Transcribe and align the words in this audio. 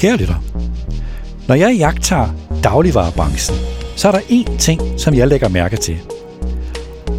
Kære 0.00 0.16
lytter, 0.16 0.42
når 1.48 1.54
jeg 1.54 1.76
jagter 1.76 2.28
dagligvarerbranchen, 2.64 3.56
så 3.96 4.08
er 4.08 4.12
der 4.12 4.18
én 4.20 4.58
ting, 4.58 4.80
som 4.96 5.14
jeg 5.14 5.28
lægger 5.28 5.48
mærke 5.48 5.76
til. 5.76 5.98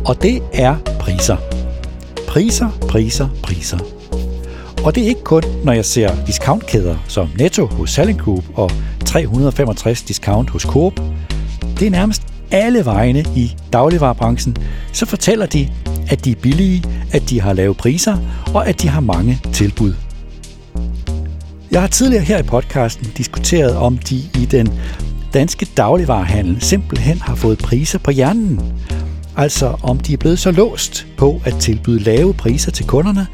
Og 0.06 0.22
det 0.22 0.44
er 0.54 0.76
priser. 1.00 1.38
Priser, 2.28 2.70
priser, 2.90 3.28
priser. 3.44 3.80
Og 4.86 4.96
det 4.96 5.04
er 5.04 5.08
ikke 5.08 5.24
kun, 5.24 5.44
når 5.64 5.74
jeg 5.74 5.86
ser 5.86 6.26
discountkæder 6.26 6.98
som 7.08 7.30
Netto 7.38 7.66
hos 7.66 7.90
Salling 7.90 8.22
Group 8.22 8.44
og 8.56 8.72
365 9.06 10.02
discount 10.02 10.50
hos 10.50 10.64
Coop. 10.64 10.94
Det 11.80 11.88
er 11.88 11.92
nærmest 11.92 12.22
alle 12.52 12.86
vegne 12.86 13.26
i 13.36 13.56
dagligvarerbranchen, 13.74 14.58
så 14.94 15.06
fortæller 15.06 15.46
de, 15.46 15.70
at 16.10 16.26
de 16.26 16.32
er 16.32 16.36
billige, 16.36 16.84
at 17.12 17.30
de 17.30 17.42
har 17.42 17.54
lave 17.54 17.76
priser 17.76 18.18
og 18.54 18.68
at 18.68 18.82
de 18.82 18.88
har 18.88 19.02
mange 19.02 19.40
tilbud. 19.54 19.94
Jeg 21.72 21.82
har 21.82 21.88
tidligere 21.88 22.24
her 22.24 22.40
i 22.40 22.44
podcasten 22.44 23.08
diskuteret, 23.18 23.76
om 23.76 23.98
de 23.98 24.16
i 24.16 24.48
den 24.52 24.80
danske 25.34 25.68
dagligvarehandel 25.78 26.62
simpelthen 26.62 27.18
har 27.18 27.36
fået 27.36 27.58
priser 27.58 28.00
på 28.00 28.12
hjernen. 28.12 28.74
Altså 29.38 29.76
om 29.84 30.00
de 30.00 30.14
er 30.14 30.18
blevet 30.18 30.40
så 30.40 30.52
låst 30.52 31.08
på 31.18 31.42
at 31.46 31.56
tilbyde 31.60 32.00
lave 32.00 32.34
priser 32.34 32.72
til 32.72 32.88
kunderne, 32.88 33.28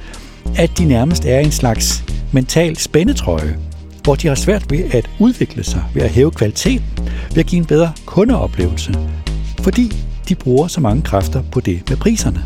at 0.57 0.77
de 0.77 0.85
nærmest 0.85 1.25
er 1.25 1.39
en 1.39 1.51
slags 1.51 2.03
mental 2.31 2.77
spændetrøje, 2.77 3.57
hvor 4.03 4.15
de 4.15 4.27
har 4.27 4.35
svært 4.35 4.71
ved 4.71 4.83
at 4.91 5.09
udvikle 5.19 5.63
sig, 5.63 5.83
ved 5.93 6.01
at 6.01 6.09
hæve 6.09 6.31
kvaliteten, 6.31 6.85
ved 7.29 7.39
at 7.39 7.45
give 7.45 7.59
en 7.59 7.65
bedre 7.65 7.91
kundeoplevelse, 8.05 8.95
fordi 9.61 9.95
de 10.29 10.35
bruger 10.35 10.67
så 10.67 10.81
mange 10.81 11.01
kræfter 11.01 11.43
på 11.51 11.59
det 11.59 11.89
med 11.89 11.97
priserne. 11.97 12.43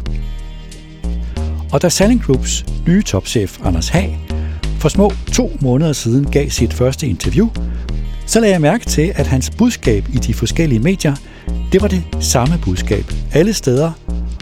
Og 1.71 1.82
da 1.82 1.90
Selling 1.90 2.23
Groups 2.23 2.66
nye 2.88 3.04
topchef 3.04 3.60
Anders 3.63 3.90
Hag 3.90 4.30
for 4.82 4.90
små 4.90 5.12
to 5.34 5.51
måneder 5.60 5.93
siden 5.93 6.26
gav 6.32 6.49
sit 6.49 6.74
første 6.74 7.07
interview, 7.07 7.49
så 8.26 8.40
lagde 8.40 8.54
jeg 8.54 8.62
mærke 8.62 8.85
til, 8.85 9.12
at 9.15 9.27
hans 9.27 9.49
budskab 9.49 10.05
i 10.13 10.18
de 10.18 10.34
forskellige 10.34 10.79
medier, 10.79 11.15
det 11.71 11.82
var 11.82 11.88
det 11.88 12.04
samme 12.20 12.60
budskab 12.63 13.05
alle 13.34 13.54
steder 13.54 13.91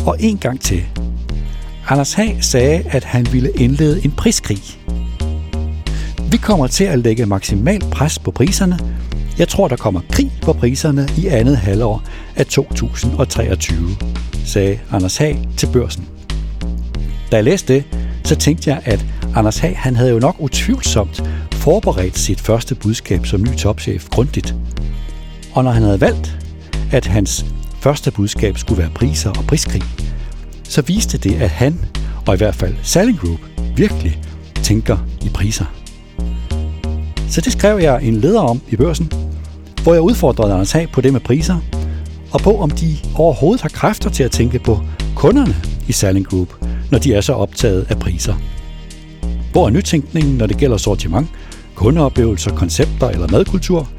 og 0.05 0.15
en 0.19 0.37
gang 0.37 0.61
til. 0.61 0.83
Anders 1.89 2.13
Hag 2.13 2.37
sagde, 2.41 2.83
at 2.89 3.03
han 3.03 3.27
ville 3.31 3.51
indlede 3.55 4.05
en 4.05 4.11
priskrig. 4.11 4.61
Vi 6.31 6.37
kommer 6.37 6.67
til 6.67 6.83
at 6.83 6.99
lægge 6.99 7.25
maksimal 7.25 7.81
pres 7.91 8.19
på 8.19 8.31
priserne. 8.31 8.79
Jeg 9.37 9.47
tror, 9.47 9.67
der 9.67 9.75
kommer 9.75 10.01
krig 10.11 10.31
på 10.41 10.53
priserne 10.53 11.07
i 11.17 11.27
andet 11.27 11.57
halvår 11.57 12.03
af 12.35 12.45
2023, 12.45 13.77
sagde 14.45 14.79
Anders 14.91 15.17
Hag 15.17 15.39
til 15.57 15.67
børsen. 15.73 16.07
Da 17.31 17.35
jeg 17.35 17.43
læste 17.43 17.73
det, 17.73 17.83
så 18.25 18.35
tænkte 18.35 18.69
jeg, 18.69 18.81
at 18.85 19.05
Anders 19.35 19.57
Hag 19.57 19.77
han 19.77 19.95
havde 19.95 20.11
jo 20.11 20.19
nok 20.19 20.35
utvivlsomt 20.39 21.23
forberedt 21.51 22.17
sit 22.17 22.41
første 22.41 22.75
budskab 22.75 23.25
som 23.25 23.41
ny 23.41 23.55
topchef 23.55 24.09
grundigt. 24.09 24.55
Og 25.53 25.63
når 25.63 25.71
han 25.71 25.83
havde 25.83 26.01
valgt, 26.01 26.37
at 26.91 27.05
hans 27.05 27.45
første 27.79 28.11
budskab 28.11 28.57
skulle 28.57 28.81
være 28.81 28.91
priser 28.95 29.29
og 29.29 29.43
priskrig, 29.47 29.83
så 30.63 30.81
viste 30.81 31.17
det, 31.17 31.41
at 31.41 31.49
han, 31.49 31.85
og 32.27 32.33
i 32.33 32.37
hvert 32.37 32.55
fald 32.55 32.75
Selling 32.83 33.19
Group, 33.19 33.39
virkelig 33.75 34.21
tænker 34.63 34.97
i 35.25 35.29
priser. 35.29 35.65
Så 37.29 37.41
det 37.41 37.51
skrev 37.51 37.79
jeg 37.79 38.03
en 38.03 38.15
leder 38.15 38.41
om 38.41 38.61
i 38.69 38.75
børsen, 38.75 39.11
hvor 39.83 39.93
jeg 39.93 40.01
udfordrede 40.01 40.53
Anders 40.53 40.71
Hag 40.71 40.89
på 40.91 41.01
det 41.01 41.13
med 41.13 41.21
priser, 41.21 41.57
og 42.31 42.39
på 42.39 42.57
om 42.61 42.69
de 42.69 42.97
overhovedet 43.15 43.61
har 43.61 43.69
kræfter 43.69 44.09
til 44.09 44.23
at 44.23 44.31
tænke 44.31 44.59
på 44.59 44.79
kunderne 45.15 45.55
i 45.87 45.91
Selling 45.91 46.27
Group, 46.27 46.49
når 46.91 46.99
de 46.99 47.13
er 47.13 47.21
så 47.21 47.33
optaget 47.33 47.85
af 47.89 47.99
priser. 47.99 48.35
Hvor 49.51 49.65
er 49.65 49.69
nytænkningen, 49.69 50.37
når 50.37 50.47
det 50.47 50.57
gælder 50.57 50.77
sortiment, 50.77 51.27
kundeoplevelser, 51.75 52.55
koncepter 52.55 53.09
eller 53.09 53.27
madkultur? 53.27 53.89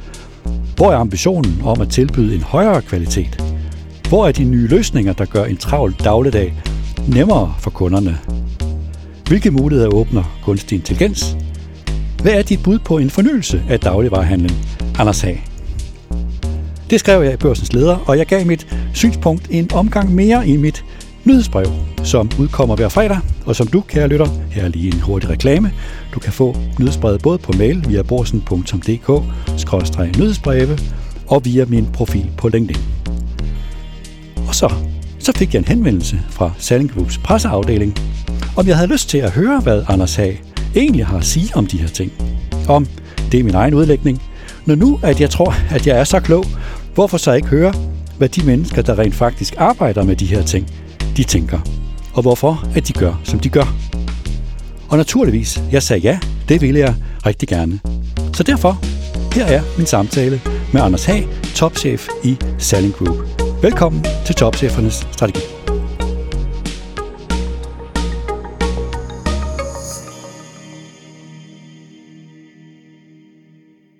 Hvor 0.76 0.92
er 0.92 0.96
ambitionen 0.96 1.60
om 1.64 1.80
at 1.80 1.88
tilbyde 1.88 2.34
en 2.34 2.42
højere 2.42 2.82
kvalitet? 2.82 3.44
Hvor 4.08 4.26
er 4.26 4.32
de 4.32 4.44
nye 4.44 4.66
løsninger, 4.66 5.12
der 5.12 5.24
gør 5.24 5.44
en 5.44 5.56
travl 5.56 5.94
dagligdag 6.04 6.54
nemmere 7.08 7.54
for 7.58 7.70
kunderne? 7.70 8.18
Hvilke 9.28 9.50
muligheder 9.50 9.94
åbner 9.94 10.38
kunstig 10.44 10.76
intelligens? 10.76 11.36
Hvad 12.22 12.32
er 12.32 12.42
dit 12.42 12.62
bud 12.62 12.78
på 12.78 12.98
en 12.98 13.10
fornyelse 13.10 13.62
af 13.68 13.80
dagligvarerhandlen? 13.80 14.52
Anders 14.98 15.20
Hag. 15.20 15.44
Det 16.90 17.00
skrev 17.00 17.22
jeg 17.22 17.32
i 17.32 17.36
børsens 17.36 17.72
leder, 17.72 17.96
og 18.06 18.18
jeg 18.18 18.26
gav 18.26 18.46
mit 18.46 18.66
synspunkt 18.94 19.46
en 19.50 19.72
omgang 19.72 20.14
mere 20.14 20.48
i 20.48 20.56
mit 20.56 20.84
nyhedsbrev, 21.24 21.66
som 22.04 22.30
udkommer 22.38 22.76
hver 22.76 22.88
fredag, 22.88 23.18
og 23.46 23.56
som 23.56 23.66
du, 23.66 23.80
kære 23.80 24.08
lytter, 24.08 24.26
her 24.50 24.64
er 24.64 24.68
lige 24.68 24.94
en 24.94 25.00
hurtig 25.00 25.30
reklame. 25.30 25.72
Du 26.14 26.20
kan 26.20 26.32
få 26.32 26.56
nyhedsbrevet 26.78 27.22
både 27.22 27.38
på 27.38 27.52
mail 27.52 27.84
via 27.88 28.02
borsen.dk-nyhedsbreve 28.02 30.78
og 31.26 31.44
via 31.44 31.64
min 31.64 31.86
profil 31.92 32.30
på 32.36 32.48
LinkedIn. 32.48 32.82
Og 34.48 34.54
så, 34.54 34.72
så 35.18 35.32
fik 35.32 35.54
jeg 35.54 35.58
en 35.58 35.68
henvendelse 35.68 36.20
fra 36.30 36.50
Salling 36.58 36.94
Groups 36.94 37.18
presseafdeling, 37.18 37.98
om 38.56 38.66
jeg 38.66 38.76
havde 38.76 38.92
lyst 38.92 39.08
til 39.08 39.18
at 39.18 39.30
høre, 39.30 39.60
hvad 39.60 39.84
Anders 39.88 40.16
Hag 40.16 40.42
egentlig 40.76 41.06
har 41.06 41.18
at 41.18 41.24
sige 41.24 41.56
om 41.56 41.66
de 41.66 41.78
her 41.78 41.88
ting. 41.88 42.12
Om 42.68 42.86
det 43.32 43.40
er 43.40 43.44
min 43.44 43.54
egen 43.54 43.74
udlægning. 43.74 44.22
Når 44.66 44.74
nu, 44.74 45.00
at 45.02 45.20
jeg 45.20 45.30
tror, 45.30 45.54
at 45.70 45.86
jeg 45.86 46.00
er 46.00 46.04
så 46.04 46.20
klog, 46.20 46.44
hvorfor 46.94 47.16
så 47.16 47.32
ikke 47.32 47.48
høre, 47.48 47.74
hvad 48.18 48.28
de 48.28 48.46
mennesker, 48.46 48.82
der 48.82 48.98
rent 48.98 49.14
faktisk 49.14 49.54
arbejder 49.58 50.02
med 50.02 50.16
de 50.16 50.26
her 50.26 50.42
ting, 50.42 50.66
de 51.20 51.24
tænker, 51.24 51.60
og 52.14 52.22
hvorfor 52.22 52.64
at 52.76 52.88
de 52.88 52.92
gør, 52.92 53.20
som 53.24 53.40
de 53.40 53.48
gør. 53.48 53.76
Og 54.90 54.96
naturligvis, 54.96 55.62
jeg 55.72 55.82
sagde 55.82 56.02
ja, 56.02 56.20
det 56.48 56.60
ville 56.60 56.80
jeg 56.80 56.94
rigtig 57.26 57.48
gerne. 57.48 57.80
Så 58.34 58.42
derfor, 58.42 58.78
her 59.34 59.46
er 59.46 59.62
min 59.78 59.86
samtale 59.86 60.40
med 60.72 60.80
Anders 60.80 61.04
Hag, 61.04 61.28
topchef 61.54 62.08
i 62.24 62.36
Selling 62.58 62.94
Group. 62.94 63.16
Velkommen 63.62 64.04
til 64.26 64.34
Topchefernes 64.34 64.94
Strategi. 64.94 65.40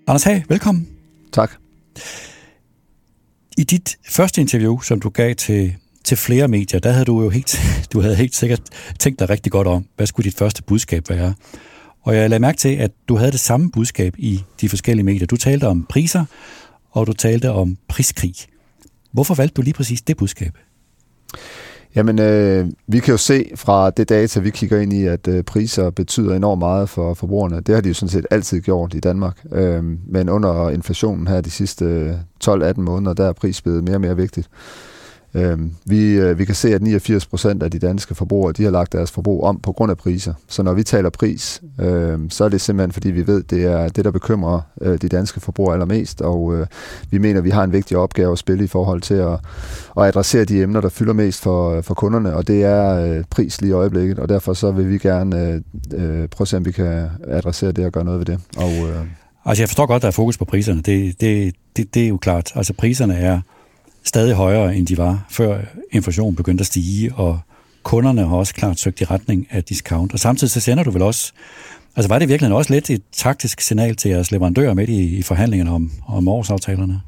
Anders 0.07 0.25
Hag, 0.25 0.45
velkommen. 0.49 0.89
Tak. 1.33 1.51
I 3.59 3.65
dit 3.65 3.99
første 4.09 4.41
interview, 4.41 4.81
som 4.81 5.01
du 5.01 5.09
gav 5.09 5.35
til 5.35 5.77
til 6.05 6.17
flere 6.17 6.49
medier, 6.49 6.81
der 6.81 6.91
havde 6.91 7.05
du 7.05 7.23
jo 7.23 7.31
helt, 7.31 7.61
du 7.93 8.01
havde 8.01 8.15
helt 8.15 8.35
sikkert 8.35 8.61
tænkt 8.99 9.19
dig 9.19 9.31
rigtig 9.31 9.53
godt 9.53 9.67
om, 9.67 9.87
hvad 9.97 10.07
skulle 10.07 10.25
dit 10.25 10.39
første 10.39 10.63
budskab 10.63 11.11
være. 11.11 11.35
Og 12.03 12.17
jeg 12.17 12.31
lagde 12.31 12.41
mærke 12.41 12.59
til, 12.59 12.77
at 12.77 12.91
du 13.09 13.17
havde 13.17 13.33
det 13.33 13.41
samme 13.41 13.71
budskab 13.71 14.15
i 14.19 14.45
de 14.61 14.69
forskellige 14.69 15.05
medier. 15.05 15.27
Du 15.27 15.37
talte 15.37 15.67
om 15.67 15.87
priser, 15.89 16.25
og 16.91 17.07
du 17.07 17.13
talte 17.13 17.51
om 17.51 17.77
priskrig. 17.89 18.35
Hvorfor 19.13 19.35
valgte 19.35 19.55
du 19.55 19.63
lige 19.63 19.75
præcis 19.75 20.03
det 20.03 20.17
budskab? 20.17 20.53
Jamen, 21.95 22.19
øh, 22.19 22.67
vi 22.87 22.99
kan 22.99 23.13
jo 23.13 23.19
se 23.19 23.51
fra 23.55 23.91
det 23.91 24.09
data, 24.09 24.41
vi 24.41 24.51
kigger 24.51 24.81
ind 24.81 24.93
i, 24.93 25.07
at 25.07 25.29
øh, 25.29 25.45
priser 25.45 25.91
betyder 25.91 26.35
enormt 26.35 26.59
meget 26.59 26.89
for 26.89 27.15
forbrugerne. 27.15 27.61
Det 27.61 27.75
har 27.75 27.83
de 27.83 27.89
jo 27.89 27.95
sådan 27.95 28.09
set 28.09 28.27
altid 28.31 28.61
gjort 28.61 28.95
i 28.95 29.01
Danmark. 29.01 29.45
Øh, 29.53 29.85
men 30.07 30.29
under 30.29 30.71
inflationen 30.71 31.27
her 31.27 31.41
de 31.41 31.51
sidste 31.51 31.85
øh, 31.85 32.15
12-18 32.45 32.81
måneder, 32.81 33.15
der 33.15 33.29
er 33.29 33.33
pris 33.33 33.63
blevet 33.63 33.85
mere 33.85 33.97
og 33.97 34.01
mere 34.01 34.17
vigtigt. 34.17 34.49
Øhm, 35.35 35.73
vi, 35.87 36.13
øh, 36.13 36.39
vi 36.39 36.45
kan 36.45 36.55
se, 36.55 36.75
at 36.75 36.83
89 36.83 37.27
procent 37.27 37.63
af 37.63 37.71
de 37.71 37.79
danske 37.79 38.15
forbrugere, 38.15 38.53
de 38.53 38.65
har 38.65 38.71
lagt 38.71 38.93
deres 38.93 39.11
forbrug 39.11 39.45
om 39.45 39.61
på 39.61 39.73
grund 39.73 39.91
af 39.91 39.97
priser. 39.97 40.35
Så 40.49 40.63
når 40.63 40.73
vi 40.73 40.83
taler 40.83 41.11
pris, 41.11 41.63
øh, 41.81 42.19
så 42.29 42.45
er 42.45 42.49
det 42.49 42.61
simpelthen, 42.61 42.93
fordi 42.93 43.11
vi 43.11 43.27
ved, 43.27 43.43
det 43.43 43.65
er 43.65 43.89
det, 43.89 44.05
der 44.05 44.11
bekymrer 44.11 44.61
øh, 44.81 44.99
de 45.03 45.09
danske 45.09 45.41
forbrugere 45.41 45.73
allermest, 45.75 46.21
og 46.21 46.55
øh, 46.55 46.67
vi 47.11 47.19
mener, 47.19 47.41
vi 47.41 47.51
har 47.51 47.65
en 47.65 47.73
vigtig 47.73 47.97
opgave 47.97 48.33
at 48.33 48.39
spille 48.39 48.65
i 48.65 48.67
forhold 48.67 49.01
til 49.01 49.15
at, 49.15 49.39
at 49.97 50.05
adressere 50.05 50.45
de 50.45 50.63
emner, 50.63 50.81
der 50.81 50.89
fylder 50.89 51.13
mest 51.13 51.43
for, 51.43 51.71
øh, 51.71 51.83
for 51.83 51.95
kunderne, 51.95 52.35
og 52.37 52.47
det 52.47 52.65
er 52.65 53.07
øh, 53.07 53.25
pris 53.31 53.61
lige 53.61 53.71
i 53.71 53.73
øjeblikket, 53.73 54.19
og 54.19 54.29
derfor 54.29 54.53
så 54.53 54.71
vil 54.71 54.91
vi 54.91 54.99
gerne 54.99 55.41
øh, 55.49 55.55
øh, 55.95 56.29
prøve 56.29 56.45
at 56.45 56.49
se, 56.49 56.57
om 56.57 56.65
vi 56.65 56.73
kan 56.73 57.09
adressere 57.29 57.73
det 57.73 57.87
og 57.87 57.93
gøre 57.93 58.05
noget 58.05 58.19
ved 58.19 58.27
det. 58.27 58.41
Og, 58.57 58.89
øh, 58.89 59.05
altså 59.45 59.63
jeg 59.63 59.69
forstår 59.69 59.87
godt, 59.87 59.97
at 59.97 60.03
der 60.03 60.09
er 60.09 60.13
fokus 60.13 60.39
på 60.39 60.45
priserne. 60.45 60.83
Det, 60.83 61.21
det, 61.21 61.55
det, 61.77 61.95
det 61.95 62.05
er 62.05 62.09
jo 62.09 62.17
klart. 62.17 62.53
Altså 62.55 62.73
priserne 62.73 63.17
er 63.17 63.41
stadig 64.05 64.35
højere, 64.35 64.77
end 64.77 64.87
de 64.87 64.99
var, 64.99 65.27
før 65.31 65.61
inflationen 65.93 66.37
begyndte 66.37 66.63
at 66.63 66.67
stige, 66.67 67.15
og 67.15 67.41
kunderne 67.83 68.29
har 68.29 68.37
også 68.37 68.55
klart 68.55 68.79
søgt 68.79 69.01
i 69.01 69.05
retning 69.05 69.47
af 69.51 69.65
discount. 69.65 70.13
Og 70.13 70.19
samtidig 70.19 70.51
så 70.51 70.61
sender 70.61 70.85
du 70.85 70.91
vel 70.91 71.03
også, 71.03 71.33
altså 71.97 72.09
var 72.09 72.19
det 72.19 72.29
virkelig 72.29 72.53
også 72.53 72.73
lidt 72.73 72.91
et 72.91 73.03
taktisk 73.13 73.61
signal 73.61 73.97
til 73.97 74.11
jeres 74.11 74.31
leverandører 74.31 74.75
midt 74.75 74.91
i, 74.91 75.19
i 75.19 75.23
forhandlingerne 75.23 75.71
om, 75.71 75.91
om 76.07 76.29
årsaftalerne? 76.29 77.01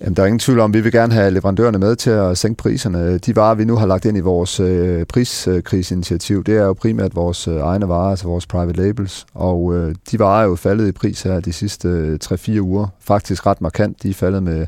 Jamen, 0.00 0.16
der 0.16 0.22
er 0.22 0.26
ingen 0.26 0.38
tvivl 0.38 0.60
om, 0.60 0.70
at 0.70 0.74
vi 0.74 0.80
vil 0.80 0.92
gerne 0.92 1.12
have 1.12 1.30
leverandørerne 1.30 1.78
med 1.78 1.96
til 1.96 2.10
at 2.10 2.38
sænke 2.38 2.62
priserne. 2.62 3.18
De 3.18 3.36
varer, 3.36 3.54
vi 3.54 3.64
nu 3.64 3.76
har 3.76 3.86
lagt 3.86 4.04
ind 4.04 4.16
i 4.16 4.20
vores 4.20 4.60
øh, 4.60 5.06
priskrisinitiativ, 5.06 6.44
det 6.44 6.56
er 6.56 6.64
jo 6.64 6.72
primært 6.72 7.14
vores 7.14 7.48
øh, 7.48 7.56
egne 7.56 7.88
varer, 7.88 8.10
altså 8.10 8.26
vores 8.26 8.46
private 8.46 8.82
labels. 8.82 9.26
Og 9.34 9.74
øh, 9.74 9.94
de 10.10 10.18
varer 10.18 10.42
er 10.42 10.46
jo 10.46 10.56
faldet 10.56 10.88
i 10.88 10.92
pris 10.92 11.22
her 11.22 11.40
de 11.40 11.52
sidste 11.52 11.88
øh, 11.88 12.18
3-4 12.24 12.60
uger. 12.60 12.86
Faktisk 13.00 13.46
ret 13.46 13.60
markant. 13.60 14.02
De 14.02 14.10
er 14.10 14.14
faldet 14.14 14.42
med, 14.42 14.66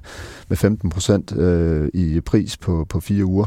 med 0.49 0.57
15 0.57 0.91
procent 0.91 1.37
øh, 1.37 1.89
i 1.95 2.21
pris 2.21 2.57
på, 2.57 2.87
på 2.89 3.01
4 3.01 3.25
uger 3.25 3.47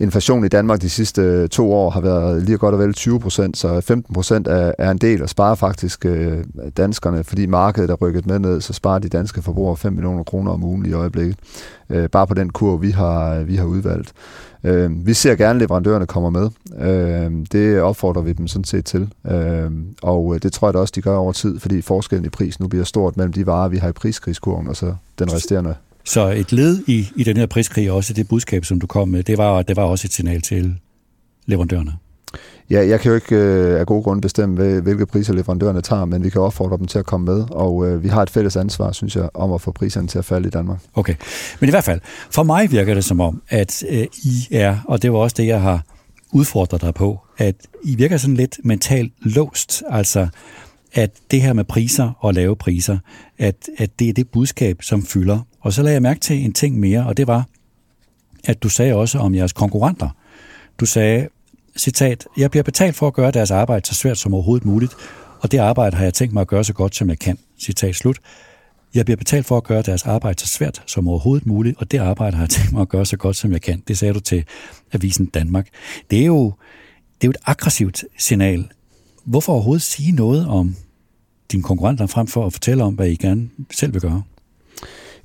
inflationen 0.00 0.44
i 0.44 0.48
Danmark 0.48 0.80
de 0.82 0.90
sidste 0.90 1.22
øh, 1.22 1.48
to 1.48 1.72
år 1.72 1.90
har 1.90 2.00
været 2.00 2.42
lige 2.42 2.58
godt 2.58 2.74
og 2.74 2.80
vel 2.80 2.94
20 2.94 3.20
procent, 3.20 3.56
så 3.56 3.80
15 3.80 4.14
procent 4.14 4.48
er, 4.48 4.72
er 4.78 4.90
en 4.90 4.98
del 4.98 5.22
og 5.22 5.28
sparer 5.28 5.54
faktisk 5.54 6.06
øh, 6.06 6.44
danskerne, 6.76 7.24
fordi 7.24 7.46
markedet 7.46 7.90
er 7.90 7.94
rykket 7.94 8.26
med 8.26 8.38
ned, 8.38 8.60
så 8.60 8.72
sparer 8.72 8.98
de 8.98 9.08
danske 9.08 9.42
forbrugere 9.42 9.76
5 9.76 9.92
millioner 9.92 10.24
kroner 10.24 10.52
om 10.52 10.64
ugen 10.64 10.86
i 10.86 10.92
øjeblikket. 10.92 11.36
Øh, 11.90 12.08
bare 12.08 12.26
på 12.26 12.34
den 12.34 12.50
kur, 12.50 12.76
vi 12.76 12.90
har, 12.90 13.38
vi 13.38 13.56
har 13.56 13.64
udvalgt. 13.64 14.12
Øh, 14.64 15.06
vi 15.06 15.14
ser 15.14 15.34
gerne, 15.34 15.56
at 15.56 15.56
leverandørerne 15.56 16.06
kommer 16.06 16.30
med. 16.30 16.50
Øh, 16.80 17.46
det 17.52 17.80
opfordrer 17.80 18.22
vi 18.22 18.32
dem 18.32 18.48
sådan 18.48 18.64
set 18.64 18.84
til. 18.84 19.12
Øh, 19.30 19.70
og 20.02 20.42
det 20.42 20.52
tror 20.52 20.68
jeg 20.68 20.74
da 20.74 20.78
også, 20.78 20.92
de 20.94 21.02
gør 21.02 21.16
over 21.16 21.32
tid, 21.32 21.58
fordi 21.58 21.82
forskellen 21.82 22.26
i 22.26 22.28
pris 22.28 22.60
nu 22.60 22.68
bliver 22.68 22.84
stort 22.84 23.16
mellem 23.16 23.32
de 23.32 23.46
varer, 23.46 23.68
vi 23.68 23.76
har 23.76 23.88
i 23.88 23.92
priskrigskurven, 23.92 24.68
og 24.68 24.76
så 24.76 24.94
den 25.18 25.32
resterende 25.32 25.74
så 26.08 26.28
et 26.28 26.52
led 26.52 26.82
i, 26.86 27.08
i 27.16 27.24
den 27.24 27.36
her 27.36 27.46
priskrig, 27.46 27.90
også 27.90 28.12
det 28.12 28.28
budskab, 28.28 28.64
som 28.64 28.80
du 28.80 28.86
kom 28.86 29.08
med, 29.08 29.22
det 29.22 29.38
var, 29.38 29.62
det 29.62 29.76
var 29.76 29.82
også 29.82 30.06
et 30.06 30.12
signal 30.12 30.42
til 30.42 30.74
leverandørerne. 31.46 31.92
Ja, 32.70 32.86
jeg 32.88 33.00
kan 33.00 33.08
jo 33.08 33.14
ikke 33.14 33.36
øh, 33.36 33.80
af 33.80 33.86
gode 33.86 34.02
grunde 34.02 34.20
bestemme, 34.20 34.80
hvilke 34.80 35.06
priser 35.06 35.32
leverandørerne 35.32 35.80
tager, 35.80 36.04
men 36.04 36.24
vi 36.24 36.30
kan 36.30 36.40
opfordre 36.40 36.78
dem 36.78 36.86
til 36.86 36.98
at 36.98 37.06
komme 37.06 37.24
med, 37.24 37.44
og 37.50 37.86
øh, 37.86 38.02
vi 38.02 38.08
har 38.08 38.22
et 38.22 38.30
fælles 38.30 38.56
ansvar, 38.56 38.92
synes 38.92 39.16
jeg, 39.16 39.28
om 39.34 39.52
at 39.52 39.60
få 39.60 39.72
priserne 39.72 40.08
til 40.08 40.18
at 40.18 40.24
falde 40.24 40.48
i 40.48 40.50
Danmark. 40.50 40.78
Okay, 40.94 41.14
men 41.60 41.68
i 41.68 41.70
hvert 41.70 41.84
fald, 41.84 42.00
for 42.30 42.42
mig 42.42 42.70
virker 42.70 42.94
det 42.94 43.04
som 43.04 43.20
om, 43.20 43.42
at 43.48 43.84
øh, 43.88 44.06
I 44.24 44.48
er, 44.50 44.76
og 44.84 45.02
det 45.02 45.12
var 45.12 45.18
også 45.18 45.34
det, 45.38 45.46
jeg 45.46 45.60
har 45.60 45.82
udfordret 46.32 46.80
dig 46.80 46.94
på, 46.94 47.20
at 47.38 47.54
I 47.82 47.94
virker 47.96 48.16
sådan 48.16 48.36
lidt 48.36 48.58
mentalt 48.64 49.12
låst, 49.20 49.82
altså 49.90 50.28
at 50.92 51.10
det 51.30 51.42
her 51.42 51.52
med 51.52 51.64
priser 51.64 52.10
og 52.20 52.34
lave 52.34 52.56
priser, 52.56 52.98
at, 53.38 53.68
at 53.78 53.98
det 53.98 54.08
er 54.08 54.12
det 54.12 54.28
budskab, 54.28 54.82
som 54.82 55.02
fylder. 55.02 55.40
Og 55.60 55.72
så 55.72 55.82
lagde 55.82 55.94
jeg 55.94 56.02
mærke 56.02 56.20
til 56.20 56.44
en 56.44 56.52
ting 56.52 56.78
mere, 56.78 57.06
og 57.06 57.16
det 57.16 57.26
var, 57.26 57.46
at 58.44 58.62
du 58.62 58.68
sagde 58.68 58.94
også 58.94 59.18
om 59.18 59.34
jeres 59.34 59.52
konkurrenter. 59.52 60.08
Du 60.80 60.86
sagde, 60.86 61.28
citat, 61.76 62.26
jeg 62.36 62.50
bliver 62.50 62.62
betalt 62.62 62.96
for 62.96 63.06
at 63.06 63.14
gøre 63.14 63.30
deres 63.30 63.50
arbejde 63.50 63.86
så 63.86 63.94
svært 63.94 64.18
som 64.18 64.34
overhovedet 64.34 64.66
muligt, 64.66 64.94
og 65.40 65.52
det 65.52 65.58
arbejde 65.58 65.96
har 65.96 66.04
jeg 66.04 66.14
tænkt 66.14 66.34
mig 66.34 66.40
at 66.40 66.48
gøre 66.48 66.64
så 66.64 66.72
godt 66.72 66.96
som 66.96 67.08
jeg 67.08 67.18
kan. 67.18 67.38
Citat 67.60 67.94
slut. 67.94 68.18
Jeg 68.94 69.04
bliver 69.04 69.16
betalt 69.16 69.46
for 69.46 69.56
at 69.56 69.64
gøre 69.64 69.82
deres 69.82 70.06
arbejde 70.06 70.40
så 70.40 70.46
svært 70.46 70.82
som 70.86 71.08
overhovedet 71.08 71.46
muligt, 71.46 71.76
og 71.78 71.90
det 71.90 71.98
arbejde 71.98 72.36
har 72.36 72.42
jeg 72.42 72.50
tænkt 72.50 72.72
mig 72.72 72.82
at 72.82 72.88
gøre 72.88 73.06
så 73.06 73.16
godt 73.16 73.36
som 73.36 73.52
jeg 73.52 73.62
kan. 73.62 73.82
Det 73.88 73.98
sagde 73.98 74.14
du 74.14 74.20
til 74.20 74.44
Avisen 74.92 75.26
Danmark. 75.26 75.68
Det 76.10 76.20
er 76.20 76.26
jo, 76.26 76.44
det 77.20 77.24
er 77.24 77.28
jo 77.28 77.30
et 77.30 77.36
aggressivt 77.46 78.04
signal. 78.18 78.68
Hvorfor 79.28 79.52
overhovedet 79.52 79.82
sige 79.82 80.12
noget 80.12 80.46
om 80.46 80.76
dine 81.52 81.62
konkurrenter, 81.62 82.06
frem 82.06 82.26
for 82.26 82.46
at 82.46 82.52
fortælle 82.52 82.84
om, 82.84 82.94
hvad 82.94 83.08
I 83.08 83.16
gerne 83.16 83.50
selv 83.70 83.92
vil 83.92 84.00
gøre? 84.00 84.22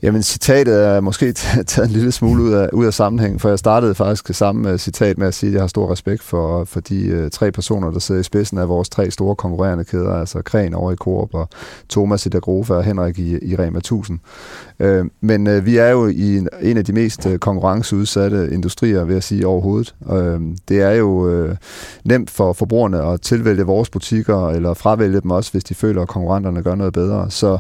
Jamen, 0.04 0.24
citatet 0.24 0.86
er 0.86 1.02
måske 1.02 1.34
taget 1.68 1.88
en 1.88 1.94
lille 1.94 2.12
smule 2.12 2.44
ud 2.44 2.52
af, 2.52 2.70
ud 2.74 2.86
af 2.86 2.94
sammenhæng, 2.94 3.42
for 3.42 3.50
jeg 3.50 3.60
startede 3.60 3.96
faktisk 3.96 4.34
samme 4.34 4.78
citat 4.78 5.18
med 5.18 5.28
at 5.28 5.34
sige, 5.34 5.48
at 5.50 5.54
jeg 5.54 5.62
har 5.62 5.68
stor 5.68 5.92
respekt 5.92 6.24
for, 6.24 6.64
for 6.64 6.80
de 6.80 7.22
uh, 7.24 7.30
tre 7.30 7.52
personer, 7.52 7.92
der 7.92 8.00
sidder 8.00 8.22
i 8.22 8.24
spidsen 8.24 8.58
af 8.58 8.70
vores 8.70 8.90
tre 8.90 9.12
store 9.12 9.36
konkurrerende 9.36 9.84
kæder, 9.84 10.14
altså 10.14 10.42
Kren 10.42 10.74
over 10.74 10.92
i 10.92 10.96
Coop 10.96 11.34
og 11.34 11.50
Thomas 11.90 12.26
i 12.26 12.30
Dagrofa 12.30 12.74
og 12.74 12.84
Henrik 12.84 13.20
i, 13.20 13.52
i 13.52 13.56
Rema 13.56 13.78
1000. 13.78 14.20
Uh, 14.80 14.86
øh, 14.86 15.06
men 15.22 15.48
uh, 15.48 15.66
vi 15.66 15.78
er 15.78 15.90
jo 15.90 16.08
i 16.08 16.38
en, 16.38 16.50
en 16.62 16.78
af 16.78 16.86
de 16.86 16.94
mest 16.94 17.26
uh, 17.26 17.36
konkurrenceudsatte 17.36 18.50
industrier, 18.52 19.04
vil 19.04 19.14
jeg 19.14 19.24
sige, 19.24 19.48
overhovedet. 19.48 19.96
Uh, 20.00 20.42
det 20.70 20.82
er 20.82 20.92
jo 20.92 21.10
uh, 21.10 21.56
nemt 22.06 22.30
for 22.30 22.54
forbrugerne 22.54 23.04
at 23.04 23.22
tilvælge 23.22 23.64
vores 23.64 23.90
butikker, 23.90 24.50
eller 24.50 24.74
fravælge 24.74 25.22
dem 25.22 25.32
også, 25.32 25.52
hvis 25.52 25.64
de 25.64 25.76
føler, 25.76 26.02
at 26.02 26.08
konkurrenterne 26.08 26.64
gør 26.64 26.76
noget 26.76 26.94
bedre. 26.94 27.32
Så 27.32 27.58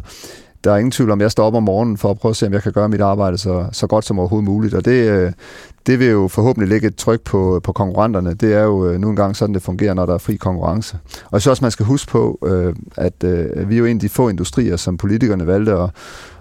der 0.63 0.71
er 0.71 0.77
ingen 0.77 0.91
tvivl 0.91 1.11
om, 1.11 1.19
at 1.19 1.23
jeg 1.23 1.31
står 1.31 1.45
op 1.45 1.55
om 1.55 1.63
morgenen 1.63 1.97
for 1.97 2.11
at 2.11 2.19
prøve 2.19 2.29
at 2.29 2.35
se, 2.35 2.47
om 2.47 2.53
jeg 2.53 2.63
kan 2.63 2.71
gøre 2.71 2.89
mit 2.89 3.01
arbejde 3.01 3.37
så, 3.37 3.65
så 3.71 3.87
godt 3.87 4.05
som 4.05 4.19
overhovedet 4.19 4.49
muligt. 4.49 4.73
Og 4.73 4.85
det, 4.85 5.09
øh, 5.09 5.31
det 5.87 5.99
vil 5.99 6.07
jo 6.07 6.27
forhåbentlig 6.27 6.69
lægge 6.69 6.87
et 6.87 6.95
tryk 6.95 7.21
på, 7.21 7.61
på 7.63 7.71
konkurrenterne. 7.71 8.33
Det 8.33 8.53
er 8.53 8.63
jo 8.63 8.87
øh, 8.89 8.99
nu 8.99 9.09
engang 9.09 9.35
sådan, 9.35 9.55
det 9.55 9.61
fungerer, 9.61 9.93
når 9.93 10.05
der 10.05 10.13
er 10.13 10.17
fri 10.17 10.35
konkurrence. 10.35 10.97
Og 11.31 11.41
så 11.41 11.49
også, 11.49 11.63
man 11.63 11.71
skal 11.71 11.85
huske 11.85 12.11
på, 12.11 12.39
øh, 12.45 12.75
at 12.97 13.13
vi 13.69 13.75
er 13.75 13.79
jo 13.79 13.85
en 13.85 13.97
af 13.97 14.01
de 14.01 14.09
få 14.09 14.29
industrier, 14.29 14.75
som 14.75 14.97
politikerne 14.97 15.47
valgte 15.47 15.71
at, 15.71 15.89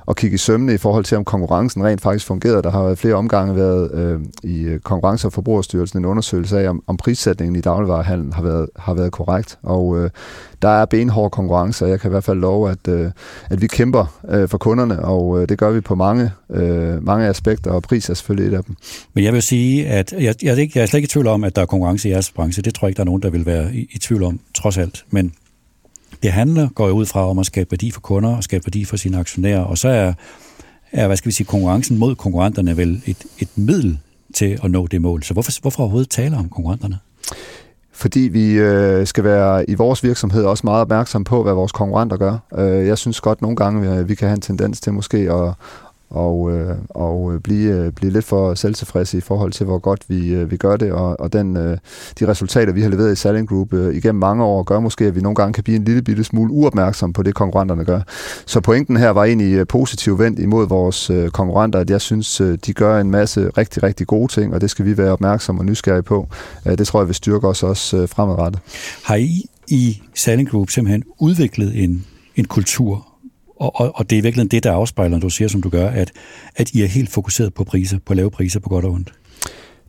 at 0.08 0.16
kigge 0.16 0.34
i 0.34 0.38
sømne 0.38 0.74
i 0.74 0.78
forhold 0.78 1.04
til, 1.04 1.16
om 1.16 1.24
konkurrencen 1.24 1.84
rent 1.84 2.00
faktisk 2.00 2.26
fungerede. 2.26 2.62
Der 2.62 2.70
har 2.70 2.82
været 2.82 2.98
flere 2.98 3.14
omgange 3.14 3.56
været 3.56 3.90
øh, 3.94 4.20
i 4.42 4.62
øh, 4.62 4.80
Konkurrence- 4.80 5.26
og 5.26 5.32
Forbrugerstyrelsen 5.32 5.98
en 5.98 6.04
undersøgelse 6.04 6.60
af, 6.60 6.68
om, 6.68 6.82
om 6.86 6.96
prissætningen 6.96 7.56
i 7.56 7.60
dagligvarehandlen 7.60 8.32
har 8.32 8.42
været, 8.42 8.68
har 8.76 8.94
været 8.94 9.12
korrekt. 9.12 9.58
Og 9.62 9.98
øh, 9.98 10.10
der 10.62 10.68
er 10.68 10.84
benhård 10.84 11.30
konkurrence, 11.30 11.84
og 11.84 11.90
jeg 11.90 12.00
kan 12.00 12.08
i 12.08 12.12
hvert 12.12 12.24
fald 12.24 12.38
love, 12.38 12.70
at, 12.70 12.88
øh, 12.88 13.10
at 13.50 13.60
vi 13.60 13.66
kæmper 13.66 14.20
øh, 14.28 14.48
for 14.48 14.58
kunderne, 14.58 15.04
og 15.04 15.42
øh, 15.42 15.48
det 15.48 15.58
gør 15.58 15.70
vi 15.70 15.80
på 15.80 15.94
mange, 15.94 16.30
øh, 16.50 17.04
mange 17.06 17.26
aspekter, 17.26 17.70
og 17.70 17.82
pris 17.82 18.10
er 18.10 18.14
selvfølgelig 18.14 18.52
et 18.52 18.56
af 18.56 18.64
dem. 18.64 18.76
Men 19.14 19.24
jeg 19.24 19.32
vil 19.32 19.42
sige, 19.42 19.86
at 19.88 20.12
jeg, 20.12 20.34
jeg, 20.42 20.52
er, 20.52 20.56
ikke, 20.56 20.72
jeg 20.78 20.82
er 20.82 20.86
slet 20.86 20.98
ikke 20.98 21.06
i 21.06 21.08
tvivl 21.08 21.26
om, 21.26 21.44
at 21.44 21.56
der 21.56 21.62
er 21.62 21.66
konkurrence 21.66 22.08
i 22.08 22.12
jeres 22.12 22.30
branche. 22.30 22.62
Det 22.62 22.74
tror 22.74 22.86
jeg 22.86 22.90
ikke, 22.90 22.96
der 22.96 23.02
er 23.02 23.06
nogen, 23.06 23.22
der 23.22 23.30
vil 23.30 23.46
være 23.46 23.74
i, 23.74 23.88
i 23.92 23.98
tvivl 23.98 24.22
om, 24.22 24.40
trods 24.54 24.78
alt. 24.78 25.04
Men 25.10 25.32
det 26.22 26.32
handler, 26.32 26.68
går 26.68 26.86
jeg 26.86 26.94
ud 26.94 27.06
fra, 27.06 27.30
om 27.30 27.38
at 27.38 27.46
skabe 27.46 27.70
værdi 27.70 27.90
for 27.90 28.00
kunder 28.00 28.36
og 28.36 28.44
skabe 28.44 28.66
værdi 28.66 28.84
for 28.84 28.96
sine 28.96 29.18
aktionærer, 29.18 29.60
og 29.60 29.78
så 29.78 29.88
er, 29.88 30.12
er 30.92 31.06
hvad 31.06 31.16
skal 31.16 31.28
vi 31.28 31.32
sige, 31.32 31.46
konkurrencen 31.46 31.98
mod 31.98 32.14
konkurrenterne 32.14 32.76
vel 32.76 33.02
et, 33.06 33.24
et 33.38 33.48
middel 33.56 33.98
til 34.34 34.58
at 34.64 34.70
nå 34.70 34.86
det 34.86 35.02
mål. 35.02 35.22
Så 35.22 35.32
hvorfor, 35.32 35.60
hvorfor 35.60 35.82
overhovedet 35.82 36.10
tale 36.10 36.36
om 36.36 36.48
konkurrenterne? 36.48 36.98
fordi 38.02 38.20
vi 38.20 38.52
øh, 38.52 39.06
skal 39.06 39.24
være 39.24 39.70
i 39.70 39.74
vores 39.74 40.04
virksomhed 40.04 40.44
også 40.44 40.66
meget 40.66 40.80
opmærksom 40.80 41.24
på, 41.24 41.42
hvad 41.42 41.52
vores 41.52 41.72
konkurrenter 41.72 42.16
gør. 42.16 42.38
Øh, 42.58 42.86
jeg 42.86 42.98
synes 42.98 43.20
godt 43.20 43.42
nogle 43.42 43.56
gange, 43.56 43.96
vi, 43.96 44.04
vi 44.04 44.14
kan 44.14 44.28
have 44.28 44.34
en 44.34 44.40
tendens 44.40 44.80
til 44.80 44.92
måske 44.92 45.18
at, 45.18 45.54
og, 46.12 46.52
øh, 46.52 46.76
og 46.88 47.34
øh, 47.34 47.40
blive, 47.40 47.72
øh, 47.72 47.92
blive 47.92 48.12
lidt 48.12 48.24
for 48.24 48.54
selvtilfredse 48.54 49.18
i 49.18 49.20
forhold 49.20 49.52
til, 49.52 49.66
hvor 49.66 49.78
godt 49.78 50.04
vi, 50.08 50.34
øh, 50.34 50.50
vi 50.50 50.56
gør 50.56 50.76
det, 50.76 50.92
og, 50.92 51.20
og 51.20 51.32
den, 51.32 51.56
øh, 51.56 51.78
de 52.18 52.28
resultater, 52.28 52.72
vi 52.72 52.82
har 52.82 52.88
leveret 52.88 53.12
i 53.12 53.16
Selling 53.16 53.48
Group 53.48 53.72
øh, 53.72 53.94
igennem 53.94 54.20
mange 54.20 54.44
år, 54.44 54.62
gør 54.62 54.80
måske, 54.80 55.04
at 55.04 55.16
vi 55.16 55.20
nogle 55.20 55.36
gange 55.36 55.52
kan 55.52 55.64
blive 55.64 55.76
en 55.76 55.84
lille 55.84 56.02
bitte 56.02 56.24
smule 56.24 56.52
uopmærksom 56.52 57.12
på 57.12 57.22
det, 57.22 57.34
konkurrenterne 57.34 57.84
gør. 57.84 58.00
Så 58.46 58.60
pointen 58.60 58.96
her 58.96 59.10
var 59.10 59.24
egentlig 59.24 59.52
øh, 59.52 59.66
positiv 59.66 60.18
vendt 60.18 60.38
imod 60.38 60.68
vores 60.68 61.10
øh, 61.10 61.30
konkurrenter, 61.30 61.78
at 61.78 61.90
jeg 61.90 62.00
synes, 62.00 62.40
øh, 62.40 62.58
de 62.66 62.72
gør 62.72 63.00
en 63.00 63.10
masse 63.10 63.50
rigtig, 63.58 63.82
rigtig 63.82 64.06
gode 64.06 64.32
ting, 64.32 64.54
og 64.54 64.60
det 64.60 64.70
skal 64.70 64.84
vi 64.84 64.98
være 64.98 65.12
opmærksomme 65.12 65.60
og 65.60 65.64
nysgerrige 65.64 66.02
på. 66.02 66.28
Øh, 66.66 66.78
det 66.78 66.86
tror 66.86 67.00
jeg 67.00 67.06
vil 67.06 67.14
styrke 67.14 67.48
os 67.48 67.62
også 67.62 67.96
øh, 67.96 68.08
fremadrettet. 68.08 68.60
Har 69.04 69.16
I 69.16 69.44
i 69.68 70.02
Selling 70.14 70.50
Group 70.50 70.70
simpelthen 70.70 71.04
udviklet 71.18 71.84
en, 71.84 72.04
en 72.36 72.44
kultur 72.44 73.11
og, 73.62 73.80
og, 73.80 73.92
og 73.94 74.10
det 74.10 74.18
er 74.18 74.22
virkelig 74.22 74.50
det, 74.50 74.64
der 74.64 74.72
afspejler, 74.72 75.16
når 75.16 75.20
du 75.20 75.30
siger, 75.30 75.48
som 75.48 75.62
du 75.62 75.68
gør, 75.68 75.88
at, 75.88 76.12
at 76.56 76.70
I 76.70 76.82
er 76.82 76.86
helt 76.86 77.10
fokuseret 77.10 77.54
på 77.54 77.64
priser, 77.64 77.98
på 78.06 78.14
lave 78.14 78.30
priser 78.30 78.60
på 78.60 78.68
godt 78.68 78.84
og 78.84 78.92
ondt 78.92 79.12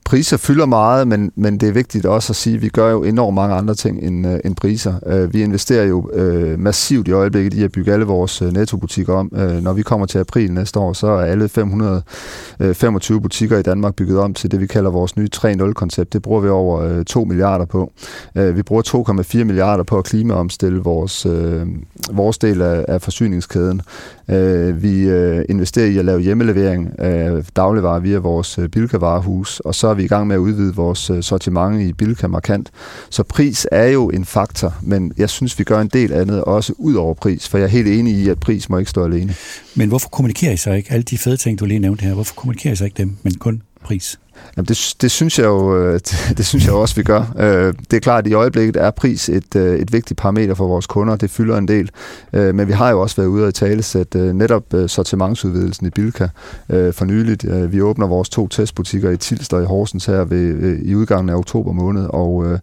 priser 0.05 0.37
fylder 0.37 0.65
meget, 0.65 1.07
men, 1.07 1.31
men 1.35 1.57
det 1.57 1.69
er 1.69 1.73
vigtigt 1.73 2.05
også 2.05 2.31
at 2.31 2.35
sige, 2.35 2.55
at 2.55 2.61
vi 2.61 2.69
gør 2.69 2.91
jo 2.91 3.03
enormt 3.03 3.35
mange 3.35 3.55
andre 3.55 3.75
ting 3.75 4.03
end, 4.03 4.27
øh, 4.27 4.39
end 4.45 4.55
priser. 4.55 4.93
Øh, 5.05 5.33
vi 5.33 5.41
investerer 5.41 5.85
jo 5.85 6.09
øh, 6.13 6.59
massivt 6.59 7.07
i 7.07 7.11
øjeblikket 7.11 7.53
i 7.53 7.63
at 7.63 7.71
bygge 7.71 7.93
alle 7.93 8.05
vores 8.05 8.41
øh, 8.41 8.53
nettobutikker 8.53 9.13
om. 9.13 9.31
Øh, 9.35 9.63
når 9.63 9.73
vi 9.73 9.81
kommer 9.81 10.05
til 10.05 10.19
april 10.19 10.51
næste 10.51 10.79
år, 10.79 10.93
så 10.93 11.07
er 11.07 11.25
alle 11.25 11.49
525 11.49 13.15
øh, 13.15 13.21
butikker 13.21 13.57
i 13.57 13.61
Danmark 13.61 13.95
bygget 13.95 14.19
om 14.19 14.33
til 14.33 14.51
det, 14.51 14.59
vi 14.59 14.67
kalder 14.67 14.91
vores 14.91 15.17
nye 15.17 15.29
3.0-koncept. 15.35 16.13
Det 16.13 16.21
bruger 16.21 16.41
vi 16.41 16.49
over 16.49 16.81
øh, 16.81 17.05
2 17.05 17.23
milliarder 17.23 17.65
på. 17.65 17.91
Øh, 18.35 18.55
vi 18.55 18.63
bruger 18.63 19.13
2,4 19.33 19.43
milliarder 19.43 19.83
på 19.83 19.97
at 19.97 20.03
klimaomstille 20.03 20.79
vores, 20.79 21.25
øh, 21.25 21.67
vores 22.11 22.37
del 22.37 22.61
af, 22.61 22.85
af 22.87 23.01
forsyningskæden. 23.01 23.81
Øh, 24.29 24.83
vi 24.83 25.09
øh, 25.09 25.45
investerer 25.49 25.87
i 25.87 25.97
at 25.97 26.05
lave 26.05 26.19
hjemmelevering 26.19 26.99
af 26.99 27.43
dagligvarer 27.55 27.99
via 27.99 28.17
vores 28.17 28.57
øh, 28.57 28.69
bilkavarehus, 28.69 29.59
og 29.59 29.75
så 29.75 29.92
er 29.93 29.97
vi 29.97 30.03
i 30.03 30.07
gang 30.07 30.27
med 30.27 30.35
at 30.35 30.39
udvide 30.39 30.75
vores 30.75 31.09
øh, 31.09 31.23
sortiment 31.23 31.81
i 31.81 31.93
Bilka 31.93 32.27
markant. 32.27 32.71
Så 33.09 33.23
pris 33.23 33.67
er 33.71 33.85
jo 33.85 34.09
en 34.09 34.25
faktor, 34.25 34.75
men 34.81 35.13
jeg 35.17 35.29
synes, 35.29 35.59
vi 35.59 35.63
gør 35.63 35.81
en 35.81 35.87
del 35.87 36.13
andet 36.13 36.43
også 36.43 36.73
ud 36.77 36.93
over 36.93 37.13
pris, 37.13 37.49
for 37.49 37.57
jeg 37.57 37.65
er 37.65 37.69
helt 37.69 37.87
enig 37.87 38.13
i, 38.13 38.29
at 38.29 38.39
pris 38.39 38.69
må 38.69 38.77
ikke 38.77 38.91
stå 38.91 39.05
alene. 39.05 39.35
Men 39.75 39.89
hvorfor 39.89 40.09
kommunikerer 40.09 40.53
I 40.53 40.57
så 40.57 40.71
ikke 40.71 40.91
alle 40.91 41.03
de 41.03 41.17
fede 41.17 41.37
ting, 41.37 41.59
du 41.59 41.65
lige 41.65 41.79
nævnte 41.79 42.05
her? 42.05 42.13
Hvorfor 42.13 42.35
kommunikerer 42.35 42.73
I 42.73 42.75
så 42.75 42.85
ikke 42.85 42.97
dem, 42.97 43.17
men 43.23 43.33
kun 43.33 43.61
pris? 43.83 44.19
Jamen 44.57 44.65
øh, 44.65 44.69
det, 44.75 44.95
det, 45.01 45.11
synes 45.11 45.39
jeg 45.39 45.45
jo, 45.45 45.93
det, 45.93 46.33
det 46.37 46.45
synes 46.45 46.65
jeg 46.65 46.73
også, 46.73 46.95
vi 46.95 47.03
gør. 47.03 47.33
Øh, 47.39 47.73
det 47.91 47.97
er 47.97 47.99
klart, 47.99 48.25
at 48.25 48.31
i 48.31 48.33
øjeblikket 48.33 48.75
er 48.75 48.91
pris 48.91 49.29
et, 49.29 49.55
øh, 49.55 49.79
et 49.79 49.93
vigtigt 49.93 50.19
parameter 50.19 50.53
for 50.53 50.67
vores 50.67 50.87
kunder. 50.87 51.15
Det 51.15 51.29
fylder 51.29 51.57
en 51.57 51.67
del. 51.67 51.89
Men 52.31 52.67
vi 52.67 52.73
har 52.73 52.89
jo 52.89 53.01
også 53.01 53.15
været 53.15 53.27
ude 53.27 53.47
og 53.47 53.53
tale 53.53 53.83
sæt 53.83 54.15
netop 54.15 54.63
sortimentsudvidelsen 54.87 55.87
i 55.87 55.89
Bilka 55.89 56.27
for 56.69 57.05
nyligt. 57.05 57.71
Vi 57.71 57.81
åbner 57.81 58.07
vores 58.07 58.29
to 58.29 58.47
testbutikker 58.47 59.11
i 59.11 59.17
Tilst 59.17 59.53
og 59.53 59.63
i 59.63 59.65
Horsens 59.65 60.05
her 60.05 60.23
ved, 60.23 60.79
i 60.81 60.95
udgangen 60.95 61.29
af 61.29 61.35
oktober 61.35 61.71
måned, 61.71 62.05
og 62.09 62.59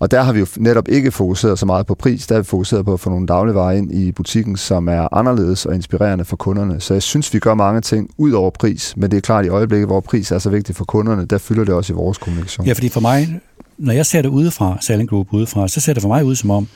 og 0.00 0.10
der 0.10 0.22
har 0.22 0.32
vi 0.32 0.38
jo 0.38 0.46
netop 0.56 0.88
ikke 0.88 1.10
fokuseret 1.10 1.58
så 1.58 1.66
meget 1.66 1.86
på 1.86 1.94
pris, 1.94 2.26
der 2.26 2.34
har 2.34 2.40
vi 2.40 2.46
fokuseret 2.46 2.84
på 2.84 2.92
at 2.92 3.00
få 3.00 3.10
nogle 3.10 3.26
dagligvarer 3.26 3.72
ind 3.72 3.92
i 3.92 4.12
butikken, 4.12 4.56
som 4.56 4.88
er 4.88 5.14
anderledes 5.14 5.66
og 5.66 5.74
inspirerende 5.74 6.24
for 6.24 6.36
kunderne. 6.36 6.80
Så 6.80 6.94
jeg 6.94 7.02
synes, 7.02 7.34
vi 7.34 7.38
gør 7.38 7.54
mange 7.54 7.80
ting 7.80 8.10
ud 8.16 8.32
over 8.32 8.50
pris, 8.50 8.94
men 8.96 9.10
det 9.10 9.16
er 9.16 9.20
klart 9.20 9.44
i 9.44 9.48
øjeblikket, 9.48 9.88
hvor 9.88 10.00
pris 10.00 10.32
er 10.32 10.38
så 10.38 10.50
vigtigt 10.50 10.78
for 10.78 10.84
kunderne, 10.84 11.17
der 11.24 11.38
fylder 11.38 11.64
det 11.64 11.74
også 11.74 11.92
i 11.92 11.96
vores 11.96 12.18
kommunikation. 12.18 12.66
Ja, 12.66 12.72
fordi 12.72 12.88
for 12.88 13.00
mig, 13.00 13.40
når 13.78 13.92
jeg 13.92 14.06
ser 14.06 14.22
det 14.22 14.28
udefra, 14.28 14.78
Selling 14.80 15.10
Group 15.10 15.28
udefra, 15.32 15.68
så 15.68 15.80
ser 15.80 15.92
det 15.92 16.02
for 16.02 16.08
mig 16.08 16.24
ud 16.24 16.34
som 16.34 16.50
om, 16.50 16.68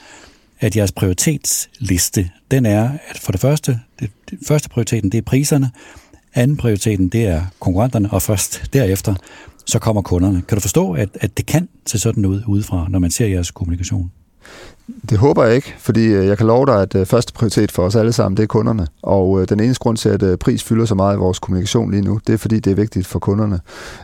at 0.60 0.76
jeres 0.76 0.92
prioritetsliste, 0.92 2.30
den 2.50 2.66
er, 2.66 2.90
at 3.08 3.18
for 3.18 3.32
det 3.32 3.40
første, 3.40 3.80
det, 4.00 4.10
det 4.30 4.38
første 4.46 4.68
prioriteten, 4.68 5.12
det 5.12 5.18
er 5.18 5.22
priserne, 5.22 5.70
anden 6.34 6.56
prioriteten, 6.56 7.08
det 7.08 7.26
er 7.26 7.42
konkurrenterne, 7.60 8.12
og 8.12 8.22
først 8.22 8.62
derefter, 8.72 9.14
så 9.66 9.78
kommer 9.78 10.02
kunderne. 10.02 10.42
Kan 10.42 10.56
du 10.56 10.60
forstå, 10.60 10.92
at, 10.92 11.08
at 11.20 11.36
det 11.36 11.46
kan 11.46 11.68
se 11.86 11.98
sådan 11.98 12.24
ud 12.24 12.42
udefra, 12.46 12.86
når 12.88 12.98
man 12.98 13.10
ser 13.10 13.26
jeres 13.26 13.50
kommunikation? 13.50 14.12
Det 15.10 15.18
håber 15.18 15.44
jeg 15.44 15.54
ikke, 15.54 15.74
fordi 15.78 16.06
øh, 16.06 16.26
jeg 16.26 16.38
kan 16.38 16.46
love 16.46 16.66
dig, 16.66 16.82
at 16.82 16.94
øh, 16.94 17.06
første 17.06 17.32
prioritet 17.32 17.72
for 17.72 17.82
os 17.82 17.96
alle 17.96 18.12
sammen, 18.12 18.36
det 18.36 18.42
er 18.42 18.46
kunderne. 18.46 18.86
Og 19.02 19.40
øh, 19.40 19.48
den 19.48 19.60
eneste 19.60 19.82
grund 19.82 19.96
til, 19.96 20.08
at 20.08 20.38
pris 20.38 20.62
fylder 20.62 20.84
så 20.84 20.94
meget 20.94 21.16
i 21.16 21.18
vores 21.18 21.38
kommunikation 21.38 21.90
lige 21.90 22.02
nu, 22.02 22.20
det 22.26 22.32
er 22.32 22.36
fordi, 22.36 22.60
det 22.60 22.70
er 22.70 22.74
vigtigt 22.74 23.06
for 23.06 23.18
kunderne. 23.18 23.60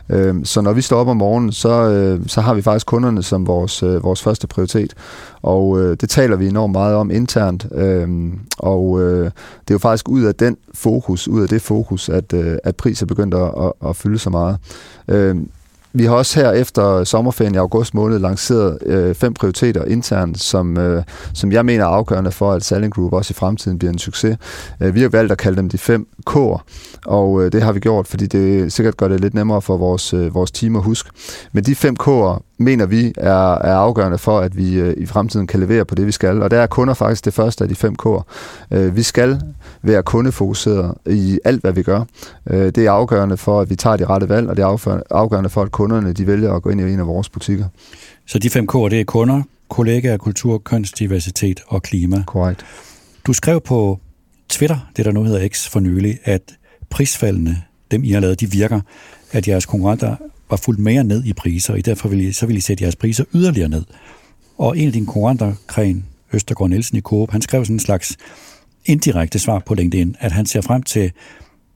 Øhm, 0.09 0.45
så 0.45 0.61
når 0.61 0.73
vi 0.73 0.81
står 0.81 0.97
op 0.97 1.07
om 1.07 1.17
morgenen, 1.17 1.51
så, 1.51 2.19
så 2.27 2.41
har 2.41 2.53
vi 2.53 2.61
faktisk 2.61 2.85
kunderne 2.85 3.23
som 3.23 3.47
vores, 3.47 3.83
vores 3.83 4.23
første 4.23 4.47
prioritet. 4.47 4.93
Og 5.41 5.77
det 6.01 6.09
taler 6.09 6.35
vi 6.35 6.47
enormt 6.47 6.71
meget 6.71 6.95
om 6.95 7.11
internt. 7.11 7.67
Øhm, 7.75 8.39
og 8.57 8.99
det 8.99 9.31
er 9.67 9.73
jo 9.73 9.77
faktisk 9.77 10.09
ud 10.09 10.23
af 10.23 10.35
den 10.35 10.57
fokus, 10.73 11.27
ud 11.27 11.41
af 11.41 11.49
det 11.49 11.61
fokus, 11.61 12.09
at, 12.09 12.33
at 12.63 12.75
pris 12.75 13.01
er 13.01 13.05
begyndt 13.05 13.33
at, 13.33 13.51
at, 13.61 13.89
at 13.89 13.95
fylde 13.95 14.19
så 14.19 14.29
meget. 14.29 14.57
Øhm, 15.07 15.49
vi 15.93 16.05
har 16.05 16.15
også 16.15 16.39
her 16.39 16.51
efter 16.51 17.03
sommerferien 17.03 17.55
i 17.55 17.57
august 17.57 17.93
måned 17.93 18.19
lanceret 18.19 18.77
øh, 18.85 19.15
fem 19.15 19.33
prioriteter 19.33 19.85
internt, 19.85 20.39
som, 20.39 20.77
øh, 20.77 21.03
som 21.33 21.51
jeg 21.51 21.65
mener 21.65 21.83
er 21.83 21.89
afgørende 21.89 22.31
for, 22.31 22.51
at 22.51 22.63
Selling 22.63 22.93
Group 22.93 23.13
også 23.13 23.31
i 23.31 23.33
fremtiden 23.33 23.79
bliver 23.79 23.91
en 23.91 23.99
succes. 23.99 24.37
Øh, 24.81 24.95
vi 24.95 25.01
har 25.01 25.09
valgt 25.09 25.31
at 25.31 25.37
kalde 25.37 25.57
dem 25.57 25.69
de 25.69 25.77
fem 25.77 26.07
K'er, 26.29 26.63
og 27.05 27.43
øh, 27.43 27.51
det 27.51 27.61
har 27.63 27.71
vi 27.71 27.79
gjort, 27.79 28.07
fordi 28.07 28.27
det 28.27 28.73
sikkert 28.73 28.97
gør 28.97 29.07
det 29.07 29.19
lidt 29.19 29.33
nemmere 29.33 29.61
for 29.61 29.77
vores, 29.77 30.13
øh, 30.13 30.33
vores 30.33 30.51
team 30.51 30.75
at 30.75 30.83
huske. 30.83 31.09
Men 31.51 31.63
de 31.63 31.75
fem 31.75 31.95
K'er 32.03 32.43
mener 32.57 32.85
vi 32.85 33.13
er, 33.17 33.53
er 33.55 33.75
afgørende 33.75 34.17
for, 34.17 34.39
at 34.39 34.57
vi 34.57 34.79
øh, 34.79 34.93
i 34.97 35.05
fremtiden 35.05 35.47
kan 35.47 35.59
levere 35.59 35.85
på 35.85 35.95
det, 35.95 36.05
vi 36.05 36.11
skal. 36.11 36.41
Og 36.41 36.51
der 36.51 36.59
er 36.59 36.67
kunder 36.67 36.93
faktisk 36.93 37.25
det 37.25 37.33
første 37.33 37.63
af 37.63 37.67
de 37.67 37.75
fem 37.75 37.95
K'er. 38.05 38.21
Øh, 38.71 38.95
vi 38.95 39.03
skal 39.03 39.41
være 39.81 40.03
kundefokuseret 40.03 40.93
i 41.05 41.39
alt, 41.45 41.61
hvad 41.61 41.71
vi 41.71 41.83
gør. 41.83 42.03
Øh, 42.49 42.65
det 42.65 42.77
er 42.77 42.91
afgørende 42.91 43.37
for, 43.37 43.61
at 43.61 43.69
vi 43.69 43.75
tager 43.75 43.97
de 43.97 44.05
rette 44.05 44.29
valg, 44.29 44.49
og 44.49 44.57
det 44.57 44.63
er 44.63 44.99
afgørende 45.09 45.49
for, 45.49 45.61
at 45.61 45.71
kunderne 45.79 46.13
de 46.13 46.27
vælger 46.27 46.53
at 46.53 46.61
gå 46.61 46.69
ind 46.69 46.81
i 46.81 46.83
en 46.83 46.99
af 46.99 47.07
vores 47.07 47.29
butikker. 47.29 47.65
Så 48.25 48.39
de 48.39 48.49
fem 48.49 48.67
K'er, 48.71 48.89
det 48.89 48.99
er 48.99 49.03
kunder, 49.03 49.41
kollegaer, 49.69 50.17
kultur, 50.17 50.57
kønsdiversitet 50.57 51.59
og 51.67 51.83
klima. 51.83 52.23
Korrekt. 52.27 52.65
Du 53.27 53.33
skrev 53.33 53.61
på 53.61 53.99
Twitter, 54.49 54.89
det 54.97 55.05
der 55.05 55.11
nu 55.11 55.23
hedder 55.23 55.47
X 55.47 55.69
for 55.69 55.79
nylig, 55.79 56.19
at 56.23 56.41
prisfaldene, 56.89 57.61
dem 57.91 58.03
I 58.03 58.11
har 58.11 58.19
lavet, 58.19 58.39
de 58.39 58.51
virker, 58.51 58.81
at 59.31 59.47
jeres 59.47 59.65
konkurrenter 59.65 60.15
var 60.49 60.57
fuldt 60.57 60.79
mere 60.79 61.03
ned 61.03 61.25
i 61.25 61.33
priser, 61.33 61.73
og 61.73 61.85
derfor 61.85 62.09
ville 62.09 62.23
I, 62.23 62.31
så 62.31 62.45
ville 62.45 62.57
I 62.57 62.61
sætte 62.61 62.83
jeres 62.83 62.95
priser 62.95 63.23
yderligere 63.33 63.69
ned. 63.69 63.83
Og 64.57 64.77
en 64.77 64.87
af 64.87 64.93
dine 64.93 65.05
konkurrenter, 65.05 65.53
Kren 65.67 66.05
Østergaard 66.33 66.69
Nielsen 66.69 66.97
i 66.97 67.01
Coop, 67.01 67.31
han 67.31 67.41
skrev 67.41 67.65
sådan 67.65 67.75
en 67.75 67.79
slags 67.79 68.17
indirekte 68.85 69.39
svar 69.39 69.59
på 69.59 69.73
LinkedIn, 69.73 70.15
at 70.19 70.31
han 70.31 70.45
ser 70.45 70.61
frem 70.61 70.83
til 70.83 71.11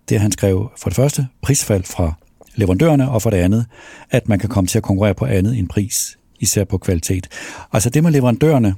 det, 0.09 0.19
han 0.19 0.31
skrev 0.31 0.71
for 0.77 0.89
det 0.89 0.95
første, 0.95 1.27
prisfald 1.41 1.83
fra 1.83 2.13
leverandørerne, 2.55 3.09
og 3.09 3.21
for 3.21 3.29
det 3.29 3.37
andet, 3.37 3.65
at 4.11 4.29
man 4.29 4.39
kan 4.39 4.49
komme 4.49 4.67
til 4.67 4.77
at 4.77 4.83
konkurrere 4.83 5.13
på 5.13 5.25
andet 5.25 5.57
end 5.57 5.67
pris, 5.67 6.17
især 6.39 6.63
på 6.63 6.77
kvalitet. 6.77 7.27
Altså 7.73 7.89
det 7.89 8.03
med 8.03 8.11
leverandørerne, 8.11 8.75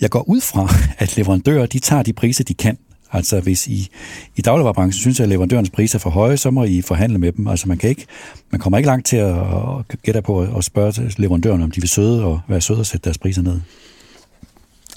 jeg 0.00 0.10
går 0.10 0.28
ud 0.28 0.40
fra, 0.40 0.74
at 1.04 1.16
leverandører, 1.16 1.66
de 1.66 1.78
tager 1.78 2.02
de 2.02 2.12
priser, 2.12 2.44
de 2.44 2.54
kan. 2.54 2.78
Altså 3.12 3.40
hvis 3.40 3.66
I 3.66 3.88
i 4.36 4.40
dagligvarerbranchen 4.40 5.00
synes, 5.00 5.20
at 5.20 5.28
leverandørens 5.28 5.70
priser 5.70 5.98
er 5.98 6.00
for 6.00 6.10
høje, 6.10 6.36
så 6.36 6.50
må 6.50 6.64
I 6.64 6.82
forhandle 6.82 7.18
med 7.18 7.32
dem. 7.32 7.46
Altså 7.46 7.68
man, 7.68 7.78
kan 7.78 7.90
ikke, 7.90 8.06
man 8.50 8.60
kommer 8.60 8.78
ikke 8.78 8.86
langt 8.86 9.06
til 9.06 9.16
at, 9.16 9.36
at 9.36 10.02
gætte 10.02 10.22
på 10.22 10.40
at 10.40 10.64
spørge 10.64 11.12
leverandøren, 11.16 11.62
om 11.62 11.70
de 11.70 11.80
vil 11.80 11.88
søde 11.88 12.24
og 12.24 12.40
være 12.48 12.60
søde 12.60 12.78
og 12.78 12.86
sætte 12.86 13.04
deres 13.04 13.18
priser 13.18 13.42
ned. 13.42 13.60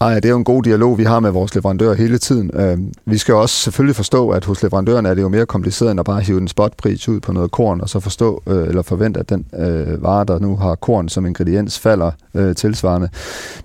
Ah, 0.02 0.08
Nej, 0.10 0.20
det 0.20 0.26
er 0.26 0.30
jo 0.30 0.38
en 0.38 0.44
god 0.44 0.64
dialog, 0.64 0.98
vi 0.98 1.04
har 1.04 1.20
med 1.20 1.32
vores 1.32 1.56
leverandører 1.56 1.94
hele 1.94 2.18
tiden. 2.18 2.52
Øh, 2.54 2.78
vi 3.06 3.18
skal 3.18 3.34
også 3.36 3.56
selvfølgelig 3.56 3.96
forstå, 3.96 4.30
at 4.30 4.46
hos 4.46 4.64
leverandørerne 4.64 5.10
er 5.10 5.14
det 5.14 5.22
jo 5.22 5.30
mere 5.30 5.46
kompliceret, 5.46 5.92
end 5.92 6.00
at 6.00 6.06
bare 6.06 6.22
hive 6.22 6.42
en 6.42 6.48
spotpris 6.48 7.10
ud 7.10 7.20
på 7.20 7.34
noget 7.34 7.52
korn, 7.52 7.82
og 7.82 7.90
så 7.90 8.00
forstå 8.00 8.44
øh, 8.48 8.68
eller 8.68 8.82
forvente, 8.82 9.20
at 9.20 9.30
den 9.30 9.46
øh, 9.60 10.04
vare, 10.04 10.26
der 10.26 10.40
nu 10.40 10.56
har 10.56 10.76
korn 10.76 11.10
som 11.10 11.26
ingrediens, 11.26 11.80
falder 11.80 12.12
øh, 12.36 12.56
tilsvarende. 12.56 13.10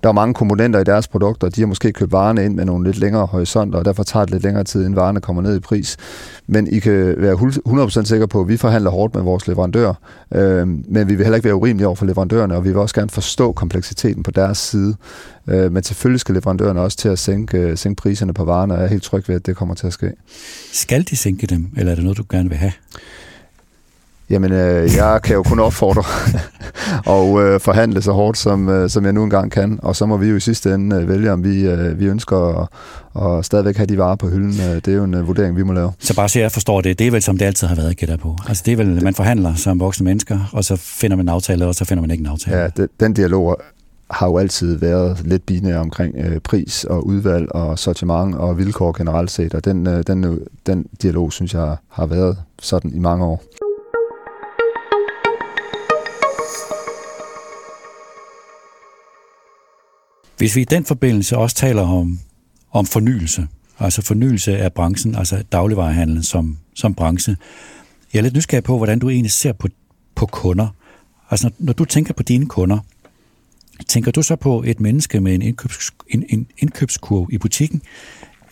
Der 0.03 0.09
er 0.09 0.13
mange 0.13 0.33
komponenter 0.33 0.79
i 0.79 0.83
deres 0.83 1.07
produkter, 1.07 1.49
de 1.49 1.61
har 1.61 1.67
måske 1.67 1.91
købt 1.91 2.11
varerne 2.11 2.45
ind 2.45 2.55
med 2.55 2.65
nogle 2.65 2.85
lidt 2.85 2.99
længere 2.99 3.25
horisonter, 3.25 3.79
og 3.79 3.85
derfor 3.85 4.03
tager 4.03 4.25
det 4.25 4.33
lidt 4.33 4.43
længere 4.43 4.63
tid, 4.63 4.81
inden 4.81 4.95
varerne 4.95 5.21
kommer 5.21 5.41
ned 5.41 5.57
i 5.57 5.59
pris. 5.59 5.97
Men 6.47 6.67
I 6.67 6.79
kan 6.79 7.15
være 7.17 7.33
100% 7.33 8.03
sikre 8.03 8.27
på, 8.27 8.41
at 8.41 8.47
vi 8.47 8.57
forhandler 8.57 8.91
hårdt 8.91 9.15
med 9.15 9.23
vores 9.23 9.47
leverandør, 9.47 9.93
øhm, 10.35 10.85
men 10.87 11.09
vi 11.09 11.15
vil 11.15 11.25
heller 11.25 11.35
ikke 11.35 11.45
være 11.45 11.55
urimelige 11.55 11.87
over 11.87 11.95
for 11.95 12.05
leverandørerne, 12.05 12.55
og 12.55 12.63
vi 12.63 12.69
vil 12.69 12.77
også 12.77 12.95
gerne 12.95 13.09
forstå 13.09 13.51
kompleksiteten 13.51 14.23
på 14.23 14.31
deres 14.31 14.57
side. 14.57 14.95
Øh, 15.47 15.71
men 15.71 15.83
selvfølgelig 15.83 16.19
skal 16.19 16.35
leverandørerne 16.35 16.81
også 16.81 16.97
til 16.97 17.09
at 17.09 17.19
sænke, 17.19 17.57
øh, 17.57 17.77
sænke 17.77 18.01
priserne 18.01 18.33
på 18.33 18.45
varerne, 18.45 18.73
og 18.73 18.79
jeg 18.79 18.85
er 18.85 18.89
helt 18.89 19.03
tryg 19.03 19.29
ved, 19.29 19.35
at 19.35 19.45
det 19.45 19.55
kommer 19.55 19.75
til 19.75 19.87
at 19.87 19.93
ske. 19.93 20.11
Skal 20.73 21.03
de 21.09 21.15
sænke 21.15 21.47
dem, 21.47 21.69
eller 21.77 21.91
er 21.91 21.95
det 21.95 22.03
noget, 22.03 22.17
du 22.17 22.23
gerne 22.29 22.49
vil 22.49 22.57
have? 22.57 22.71
Jamen, 24.29 24.51
øh, 24.51 24.95
jeg 24.95 25.19
kan 25.23 25.35
jo 25.35 25.43
kun 25.43 25.59
opfordre 25.59 26.03
og 27.15 27.43
øh, 27.43 27.59
forhandle 27.59 28.01
så 28.01 28.11
hårdt, 28.11 28.37
som, 28.37 28.69
øh, 28.69 28.89
som 28.89 29.05
jeg 29.05 29.13
nu 29.13 29.23
engang 29.23 29.51
kan. 29.51 29.79
Og 29.83 29.95
så 29.95 30.05
må 30.05 30.17
vi 30.17 30.27
jo 30.27 30.35
i 30.35 30.39
sidste 30.39 30.73
ende 30.73 30.95
øh, 30.95 31.09
vælge, 31.09 31.31
om 31.31 31.43
vi, 31.43 31.67
øh, 31.67 31.99
vi 31.99 32.05
ønsker 32.05 32.61
at, 32.61 32.67
og 33.13 33.45
stadigvæk 33.45 33.77
have 33.77 33.87
de 33.87 33.97
varer 33.97 34.15
på 34.15 34.29
hylden. 34.29 34.53
Øh, 34.69 34.75
det 34.75 34.87
er 34.87 34.93
jo 34.93 35.03
en 35.03 35.13
øh, 35.13 35.27
vurdering, 35.27 35.57
vi 35.57 35.63
må 35.63 35.73
lave. 35.73 35.91
Så 35.99 36.15
bare 36.15 36.29
så 36.29 36.39
jeg 36.39 36.51
forstår 36.51 36.81
det, 36.81 36.99
det 36.99 37.07
er 37.07 37.11
vel 37.11 37.21
som 37.21 37.37
det 37.37 37.45
altid 37.45 37.67
har 37.67 37.75
været, 37.75 37.97
gætter 37.97 38.17
på. 38.17 38.35
Altså 38.47 38.63
det 38.65 38.71
er 38.71 38.77
vel, 38.77 39.03
man 39.03 39.15
forhandler 39.15 39.55
som 39.55 39.79
voksne 39.79 40.03
mennesker, 40.03 40.49
og 40.53 40.63
så 40.63 40.75
finder 40.75 41.17
man 41.17 41.25
en 41.25 41.29
aftale, 41.29 41.65
og 41.65 41.75
så 41.75 41.85
finder 41.85 42.01
man 42.01 42.11
ikke 42.11 42.21
en 42.21 42.27
aftale. 42.27 42.57
Ja, 42.57 42.67
det, 42.67 42.89
den 42.99 43.13
dialog 43.13 43.57
har 44.11 44.27
jo 44.27 44.37
altid 44.37 44.77
været 44.77 45.21
lidt 45.25 45.45
binær 45.45 45.79
omkring 45.79 46.15
øh, 46.17 46.39
pris 46.39 46.83
og 46.83 47.07
udvalg 47.07 47.51
og 47.51 47.79
sortiment 47.79 48.35
og 48.35 48.57
vilkår 48.57 48.97
generelt 48.97 49.31
set, 49.31 49.53
og 49.53 49.65
den, 49.65 49.87
øh, 49.87 50.03
den, 50.07 50.39
den 50.65 50.85
dialog, 51.01 51.33
synes 51.33 51.53
jeg, 51.53 51.75
har 51.89 52.05
været 52.05 52.37
sådan 52.61 52.91
i 52.93 52.99
mange 52.99 53.25
år. 53.25 53.43
Hvis 60.37 60.55
vi 60.55 60.61
i 60.61 60.65
den 60.65 60.85
forbindelse 60.85 61.37
også 61.37 61.55
taler 61.55 61.81
om, 61.81 62.19
om 62.71 62.85
fornyelse, 62.85 63.47
altså 63.79 64.01
fornyelse 64.01 64.57
af 64.57 64.73
branchen, 64.73 65.15
altså 65.15 65.43
dagligvarehandlen 65.51 66.23
som, 66.23 66.57
som 66.75 66.93
branche, 66.93 67.37
jeg 68.13 68.19
er 68.19 68.23
lidt 68.23 68.35
nysgerrig 68.35 68.63
på, 68.63 68.77
hvordan 68.77 68.99
du 68.99 69.09
egentlig 69.09 69.31
ser 69.31 69.53
på, 69.53 69.67
på 70.15 70.25
kunder. 70.25 70.67
Altså 71.29 71.47
når, 71.47 71.53
når 71.59 71.73
du 71.73 71.85
tænker 71.85 72.13
på 72.13 72.23
dine 72.23 72.45
kunder, 72.45 72.79
Tænker 73.87 74.11
du 74.11 74.21
så 74.21 74.35
på 74.35 74.63
et 74.67 74.79
menneske 74.79 75.21
med 75.21 75.35
en, 75.35 75.41
indkøbs, 75.41 75.91
en, 76.09 76.23
en 76.29 76.47
indkøbskurv 76.57 77.27
i 77.31 77.37
butikken, 77.37 77.81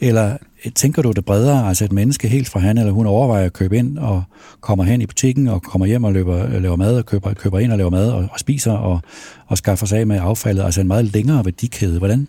eller 0.01 0.37
øh, 0.65 0.71
tænker 0.71 1.01
du 1.01 1.11
det 1.11 1.25
bredere, 1.25 1.67
altså 1.67 1.85
et 1.85 1.91
menneske 1.91 2.27
helt 2.27 2.49
fra 2.49 2.59
han 2.59 2.77
eller 2.77 2.91
hun 2.91 3.05
overvejer 3.05 3.45
at 3.45 3.53
købe 3.53 3.77
ind 3.77 3.97
og 3.97 4.23
kommer 4.61 4.83
hen 4.83 5.01
i 5.01 5.05
butikken 5.05 5.47
og 5.47 5.63
kommer 5.63 5.85
hjem 5.85 6.03
og 6.03 6.13
løber, 6.13 6.45
øh, 6.45 6.61
laver 6.61 6.75
mad 6.75 6.97
og 6.97 7.05
køber, 7.05 7.33
køber 7.33 7.59
ind 7.59 7.71
og 7.71 7.77
laver 7.77 7.89
mad 7.89 8.11
og, 8.11 8.27
og 8.31 8.39
spiser 8.39 8.71
og, 8.71 9.01
og 9.47 9.57
skaffer 9.57 9.85
sig 9.85 9.99
af 9.99 10.07
med 10.07 10.19
affaldet, 10.21 10.63
altså 10.63 10.81
en 10.81 10.87
meget 10.87 11.05
længere 11.05 11.45
værdikæde. 11.45 11.97
Hvordan, 11.97 12.27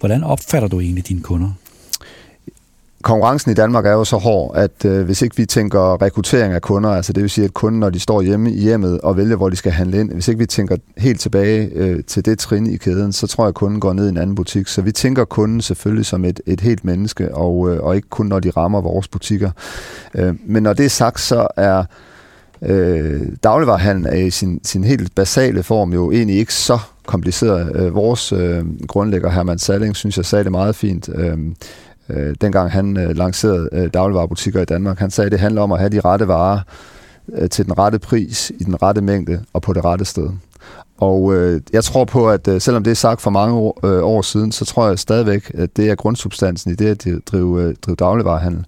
hvordan 0.00 0.24
opfatter 0.24 0.68
du 0.68 0.80
egentlig 0.80 1.08
dine 1.08 1.20
kunder? 1.20 1.50
Konkurrencen 3.02 3.50
i 3.50 3.54
Danmark 3.54 3.86
er 3.86 3.92
jo 3.92 4.04
så 4.04 4.16
hård, 4.16 4.56
at 4.56 4.84
øh, 4.84 5.04
hvis 5.04 5.22
ikke 5.22 5.36
vi 5.36 5.46
tænker 5.46 6.02
rekruttering 6.02 6.52
af 6.52 6.62
kunder, 6.62 6.90
altså 6.90 7.12
det 7.12 7.22
vil 7.22 7.30
sige, 7.30 7.44
at 7.44 7.54
kunden, 7.54 7.80
når 7.80 7.90
de 7.90 8.00
står 8.00 8.22
hjemme 8.22 8.52
i 8.52 8.60
hjemmet 8.60 9.00
og 9.00 9.16
vælger, 9.16 9.36
hvor 9.36 9.48
de 9.48 9.56
skal 9.56 9.72
handle 9.72 10.00
ind, 10.00 10.12
hvis 10.12 10.28
ikke 10.28 10.38
vi 10.38 10.46
tænker 10.46 10.76
helt 10.96 11.20
tilbage 11.20 11.70
øh, 11.74 12.04
til 12.04 12.24
det 12.24 12.38
trin 12.38 12.66
i 12.66 12.76
kæden, 12.76 13.12
så 13.12 13.26
tror 13.26 13.44
jeg, 13.44 13.48
at 13.48 13.54
kunden 13.54 13.80
går 13.80 13.92
ned 13.92 14.06
i 14.06 14.08
en 14.08 14.16
anden 14.16 14.34
butik. 14.34 14.66
Så 14.66 14.82
vi 14.82 14.92
tænker 14.92 15.24
kunden 15.24 15.60
selvfølgelig 15.60 16.06
som 16.06 16.24
et, 16.24 16.40
et 16.46 16.60
helt 16.60 16.84
menneske, 16.84 17.34
og, 17.34 17.70
øh, 17.70 17.82
og 17.82 17.96
ikke 17.96 18.08
kun 18.08 18.26
når 18.26 18.40
de 18.40 18.50
rammer 18.50 18.80
vores 18.80 19.08
butikker. 19.08 19.50
Øh, 20.14 20.34
men 20.46 20.62
når 20.62 20.72
det 20.72 20.84
er 20.84 20.90
sagt, 20.90 21.20
så 21.20 21.46
er 21.56 21.84
øh, 22.62 23.20
dagligvarerhandlen 23.42 24.26
i 24.26 24.30
sin, 24.30 24.60
sin 24.64 24.84
helt 24.84 25.14
basale 25.14 25.62
form 25.62 25.92
jo 25.92 26.10
egentlig 26.10 26.36
ikke 26.38 26.54
så 26.54 26.78
kompliceret. 27.06 27.76
Øh, 27.76 27.94
vores 27.94 28.32
øh, 28.32 28.64
grundlægger 28.86 29.30
Herman 29.30 29.58
Salling, 29.58 29.96
synes 29.96 30.16
jeg, 30.16 30.24
sagde 30.24 30.44
det 30.44 30.52
meget 30.52 30.76
fint. 30.76 31.08
Øh, 31.14 31.38
øh, 32.10 32.34
dengang 32.40 32.70
han 32.70 32.96
øh, 32.96 33.16
lancerede 33.16 33.68
øh, 33.72 33.90
dagligvarerbutikker 33.94 34.60
i 34.60 34.64
Danmark. 34.64 34.98
Han 34.98 35.10
sagde, 35.10 35.26
at 35.26 35.32
det 35.32 35.40
handler 35.40 35.62
om 35.62 35.72
at 35.72 35.78
have 35.78 35.90
de 35.90 36.00
rette 36.00 36.28
varer 36.28 36.60
øh, 37.32 37.48
til 37.48 37.64
den 37.64 37.78
rette 37.78 37.98
pris, 37.98 38.52
i 38.60 38.64
den 38.64 38.82
rette 38.82 39.00
mængde 39.00 39.44
og 39.52 39.62
på 39.62 39.72
det 39.72 39.84
rette 39.84 40.04
sted. 40.04 40.28
Og 40.98 41.34
øh, 41.34 41.60
jeg 41.72 41.84
tror 41.84 42.04
på, 42.04 42.30
at 42.30 42.48
øh, 42.48 42.60
selvom 42.60 42.84
det 42.84 42.90
er 42.90 42.94
sagt 42.94 43.20
for 43.20 43.30
mange 43.30 43.54
år, 43.54 43.80
øh, 43.84 44.04
år 44.04 44.22
siden, 44.22 44.52
så 44.52 44.64
tror 44.64 44.88
jeg 44.88 44.98
stadigvæk, 44.98 45.50
at 45.54 45.76
det 45.76 45.90
er 45.90 45.94
grundsubstansen 45.94 46.70
i 46.70 46.74
det 46.74 47.06
at 47.06 47.06
drive, 47.26 47.62
øh, 47.62 47.74
drive 47.82 47.96
dagligvarehandel. 47.96 48.64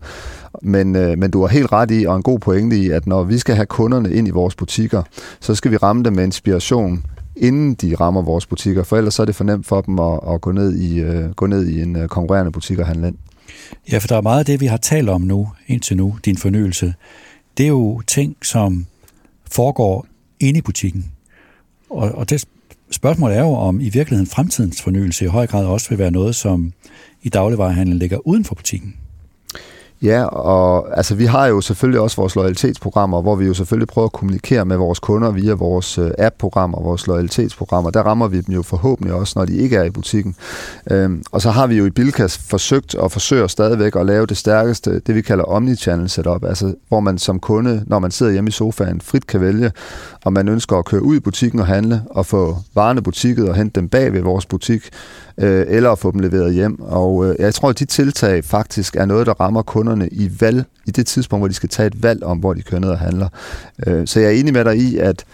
Men, 0.62 0.96
øh, 0.96 1.18
men 1.18 1.30
du 1.30 1.40
har 1.40 1.48
helt 1.48 1.72
ret 1.72 1.90
i, 1.90 2.04
og 2.04 2.16
en 2.16 2.22
god 2.22 2.38
pointe 2.38 2.76
i, 2.76 2.90
at 2.90 3.06
når 3.06 3.22
vi 3.22 3.38
skal 3.38 3.54
have 3.54 3.66
kunderne 3.66 4.12
ind 4.12 4.28
i 4.28 4.30
vores 4.30 4.54
butikker, 4.54 5.02
så 5.40 5.54
skal 5.54 5.70
vi 5.70 5.76
ramme 5.76 6.02
dem 6.02 6.12
med 6.12 6.24
inspiration 6.24 7.04
inden 7.36 7.74
de 7.74 7.94
rammer 7.94 8.22
vores 8.22 8.46
butikker, 8.46 8.82
for 8.82 8.96
ellers 8.96 9.14
så 9.14 9.22
er 9.22 9.26
det 9.26 9.34
for 9.34 9.44
nemt 9.44 9.66
for 9.66 9.80
dem 9.80 9.98
at, 9.98 10.20
at 10.32 10.40
gå, 10.40 10.52
ned 10.52 10.76
i, 10.76 11.00
øh, 11.00 11.30
gå 11.30 11.46
ned 11.46 11.66
i 11.66 11.82
en 11.82 11.96
øh, 11.96 12.08
konkurrerende 12.08 12.52
butik 12.52 12.78
og 12.78 12.86
handle 12.86 13.08
ind. 13.08 13.16
Ja, 13.92 13.98
for 13.98 14.08
der 14.08 14.16
er 14.16 14.20
meget 14.20 14.38
af 14.38 14.46
det, 14.46 14.60
vi 14.60 14.66
har 14.66 14.76
talt 14.76 15.08
om 15.08 15.20
nu, 15.20 15.48
indtil 15.66 15.96
nu, 15.96 16.18
din 16.24 16.36
fornyelse. 16.36 16.94
Det 17.56 17.64
er 17.64 17.68
jo 17.68 18.02
ting, 18.06 18.36
som 18.42 18.86
foregår 19.50 20.06
inde 20.40 20.58
i 20.58 20.62
butikken. 20.62 21.12
Og, 21.90 22.12
og 22.12 22.30
det 22.30 22.44
spørgsmål 22.90 23.30
er 23.30 23.40
jo, 23.40 23.52
om 23.52 23.80
i 23.80 23.88
virkeligheden 23.88 24.26
fremtidens 24.26 24.82
fornyelse 24.82 25.24
i 25.24 25.28
høj 25.28 25.46
grad 25.46 25.64
også 25.66 25.88
vil 25.88 25.98
være 25.98 26.10
noget, 26.10 26.34
som 26.34 26.72
i 27.22 27.28
dagligvarehandlen 27.28 27.98
ligger 27.98 28.26
uden 28.26 28.44
for 28.44 28.54
butikken. 28.54 28.96
Ja, 30.02 30.24
og 30.24 30.96
altså, 30.96 31.14
vi 31.14 31.24
har 31.24 31.46
jo 31.46 31.60
selvfølgelig 31.60 32.00
også 32.00 32.16
vores 32.16 32.36
loyalitetsprogrammer, 32.36 33.22
hvor 33.22 33.36
vi 33.36 33.46
jo 33.46 33.54
selvfølgelig 33.54 33.88
prøver 33.88 34.06
at 34.06 34.12
kommunikere 34.12 34.64
med 34.64 34.76
vores 34.76 34.98
kunder 34.98 35.30
via 35.30 35.54
vores 35.54 35.98
øh, 35.98 36.10
app-programmer, 36.18 36.82
vores 36.82 37.06
loyalitetsprogrammer. 37.06 37.90
Der 37.90 38.02
rammer 38.02 38.28
vi 38.28 38.40
dem 38.40 38.54
jo 38.54 38.62
forhåbentlig 38.62 39.14
også, 39.14 39.32
når 39.36 39.44
de 39.44 39.56
ikke 39.56 39.76
er 39.76 39.84
i 39.84 39.90
butikken. 39.90 40.34
Øhm, 40.90 41.22
og 41.32 41.42
så 41.42 41.50
har 41.50 41.66
vi 41.66 41.76
jo 41.76 41.86
i 41.86 41.90
Bilkas 41.90 42.38
forsøgt 42.38 42.94
og 42.94 43.12
forsøger 43.12 43.46
stadigvæk 43.46 43.96
at 43.96 44.06
lave 44.06 44.26
det 44.26 44.36
stærkeste, 44.36 45.00
det 45.00 45.14
vi 45.14 45.20
kalder 45.20 45.44
omnichannel 45.44 46.08
setup, 46.08 46.44
altså 46.44 46.74
hvor 46.88 47.00
man 47.00 47.18
som 47.18 47.40
kunde, 47.40 47.84
når 47.86 47.98
man 47.98 48.10
sidder 48.10 48.32
hjemme 48.32 48.48
i 48.48 48.52
sofaen, 48.52 49.00
frit 49.00 49.26
kan 49.26 49.40
vælge, 49.40 49.72
om 50.24 50.32
man 50.32 50.48
ønsker 50.48 50.76
at 50.76 50.84
køre 50.84 51.02
ud 51.02 51.16
i 51.16 51.20
butikken 51.20 51.60
og 51.60 51.66
handle 51.66 52.02
og 52.10 52.26
få 52.26 52.56
varerne 52.74 53.02
butikket 53.02 53.48
og 53.48 53.54
hente 53.54 53.80
dem 53.80 53.88
bag 53.88 54.12
ved 54.12 54.20
vores 54.20 54.46
butik, 54.46 54.90
øh, 55.38 55.66
eller 55.68 55.90
at 55.90 55.98
få 55.98 56.10
dem 56.10 56.20
leveret 56.20 56.54
hjem. 56.54 56.80
Og 56.80 57.26
øh, 57.26 57.36
jeg 57.38 57.54
tror, 57.54 57.68
at 57.68 57.78
de 57.78 57.84
tiltag 57.84 58.44
faktisk 58.44 58.96
er 58.96 59.06
noget, 59.06 59.26
der 59.26 59.40
rammer 59.40 59.62
kunderne 59.62 60.08
i 60.08 60.30
valg, 60.40 60.64
i 60.86 60.90
det 60.90 61.06
tidspunkt, 61.06 61.40
hvor 61.40 61.48
de 61.48 61.54
skal 61.54 61.68
tage 61.68 61.86
et 61.86 62.02
valg 62.02 62.24
om, 62.24 62.38
hvor 62.38 62.54
de 62.54 62.62
kører 62.62 62.80
ned 62.80 62.90
og 62.90 62.98
handler. 62.98 63.28
Øh, 63.86 64.06
så 64.06 64.20
jeg 64.20 64.26
er 64.26 64.40
enig 64.40 64.52
med 64.52 64.64
dig 64.64 64.76
i, 64.76 64.98
at 64.98 65.24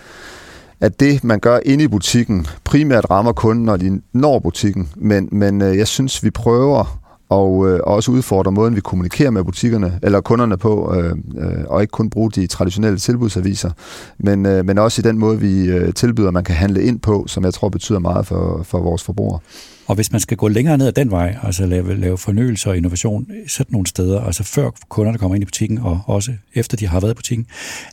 at 0.81 1.01
det, 1.01 1.25
man 1.25 1.41
gør 1.41 1.59
inde 1.65 1.85
i 1.85 1.89
butikken, 1.89 2.47
primært 2.65 3.11
rammer 3.11 3.33
kunden, 3.33 3.65
når 3.65 3.77
de 3.77 4.01
når 4.13 4.39
butikken. 4.39 4.89
Men, 4.97 5.29
men 5.33 5.63
øh, 5.63 5.79
jeg 5.79 5.89
synes, 5.89 6.25
vi 6.25 6.31
prøver 6.31 7.01
og 7.29 7.69
øh, 7.69 7.81
også 7.85 8.11
udfordre 8.11 8.53
måden, 8.53 8.77
vi 8.77 8.81
kommunikerer 8.81 9.31
med 9.31 9.45
butikkerne 9.45 9.99
eller 10.03 10.21
kunderne 10.21 10.57
på, 10.57 10.95
øh, 10.95 11.17
øh, 11.39 11.65
og 11.67 11.81
ikke 11.81 11.91
kun 11.91 12.11
bruge 12.11 12.31
de 12.31 12.47
traditionelle 12.47 12.99
tilbudsaviser, 12.99 13.71
men, 14.19 14.47
øh, 14.47 14.67
men 14.67 14.79
også 14.79 15.01
i 15.01 15.03
den 15.03 15.19
måde, 15.19 15.41
vi 15.41 15.65
øh, 15.65 15.95
tilbyder, 15.95 16.31
man 16.31 16.45
kan 16.45 16.55
handle 16.55 16.83
ind 16.83 17.01
på, 17.01 17.25
som 17.27 17.45
jeg 17.45 17.55
tror 17.55 17.69
betyder 17.69 17.99
meget 17.99 18.27
for, 18.27 18.63
for 18.63 18.81
vores 18.81 19.03
forbrugere. 19.03 19.39
Og 19.87 19.95
hvis 19.95 20.13
man 20.13 20.21
skal 20.21 20.37
gå 20.37 20.49
længere 20.49 20.79
ned 20.79 20.87
ad 20.87 20.93
den 20.93 21.11
vej, 21.11 21.37
altså 21.43 21.67
lave, 21.67 22.01
lave 22.01 22.19
fornyelse 22.19 22.71
og 22.71 22.77
innovation 22.77 23.27
sådan 23.49 23.73
nogle 23.73 23.87
steder, 23.87 24.21
altså 24.21 24.45
før 24.45 24.71
kunderne 24.89 25.19
kommer 25.19 25.35
ind 25.35 25.43
i 25.43 25.45
butikken, 25.45 25.79
og 25.79 26.01
også 26.07 26.33
efter 26.55 26.77
de 26.77 26.87
har 26.87 27.01
været 27.01 27.13
i 27.13 27.15
butikken, 27.15 27.47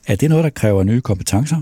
er 0.07 0.15
det 0.15 0.29
noget, 0.29 0.43
der 0.43 0.49
kræver 0.49 0.83
nye 0.83 1.01
kompetencer? 1.01 1.61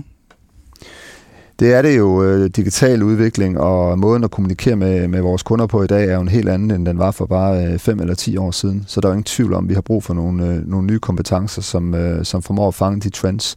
Det 1.60 1.74
er 1.74 1.82
det 1.82 1.98
jo. 1.98 2.24
Øh, 2.24 2.50
digital 2.56 3.02
udvikling 3.02 3.60
og 3.60 3.98
måden 3.98 4.24
at 4.24 4.30
kommunikere 4.30 4.76
med, 4.76 5.08
med 5.08 5.20
vores 5.20 5.42
kunder 5.42 5.66
på 5.66 5.82
i 5.82 5.86
dag 5.86 6.08
er 6.08 6.14
jo 6.14 6.20
en 6.20 6.28
helt 6.28 6.48
anden, 6.48 6.70
end 6.70 6.86
den 6.86 6.98
var 6.98 7.10
for 7.10 7.26
bare 7.26 7.66
øh, 7.66 7.78
5 7.78 8.00
eller 8.00 8.14
10 8.14 8.36
år 8.36 8.50
siden. 8.50 8.84
Så 8.86 9.00
der 9.00 9.08
er 9.08 9.12
ingen 9.12 9.24
tvivl 9.24 9.54
om, 9.54 9.64
at 9.64 9.68
vi 9.68 9.74
har 9.74 9.80
brug 9.80 10.04
for 10.04 10.14
nogle, 10.14 10.46
øh, 10.46 10.68
nogle 10.68 10.86
nye 10.86 10.98
kompetencer, 10.98 11.62
som, 11.62 11.94
som 12.22 12.42
formår 12.42 12.68
at 12.68 12.74
fange 12.74 13.00
de 13.00 13.10
trends. 13.10 13.56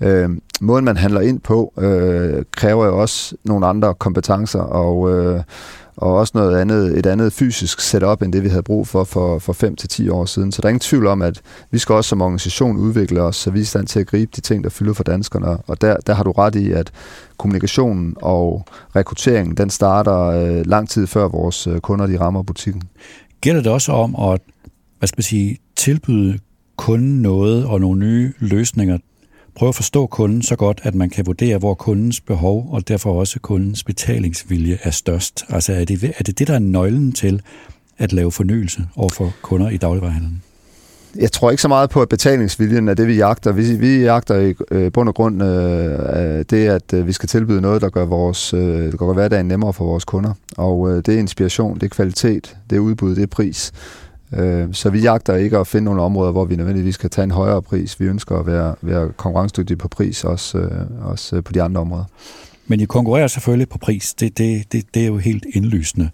Øh, 0.00 0.30
måden, 0.60 0.84
man 0.84 0.96
handler 0.96 1.20
ind 1.20 1.40
på, 1.40 1.72
øh, 1.78 2.44
kræver 2.56 2.86
jo 2.86 3.00
også 3.00 3.36
nogle 3.44 3.66
andre 3.66 3.94
kompetencer, 3.94 4.60
og 4.60 5.10
øh, 5.10 5.42
og 6.00 6.14
også 6.14 6.32
noget 6.34 6.58
andet, 6.58 6.98
et 6.98 7.06
andet 7.06 7.32
fysisk 7.32 7.80
setup, 7.80 8.22
end 8.22 8.32
det 8.32 8.42
vi 8.42 8.48
havde 8.48 8.62
brug 8.62 8.88
for 8.88 9.04
for, 9.04 9.38
for 9.38 9.52
5 9.52 9.76
til 9.76 9.88
10 9.88 10.08
år 10.08 10.24
siden. 10.24 10.52
Så 10.52 10.62
der 10.62 10.66
er 10.66 10.70
ingen 10.70 10.80
tvivl 10.80 11.06
om, 11.06 11.22
at 11.22 11.42
vi 11.70 11.78
skal 11.78 11.94
også 11.94 12.08
som 12.08 12.22
organisation 12.22 12.76
udvikle 12.76 13.22
os, 13.22 13.36
så 13.36 13.50
vi 13.50 13.58
er 13.58 13.62
i 13.62 13.64
stand 13.64 13.86
til 13.86 14.00
at 14.00 14.06
gribe 14.06 14.30
de 14.36 14.40
ting, 14.40 14.64
der 14.64 14.70
fylder 14.70 14.92
for 14.92 15.04
danskerne. 15.04 15.46
Og 15.46 15.80
der, 15.80 15.96
der 15.96 16.14
har 16.14 16.24
du 16.24 16.30
ret 16.30 16.54
i, 16.54 16.72
at 16.72 16.92
kommunikationen 17.36 18.16
og 18.22 18.64
rekrutteringen, 18.96 19.56
den 19.56 19.70
starter 19.70 20.18
øh, 20.18 20.66
lang 20.66 20.88
tid 20.88 21.06
før 21.06 21.28
vores 21.28 21.66
øh, 21.66 21.80
kunder 21.80 22.06
de 22.06 22.20
rammer 22.20 22.42
butikken. 22.42 22.82
Gælder 23.40 23.62
det 23.62 23.72
også 23.72 23.92
om 23.92 24.32
at 24.32 24.40
hvad 24.98 25.06
skal 25.06 25.18
man 25.18 25.22
sige, 25.22 25.58
tilbyde 25.76 26.38
kunden 26.76 27.22
noget 27.22 27.66
og 27.66 27.80
nogle 27.80 28.00
nye 28.00 28.32
løsninger, 28.38 28.98
prøve 29.54 29.68
at 29.68 29.74
forstå 29.74 30.06
kunden 30.06 30.42
så 30.42 30.56
godt, 30.56 30.80
at 30.82 30.94
man 30.94 31.10
kan 31.10 31.26
vurdere, 31.26 31.58
hvor 31.58 31.74
kundens 31.74 32.20
behov 32.20 32.68
og 32.70 32.88
derfor 32.88 33.12
også 33.20 33.40
kundens 33.40 33.84
betalingsvilje 33.84 34.78
er 34.82 34.90
størst. 34.90 35.44
Altså 35.48 35.72
er 35.72 35.84
det 35.84 36.14
er 36.18 36.24
det, 36.24 36.38
det 36.38 36.48
der 36.48 36.54
er 36.54 36.58
nøglen 36.58 37.12
til 37.12 37.42
at 37.98 38.12
lave 38.12 38.32
fornyelse 38.32 38.82
over 38.96 39.08
for 39.08 39.32
kunder 39.42 39.70
i 39.70 39.76
dagligvarehandlen? 39.76 40.42
Jeg 41.16 41.32
tror 41.32 41.50
ikke 41.50 41.62
så 41.62 41.68
meget 41.68 41.90
på, 41.90 42.02
at 42.02 42.08
betalingsviljen 42.08 42.88
er 42.88 42.94
det, 42.94 43.06
vi 43.06 43.16
jagter. 43.16 43.52
Vi, 43.52 43.74
vi 43.74 44.02
jagter 44.02 44.36
i 44.36 44.54
øh, 44.70 44.92
bund 44.92 45.08
og 45.08 45.14
grund 45.14 45.42
øh, 45.42 46.44
det, 46.50 46.68
at 46.68 46.92
øh, 46.94 47.06
vi 47.06 47.12
skal 47.12 47.28
tilbyde 47.28 47.60
noget, 47.60 47.82
der 47.82 47.88
gør, 47.88 48.04
vores, 48.04 48.54
øh, 48.54 48.92
der 48.92 48.96
gør 48.96 49.12
hverdagen 49.12 49.46
nemmere 49.48 49.72
for 49.72 49.84
vores 49.84 50.04
kunder. 50.04 50.32
Og 50.56 50.90
øh, 50.90 50.96
det 50.96 51.14
er 51.14 51.18
inspiration, 51.18 51.74
det 51.74 51.82
er 51.82 51.88
kvalitet, 51.88 52.56
det 52.70 52.76
er 52.76 52.80
udbud, 52.80 53.14
det 53.14 53.22
er 53.22 53.26
pris. 53.26 53.72
Øh, 54.32 54.68
så 54.72 54.90
vi 54.90 55.00
jagter 55.00 55.34
ikke 55.34 55.58
at 55.58 55.66
finde 55.66 55.84
nogle 55.84 56.02
områder, 56.02 56.32
hvor 56.32 56.44
vi 56.44 56.56
nødvendigvis 56.56 56.96
kan 56.96 57.10
tage 57.10 57.24
en 57.24 57.30
højere 57.30 57.62
pris. 57.62 58.00
Vi 58.00 58.04
ønsker 58.04 58.38
at 58.38 58.46
være, 58.46 58.74
være 58.82 59.12
konkurrencedygtige 59.16 59.76
på 59.76 59.88
pris, 59.88 60.24
også, 60.24 60.58
øh, 60.58 60.70
også 61.02 61.36
øh, 61.36 61.44
på 61.44 61.52
de 61.52 61.62
andre 61.62 61.80
områder. 61.80 62.04
Men 62.66 62.80
I 62.80 62.84
konkurrerer 62.84 63.26
selvfølgelig 63.26 63.68
på 63.68 63.78
pris. 63.78 64.14
Det, 64.14 64.38
det, 64.38 64.72
det, 64.72 64.84
det 64.94 65.02
er 65.02 65.06
jo 65.06 65.16
helt 65.16 65.46
indlysende. 65.54 66.10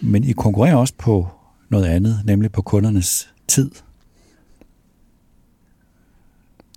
Men 0.00 0.24
I 0.24 0.32
konkurrerer 0.32 0.76
også 0.76 0.94
på 0.98 1.28
noget 1.68 1.84
andet, 1.84 2.20
nemlig 2.24 2.52
på 2.52 2.62
kundernes 2.62 3.28
tid. 3.48 3.70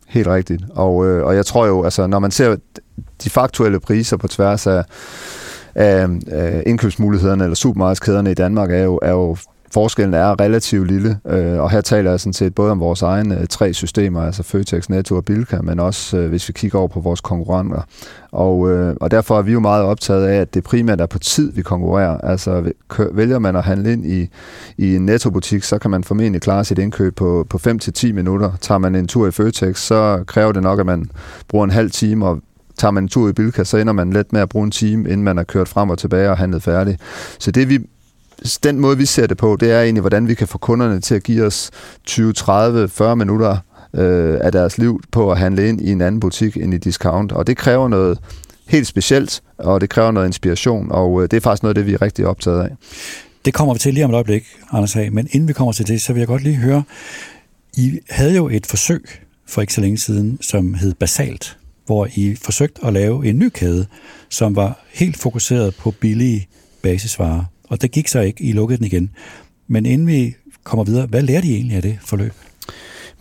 Helt 0.08 0.27
rigtigt. 0.27 0.63
Og, 0.69 1.08
øh, 1.08 1.25
og 1.25 1.36
jeg 1.36 1.45
tror 1.45 1.65
jo, 1.65 1.84
altså, 1.84 2.08
når 2.08 2.19
man 2.19 2.32
ser 2.32 2.55
de 3.23 3.29
faktuelle 3.29 3.79
priser 3.79 4.17
på 4.17 4.27
tværs 4.27 4.67
af, 4.67 4.84
af, 5.75 6.08
af 6.27 6.63
indkøbsmulighederne 6.67 7.43
eller 7.43 7.55
supermarkedskæderne 7.55 8.32
i 8.32 8.34
Danmark, 8.34 8.71
er 8.71 8.84
jo, 8.84 8.99
er 9.01 9.12
jo 9.12 9.38
forskellen 9.73 10.13
er 10.13 10.41
relativt 10.41 10.88
lille, 10.88 11.19
øh, 11.27 11.60
og 11.60 11.71
her 11.71 11.82
taler 11.82 12.10
jeg 12.10 12.19
sådan 12.19 12.34
set 12.34 12.55
både 12.55 12.71
om 12.71 12.79
vores 12.79 13.01
egne 13.01 13.39
øh, 13.39 13.47
tre 13.47 13.73
systemer, 13.73 14.21
altså 14.21 14.43
Føtex, 14.43 14.89
Netto 14.89 15.15
og 15.15 15.25
Bilka, 15.25 15.62
men 15.62 15.79
også 15.79 16.17
øh, 16.17 16.29
hvis 16.29 16.47
vi 16.47 16.53
kigger 16.53 16.79
over 16.79 16.88
på 16.88 16.99
vores 16.99 17.21
konkurrenter. 17.21 17.82
Og, 18.32 18.71
øh, 18.71 18.95
og 19.01 19.12
derfor 19.12 19.38
er 19.38 19.41
vi 19.41 19.51
jo 19.51 19.60
meget 19.60 19.84
optaget 19.84 20.27
af, 20.27 20.41
at 20.41 20.53
det 20.53 20.63
primært 20.63 21.01
er 21.01 21.05
på 21.05 21.19
tid, 21.19 21.51
vi 21.51 21.62
konkurrerer. 21.62 22.17
Altså 22.17 22.71
vælger 23.12 23.39
man 23.39 23.55
at 23.55 23.63
handle 23.63 23.93
ind 23.93 24.05
i, 24.05 24.29
i 24.77 24.95
en 24.95 25.05
nettobutik, 25.05 25.63
så 25.63 25.77
kan 25.77 25.91
man 25.91 26.03
formentlig 26.03 26.41
klare 26.41 26.65
sit 26.65 26.79
indkøb 26.79 27.15
på, 27.15 27.45
på 27.49 27.60
5-10 27.67 28.13
minutter. 28.13 28.51
Tager 28.62 28.77
man 28.77 28.95
en 28.95 29.08
tur 29.08 29.27
i 29.27 29.32
Føtex, 29.32 29.77
så 29.77 30.23
kræver 30.27 30.51
det 30.51 30.63
nok, 30.63 30.79
at 30.79 30.86
man 30.86 31.10
bruger 31.47 31.65
en 31.65 31.71
halv 31.71 31.91
time, 31.91 32.25
og 32.25 32.39
tager 32.77 32.91
man 32.91 33.03
en 33.03 33.08
tur 33.08 33.29
i 33.29 33.34
Bilka, 33.34 33.63
så 33.63 33.77
ender 33.77 33.93
man 33.93 34.13
let 34.13 34.34
med 34.34 34.41
at 34.41 34.49
bruge 34.49 34.65
en 34.65 34.71
time, 34.71 35.10
inden 35.10 35.23
man 35.23 35.38
er 35.38 35.43
kørt 35.43 35.67
frem 35.67 35.89
og 35.89 35.97
tilbage 35.97 36.29
og 36.29 36.38
handlet 36.38 36.63
færdig. 36.63 36.97
Så 37.39 37.51
det 37.51 37.69
vi 37.69 37.79
den 38.63 38.80
måde, 38.80 38.97
vi 38.97 39.06
ser 39.06 39.28
det 39.28 39.38
på, 39.38 39.58
det 39.60 39.71
er 39.71 39.82
egentlig, 39.82 40.02
hvordan 40.02 40.28
vi 40.28 40.34
kan 40.34 40.47
få 40.47 40.58
kunderne 40.58 41.02
til 41.02 41.15
at 41.15 41.23
give 41.23 41.45
os 41.45 41.71
20, 42.06 42.34
30, 42.34 42.89
40 42.89 43.15
minutter 43.15 43.58
øh, 43.93 44.38
af 44.41 44.52
deres 44.52 44.78
liv 44.78 45.02
på 45.12 45.32
at 45.32 45.38
handle 45.38 45.69
ind 45.69 45.82
i 45.82 45.91
en 45.91 46.02
anden 46.02 46.19
butik 46.19 46.58
end 46.58 46.73
i 46.73 46.78
discount. 46.78 47.32
Og 47.32 47.47
det 47.47 47.58
kræver 47.58 47.88
noget 47.88 48.19
helt 48.67 48.88
specielt, 48.88 49.41
og 49.58 49.82
det 49.82 49.89
kræver 49.89 50.12
noget 50.12 50.28
inspiration, 50.28 50.91
og 50.91 51.23
øh, 51.23 51.32
det 51.32 51.38
er 51.38 51.41
faktisk 51.41 51.63
noget 51.63 51.78
af 51.78 51.84
det, 51.84 51.86
vi 51.86 51.93
er 51.93 52.02
rigtig 52.02 52.25
optaget 52.25 52.63
af. 52.63 52.75
Det 53.45 53.54
kommer 53.54 53.73
vi 53.73 53.80
til 53.80 53.93
lige 53.93 54.04
om 54.04 54.12
et 54.12 54.15
øjeblik, 54.15 54.43
Anders 54.71 54.93
Hag. 54.93 55.13
Men 55.13 55.28
inden 55.32 55.47
vi 55.47 55.54
kommer 55.54 55.71
til 55.71 55.88
det, 55.88 56.02
så 56.02 56.13
vil 56.13 56.19
jeg 56.19 56.28
godt 56.28 56.43
lige 56.43 56.56
høre, 56.56 56.84
I 57.78 57.99
havde 58.10 58.36
jo 58.36 58.49
et 58.49 58.65
forsøg 58.65 59.06
for 59.47 59.62
ikke 59.62 59.73
så 59.73 59.82
længe 59.82 59.97
siden, 59.97 60.38
som 60.41 60.73
hed 60.73 60.93
Basalt, 60.93 61.58
hvor 61.86 62.08
I 62.15 62.36
forsøgte 62.41 62.86
at 62.86 62.93
lave 62.93 63.25
en 63.25 63.39
ny 63.39 63.49
kæde, 63.49 63.86
som 64.30 64.56
var 64.56 64.80
helt 64.93 65.17
fokuseret 65.17 65.75
på 65.75 65.91
billige 65.91 66.47
basisvarer. 66.82 67.43
Og 67.69 67.82
det 67.82 67.91
gik 67.91 68.08
så 68.08 68.19
ikke, 68.19 68.43
I 68.43 68.51
lukkede 68.51 68.77
den 68.77 68.86
igen. 68.86 69.10
Men 69.67 69.86
inden 69.86 70.08
vi 70.08 70.36
kommer 70.63 70.84
videre, 70.84 71.05
hvad 71.05 71.21
lærte 71.21 71.47
I 71.47 71.53
egentlig 71.53 71.75
af 71.75 71.82
det 71.82 71.97
forløb? 72.01 72.34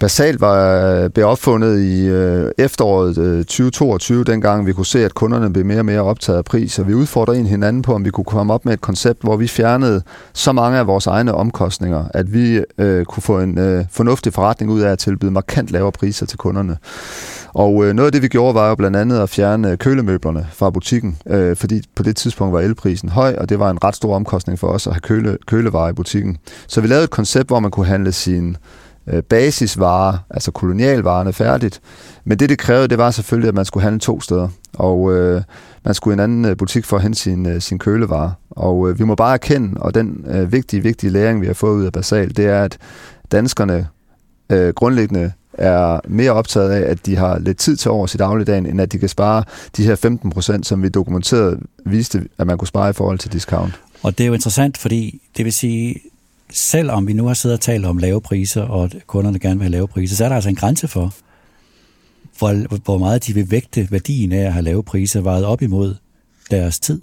Basalt 0.00 0.40
var 0.40 1.08
blev 1.08 1.26
opfundet 1.26 1.80
i 1.80 2.06
øh, 2.06 2.50
efteråret 2.58 3.18
øh, 3.18 3.38
2022, 3.38 4.24
dengang 4.24 4.66
vi 4.66 4.72
kunne 4.72 4.86
se, 4.86 5.04
at 5.04 5.14
kunderne 5.14 5.52
blev 5.52 5.64
mere 5.64 5.78
og 5.78 5.84
mere 5.84 6.00
optaget 6.00 6.38
af 6.38 6.44
pris, 6.44 6.78
og 6.78 6.88
vi 6.88 6.94
udfordrede 6.94 7.38
en 7.38 7.46
hinanden 7.46 7.82
på, 7.82 7.94
om 7.94 8.04
vi 8.04 8.10
kunne 8.10 8.24
komme 8.24 8.52
op 8.52 8.64
med 8.64 8.72
et 8.72 8.80
koncept, 8.80 9.22
hvor 9.22 9.36
vi 9.36 9.48
fjernede 9.48 10.02
så 10.32 10.52
mange 10.52 10.78
af 10.78 10.86
vores 10.86 11.06
egne 11.06 11.34
omkostninger, 11.34 12.04
at 12.14 12.32
vi 12.32 12.62
øh, 12.78 13.04
kunne 13.04 13.22
få 13.22 13.40
en 13.40 13.58
øh, 13.58 13.84
fornuftig 13.90 14.32
forretning 14.32 14.72
ud 14.72 14.80
af 14.80 14.90
at 14.90 14.98
tilbyde 14.98 15.30
markant 15.30 15.70
lavere 15.70 15.92
priser 15.92 16.26
til 16.26 16.38
kunderne. 16.38 16.76
Og 17.58 17.84
øh, 17.84 17.94
noget 17.94 18.06
af 18.06 18.12
det, 18.12 18.22
vi 18.22 18.28
gjorde, 18.28 18.54
var 18.54 18.68
jo 18.68 18.74
blandt 18.74 18.96
andet 18.96 19.18
at 19.18 19.28
fjerne 19.28 19.70
øh, 19.70 19.78
kølemøblerne 19.78 20.46
fra 20.52 20.70
butikken, 20.70 21.18
øh, 21.26 21.56
fordi 21.56 21.82
på 21.94 22.02
det 22.02 22.16
tidspunkt 22.16 22.52
var 22.52 22.60
elprisen 22.60 23.08
høj, 23.08 23.36
og 23.38 23.48
det 23.48 23.58
var 23.58 23.70
en 23.70 23.84
ret 23.84 23.96
stor 23.96 24.14
omkostning 24.14 24.58
for 24.58 24.66
os 24.66 24.86
at 24.86 24.92
have 24.92 25.00
køle, 25.00 25.38
kølevarer 25.46 25.90
i 25.90 25.92
butikken. 25.92 26.36
Så 26.66 26.80
vi 26.80 26.86
lavede 26.86 27.04
et 27.04 27.10
koncept, 27.10 27.48
hvor 27.48 27.60
man 27.60 27.70
kunne 27.70 27.86
handle 27.86 28.12
sin 28.12 28.56
øh, 29.06 29.22
basisvarer, 29.22 30.18
altså 30.30 30.50
kolonialvarerne, 30.50 31.32
færdigt. 31.32 31.80
Men 32.24 32.38
det, 32.38 32.48
det 32.48 32.58
krævede, 32.58 32.88
det 32.88 32.98
var 32.98 33.10
selvfølgelig, 33.10 33.48
at 33.48 33.54
man 33.54 33.64
skulle 33.64 33.84
handle 33.84 34.00
to 34.00 34.20
steder. 34.20 34.48
Og 34.74 35.12
øh, 35.12 35.42
man 35.84 35.94
skulle 35.94 36.12
i 36.12 36.16
en 36.16 36.20
anden 36.20 36.44
øh, 36.44 36.56
butik 36.56 36.84
for 36.84 36.96
at 36.96 37.02
hente 37.02 37.18
sin, 37.18 37.46
øh, 37.46 37.60
sin 37.60 37.78
kølevarer. 37.78 38.30
Og 38.50 38.90
øh, 38.90 38.98
vi 38.98 39.04
må 39.04 39.14
bare 39.14 39.34
erkende, 39.34 39.80
og 39.80 39.94
den 39.94 40.24
øh, 40.28 40.52
vigtige, 40.52 40.82
vigtige 40.82 41.10
læring, 41.10 41.40
vi 41.40 41.46
har 41.46 41.54
fået 41.54 41.76
ud 41.76 41.84
af 41.84 41.92
Basal, 41.92 42.36
det 42.36 42.46
er, 42.46 42.62
at 42.62 42.78
danskerne 43.32 43.88
øh, 44.52 44.68
grundlæggende 44.68 45.32
er 45.58 46.00
mere 46.08 46.30
optaget 46.30 46.70
af, 46.70 46.90
at 46.90 47.06
de 47.06 47.16
har 47.16 47.38
lidt 47.38 47.58
tid 47.58 47.76
til 47.76 47.90
over 47.90 48.14
i 48.14 48.16
dagligdagen, 48.16 48.66
end 48.66 48.80
at 48.80 48.92
de 48.92 48.98
kan 48.98 49.08
spare 49.08 49.44
de 49.76 49.84
her 49.84 49.96
15 49.96 50.30
procent, 50.30 50.66
som 50.66 50.82
vi 50.82 50.88
dokumenteret 50.88 51.60
viste, 51.86 52.28
at 52.38 52.46
man 52.46 52.58
kunne 52.58 52.68
spare 52.68 52.90
i 52.90 52.92
forhold 52.92 53.18
til 53.18 53.32
discount. 53.32 53.80
Og 54.02 54.18
det 54.18 54.24
er 54.24 54.28
jo 54.28 54.34
interessant, 54.34 54.78
fordi 54.78 55.22
det 55.36 55.44
vil 55.44 55.52
sige, 55.52 56.00
selvom 56.52 57.06
vi 57.06 57.12
nu 57.12 57.26
har 57.26 57.34
siddet 57.34 57.58
og 57.58 57.60
talt 57.60 57.86
om 57.86 57.98
lave 57.98 58.20
priser, 58.20 58.62
og 58.62 58.90
kunderne 59.06 59.38
gerne 59.38 59.58
vil 59.58 59.64
have 59.64 59.72
lave 59.72 59.88
priser, 59.88 60.16
så 60.16 60.24
er 60.24 60.28
der 60.28 60.36
altså 60.36 60.50
en 60.50 60.56
grænse 60.56 60.88
for, 60.88 61.14
hvor, 62.38 62.78
hvor 62.84 62.98
meget 62.98 63.26
de 63.26 63.34
vil 63.34 63.50
vægte 63.50 63.88
værdien 63.90 64.32
af 64.32 64.46
at 64.46 64.52
have 64.52 64.64
lave 64.64 64.82
priser 64.82 65.20
vejet 65.20 65.44
op 65.44 65.62
imod 65.62 65.94
deres 66.50 66.80
tid. 66.80 67.00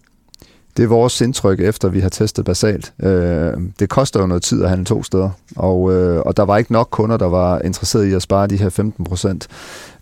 Det 0.78 0.84
er 0.84 0.88
vores 0.88 1.22
indtryk, 1.22 1.60
efter 1.60 1.90
vi 1.90 2.00
har 2.00 2.10
testet 2.10 2.46
basalt. 2.46 2.94
Øh, 3.04 3.54
det 3.80 3.90
koster 3.90 4.20
jo 4.20 4.28
noget 4.28 4.44
tid 4.44 4.64
at 4.64 4.70
handle 4.70 4.86
to 4.86 5.04
steder, 5.04 5.30
og, 5.56 5.94
øh, 5.94 6.20
og 6.20 6.38
der 6.38 6.44
var 6.44 6.58
ikke 6.58 6.74
nok 6.74 6.88
kunder, 6.92 7.18
der 7.18 7.26
var 7.26 7.60
interesseret 7.60 8.06
i 8.06 8.14
at 8.14 8.22
spare 8.22 8.48
de 8.48 8.58
her 8.58 8.70
15 8.70 9.06
procent 9.06 9.48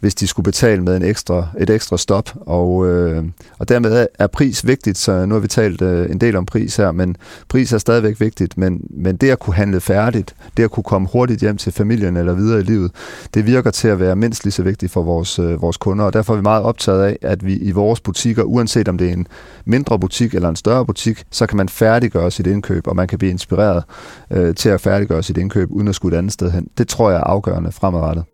hvis 0.03 0.15
de 0.15 0.27
skulle 0.27 0.43
betale 0.43 0.83
med 0.83 0.97
en 0.97 1.03
ekstra, 1.03 1.47
et 1.59 1.69
ekstra 1.69 1.97
stop. 1.97 2.29
Og, 2.35 2.87
øh, 2.87 3.23
og 3.59 3.69
dermed 3.69 4.07
er 4.19 4.27
pris 4.27 4.67
vigtigt, 4.67 4.97
så 4.97 5.25
nu 5.25 5.35
har 5.35 5.39
vi 5.39 5.47
talt 5.47 5.81
øh, 5.81 6.11
en 6.11 6.21
del 6.21 6.35
om 6.35 6.45
pris 6.45 6.75
her, 6.75 6.91
men 6.91 7.15
pris 7.49 7.73
er 7.73 7.77
stadigvæk 7.77 8.19
vigtigt, 8.19 8.57
men, 8.57 8.81
men 8.89 9.15
det 9.15 9.29
at 9.29 9.39
kunne 9.39 9.53
handle 9.53 9.81
færdigt, 9.81 10.35
det 10.57 10.63
at 10.63 10.71
kunne 10.71 10.83
komme 10.83 11.07
hurtigt 11.11 11.41
hjem 11.41 11.57
til 11.57 11.71
familien 11.71 12.17
eller 12.17 12.33
videre 12.33 12.59
i 12.59 12.63
livet, 12.63 12.91
det 13.33 13.45
virker 13.45 13.71
til 13.71 13.87
at 13.87 13.99
være 13.99 14.15
mindst 14.15 14.43
lige 14.43 14.51
så 14.51 14.63
vigtigt 14.63 14.91
for 14.91 15.03
vores, 15.03 15.39
øh, 15.39 15.61
vores 15.61 15.77
kunder, 15.77 16.05
og 16.05 16.13
derfor 16.13 16.33
er 16.33 16.37
vi 16.37 16.43
meget 16.43 16.63
optaget 16.63 17.03
af, 17.03 17.17
at 17.21 17.45
vi 17.45 17.57
i 17.57 17.71
vores 17.71 17.99
butikker, 17.99 18.43
uanset 18.43 18.87
om 18.87 18.97
det 18.97 19.09
er 19.09 19.13
en 19.13 19.27
mindre 19.65 19.99
butik 19.99 20.35
eller 20.35 20.49
en 20.49 20.55
større 20.55 20.85
butik, 20.85 21.23
så 21.31 21.45
kan 21.45 21.57
man 21.57 21.69
færdiggøre 21.69 22.31
sit 22.31 22.47
indkøb, 22.47 22.87
og 22.87 22.95
man 22.95 23.07
kan 23.07 23.17
blive 23.17 23.31
inspireret 23.31 23.83
øh, 24.31 24.55
til 24.55 24.69
at 24.69 24.81
færdiggøre 24.81 25.23
sit 25.23 25.37
indkøb, 25.37 25.71
uden 25.71 25.87
at 25.87 25.95
skulle 25.95 26.15
et 26.15 26.19
andet 26.19 26.33
sted 26.33 26.51
hen. 26.51 26.67
Det 26.77 26.87
tror 26.87 27.09
jeg 27.09 27.19
er 27.19 27.23
afgørende 27.23 27.71
fremadrettet. 27.71 28.32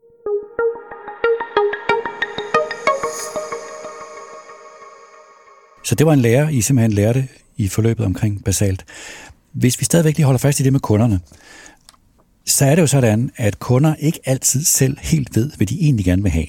Så 5.84 5.96
det 5.96 6.06
var 6.06 6.13
en 6.13 6.20
lærer, 6.20 6.50
I 6.50 6.62
simpelthen 6.62 6.94
lærte 6.94 7.28
i 7.58 7.68
forløbet 7.68 8.06
omkring 8.06 8.44
basalt. 8.44 8.86
Hvis 9.52 9.80
vi 9.80 9.86
stadigvæk 9.86 10.18
lige 10.18 10.26
holder 10.26 10.39
fast 10.39 10.60
i 10.60 10.63
det 10.63 10.74
med 10.74 10.80
kunderne, 10.80 11.20
så 12.46 12.65
er 12.65 12.76
det 12.76 12.82
jo 12.82 12.88
sådan, 12.88 13.32
at 13.36 13.60
kunder 13.60 13.96
ikke 13.96 14.20
altid 14.26 14.63
selv 14.63 14.98
helt 15.02 15.36
ved, 15.36 15.52
hvad 15.58 15.68
de 15.68 15.82
egentlig 15.82 16.06
gerne 16.06 16.22
vil 16.22 16.32
have. 16.32 16.48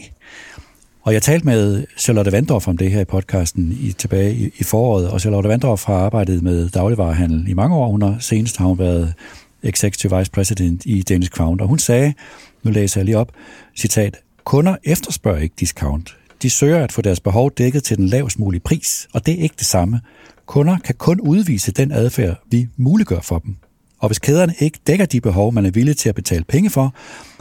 Og 1.02 1.12
jeg 1.12 1.22
talte 1.22 1.46
med 1.46 1.86
Charlotte 1.98 2.32
Vandorf 2.32 2.68
om 2.68 2.76
det 2.76 2.90
her 2.90 3.00
i 3.00 3.04
podcasten 3.04 3.78
i, 3.80 3.92
tilbage 3.92 4.34
i, 4.34 4.50
i 4.58 4.64
foråret, 4.64 5.10
og 5.10 5.20
Charlotte 5.20 5.48
Vandorf 5.48 5.84
har 5.84 5.94
arbejdet 5.94 6.42
med 6.42 6.68
dagligvarehandel 6.68 7.48
i 7.48 7.54
mange 7.54 7.76
år. 7.76 7.90
Hun 7.90 8.02
har 8.02 8.16
senest 8.20 8.56
har 8.56 8.66
hun 8.66 8.78
været 8.78 9.14
Executive 9.62 10.18
Vice 10.18 10.30
President 10.30 10.82
i 10.86 11.02
Danish 11.02 11.30
Crown, 11.30 11.60
og 11.60 11.68
hun 11.68 11.78
sagde, 11.78 12.14
nu 12.62 12.70
læser 12.70 13.00
jeg 13.00 13.04
lige 13.04 13.18
op, 13.18 13.32
citat, 13.76 14.16
kunder 14.44 14.76
efterspørger 14.84 15.38
ikke 15.38 15.54
discount. 15.60 16.16
De 16.42 16.50
søger 16.50 16.84
at 16.84 16.92
få 16.92 17.02
deres 17.02 17.20
behov 17.20 17.50
dækket 17.58 17.84
til 17.84 17.96
den 17.96 18.06
lavest 18.06 18.38
mulige 18.38 18.60
pris, 18.60 19.08
og 19.12 19.26
det 19.26 19.38
er 19.38 19.42
ikke 19.42 19.54
det 19.58 19.66
samme. 19.66 20.00
Kunder 20.46 20.78
kan 20.78 20.94
kun 20.94 21.20
udvise 21.20 21.72
den 21.72 21.92
adfærd, 21.92 22.42
vi 22.50 22.68
muliggør 22.76 23.20
for 23.20 23.38
dem. 23.38 23.56
Og 23.98 24.08
hvis 24.08 24.18
kæderne 24.18 24.54
ikke 24.58 24.78
dækker 24.86 25.06
de 25.06 25.20
behov, 25.20 25.52
man 25.52 25.66
er 25.66 25.70
villig 25.70 25.96
til 25.96 26.08
at 26.08 26.14
betale 26.14 26.44
penge 26.44 26.70
for, 26.70 26.94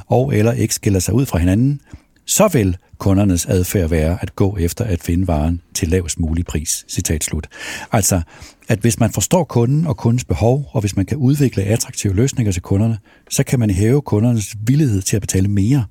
og 0.08 0.36
eller 0.36 0.52
ikke 0.52 0.74
skiller 0.74 1.00
sig 1.00 1.14
ud 1.14 1.26
fra 1.26 1.38
hinanden, 1.38 1.82
så 2.26 2.48
vil 2.48 2.78
kundernes 2.98 3.46
adfærd 3.46 3.90
være 3.90 4.18
at 4.22 4.36
gå 4.36 4.58
efter 4.58 4.86
at 4.86 5.04
finde 5.04 5.28
varen 5.28 5.62
til 5.74 5.88
lavest 5.88 6.20
mulig 6.20 6.46
pris. 6.46 6.86
Citat 6.88 7.24
slut. 7.24 7.48
Altså, 7.92 8.22
at 8.68 8.80
hvis 8.80 9.00
man 9.00 9.12
forstår 9.12 9.44
kunden 9.44 9.88
og 9.88 9.98
kundens 9.98 10.26
behov, 10.26 10.70
og 10.72 10.82
hvis 10.82 10.96
man 10.96 11.06
kan 11.06 11.18
udvikle 11.18 11.64
attraktive 11.64 12.16
løsninger 12.16 12.52
til 12.52 12.62
kunderne, 12.62 12.98
så 13.30 13.44
kan 13.44 13.60
man 13.60 13.70
hæve 13.70 14.02
kundernes 14.02 14.56
villighed 14.64 15.02
til 15.02 15.16
at 15.16 15.22
betale 15.22 15.48
mere. 15.48 15.86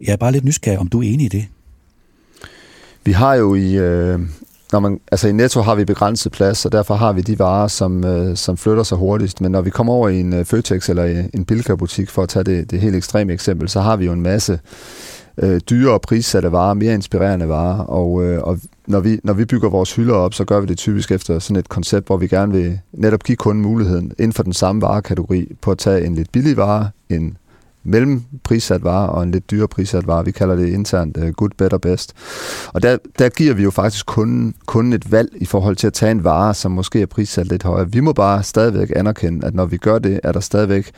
Jeg 0.00 0.12
er 0.12 0.16
bare 0.16 0.32
lidt 0.32 0.44
nysgerrig, 0.44 0.78
om 0.78 0.88
du 0.88 0.98
er 1.02 1.06
enig 1.06 1.24
i 1.24 1.28
det. 1.28 1.46
Vi 3.08 3.12
har 3.12 3.34
jo 3.34 3.54
i, 3.54 3.76
øh, 3.76 4.20
når 4.72 4.80
man, 4.80 5.00
altså 5.12 5.28
i 5.28 5.32
Netto 5.32 5.60
har 5.60 5.74
vi 5.74 5.84
begrænset 5.84 6.32
plads, 6.32 6.66
og 6.66 6.72
derfor 6.72 6.94
har 6.94 7.12
vi 7.12 7.20
de 7.20 7.38
varer, 7.38 7.68
som, 7.68 8.04
øh, 8.04 8.36
som 8.36 8.56
flytter 8.56 8.82
sig 8.82 8.98
hurtigst. 8.98 9.40
Men 9.40 9.52
når 9.52 9.60
vi 9.60 9.70
kommer 9.70 9.92
over 9.92 10.08
i 10.08 10.20
en 10.20 10.32
øh, 10.32 10.44
Føtex 10.44 10.88
eller 10.88 11.04
øh, 11.04 11.24
en 11.34 11.44
Bilka-butik, 11.44 12.10
for 12.10 12.22
at 12.22 12.28
tage 12.28 12.44
det, 12.44 12.70
det 12.70 12.80
helt 12.80 12.96
ekstreme 12.96 13.32
eksempel, 13.32 13.68
så 13.68 13.80
har 13.80 13.96
vi 13.96 14.04
jo 14.04 14.12
en 14.12 14.20
masse 14.20 14.60
øh, 15.38 15.60
dyre 15.70 15.92
og 15.92 16.00
prissatte 16.00 16.52
varer, 16.52 16.74
mere 16.74 16.94
inspirerende 16.94 17.48
varer. 17.48 17.78
Og, 17.78 18.24
øh, 18.24 18.42
og 18.42 18.58
når, 18.86 19.00
vi, 19.00 19.20
når 19.24 19.32
vi 19.32 19.44
bygger 19.44 19.68
vores 19.68 19.94
hylder 19.94 20.14
op, 20.14 20.34
så 20.34 20.44
gør 20.44 20.60
vi 20.60 20.66
det 20.66 20.78
typisk 20.78 21.12
efter 21.12 21.38
sådan 21.38 21.56
et 21.56 21.68
koncept, 21.68 22.06
hvor 22.06 22.16
vi 22.16 22.28
gerne 22.28 22.52
vil 22.52 22.78
netop 22.92 23.22
give 23.22 23.36
kunden 23.36 23.62
muligheden 23.62 24.12
inden 24.18 24.32
for 24.32 24.42
den 24.42 24.52
samme 24.52 24.82
varekategori 24.82 25.52
på 25.62 25.70
at 25.70 25.78
tage 25.78 26.06
en 26.06 26.14
lidt 26.14 26.32
billig 26.32 26.56
vare, 26.56 26.90
en 27.08 27.36
mellemprissat 27.88 28.84
vare 28.84 29.08
og 29.08 29.22
en 29.22 29.30
lidt 29.30 29.50
dyrere 29.50 29.68
prissat 29.68 30.06
vare. 30.06 30.24
Vi 30.24 30.30
kalder 30.30 30.56
det 30.56 30.68
internt 30.68 31.16
uh, 31.16 31.28
good, 31.28 31.50
better, 31.58 31.78
best. 31.78 32.14
Og 32.72 32.82
der, 32.82 32.96
der 33.18 33.28
giver 33.28 33.54
vi 33.54 33.62
jo 33.62 33.70
faktisk 33.70 34.06
kunden, 34.06 34.54
kunden 34.66 34.92
et 34.92 35.12
valg 35.12 35.28
i 35.36 35.44
forhold 35.44 35.76
til 35.76 35.86
at 35.86 35.92
tage 35.92 36.10
en 36.10 36.24
vare, 36.24 36.54
som 36.54 36.72
måske 36.72 37.02
er 37.02 37.06
prissat 37.06 37.46
lidt 37.46 37.62
højere. 37.62 37.92
Vi 37.92 38.00
må 38.00 38.12
bare 38.12 38.42
stadigvæk 38.42 38.92
anerkende, 38.96 39.46
at 39.46 39.54
når 39.54 39.66
vi 39.66 39.76
gør 39.76 39.98
det, 39.98 40.20
er 40.22 40.32
der 40.32 40.40
stadigvæk 40.40 40.90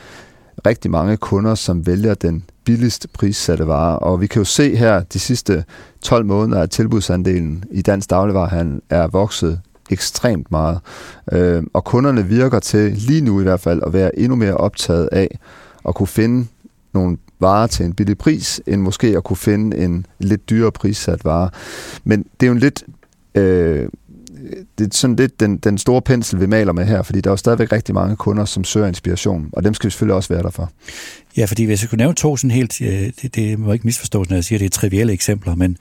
rigtig 0.67 0.91
mange 0.91 1.17
kunder, 1.17 1.55
som 1.55 1.87
vælger 1.87 2.15
den 2.15 2.45
billigst 2.65 3.07
prissatte 3.13 3.67
vare. 3.67 3.99
Og 3.99 4.21
vi 4.21 4.27
kan 4.27 4.41
jo 4.41 4.45
se 4.45 4.77
her 4.77 5.03
de 5.03 5.19
sidste 5.19 5.65
12 6.03 6.27
måneder, 6.27 6.63
at 6.63 6.71
tilbudsandelen 6.71 7.65
i 7.71 7.83
dansk 7.83 8.11
dagligvarerhandel 8.11 8.81
er 8.91 9.07
vokset 9.07 9.61
ekstremt 9.91 10.51
meget. 10.51 10.79
Øh, 11.33 11.63
og 11.73 11.85
kunderne 11.85 12.27
virker 12.27 12.59
til, 12.59 12.93
lige 12.93 13.21
nu 13.21 13.41
i 13.41 13.43
hvert 13.43 13.61
fald, 13.61 13.83
at 13.87 13.93
være 13.93 14.19
endnu 14.19 14.37
mere 14.37 14.57
optaget 14.57 15.09
af 15.13 15.39
at 15.89 15.95
kunne 15.95 16.07
finde 16.07 16.47
nogle 16.95 17.17
varer 17.41 17.67
til 17.67 17.87
en 17.87 17.93
billig 17.93 18.19
pris, 18.19 18.61
end 18.67 18.81
måske 18.81 19.07
at 19.17 19.25
kunne 19.25 19.37
finde 19.37 19.77
en 19.77 20.07
lidt 20.19 20.51
dyrere 20.51 20.73
prissat 20.73 21.25
vare. 21.25 21.51
Men 22.05 22.23
det 22.23 22.47
er 22.47 22.47
jo 22.47 22.53
en 22.53 22.59
lidt... 22.59 22.85
Øh, 23.35 23.89
det 24.85 24.95
er 24.95 24.97
sådan 24.97 25.17
lidt 25.17 25.41
den, 25.41 25.57
den 25.57 25.79
store 25.79 26.03
pensel, 26.03 26.41
vi 26.41 26.47
maler 26.47 26.73
med 26.73 26.87
her, 26.87 27.03
fordi 27.03 27.21
der 27.21 27.31
er 27.31 27.33
jo 27.33 27.37
stadigvæk 27.37 27.73
rigtig 27.73 27.95
mange 27.95 28.17
kunder, 28.17 28.45
som 28.45 28.65
søger 28.65 28.87
inspiration, 28.87 29.51
og 29.53 29.65
dem 29.65 29.75
skal 29.75 29.87
vi 29.87 29.91
selvfølgelig 29.91 30.15
også 30.15 30.29
være 30.29 30.43
der 30.43 30.51
for. 30.51 30.71
Ja, 31.37 31.45
fordi 31.45 31.65
hvis 31.65 31.83
jeg 31.83 31.91
kunne 31.91 31.97
nævne 31.97 32.15
to 32.15 32.37
sådan 32.37 32.51
helt, 32.51 32.81
øh, 32.81 33.11
det, 33.23 33.35
det 33.35 33.59
må 33.59 33.73
ikke 33.73 33.85
misforstås, 33.85 34.29
når 34.29 34.37
jeg 34.37 34.45
siger, 34.45 34.57
at 34.57 34.61
det 34.61 34.67
er 34.67 34.71
trivielle 34.71 35.13
eksempler, 35.13 35.55
men 35.55 35.77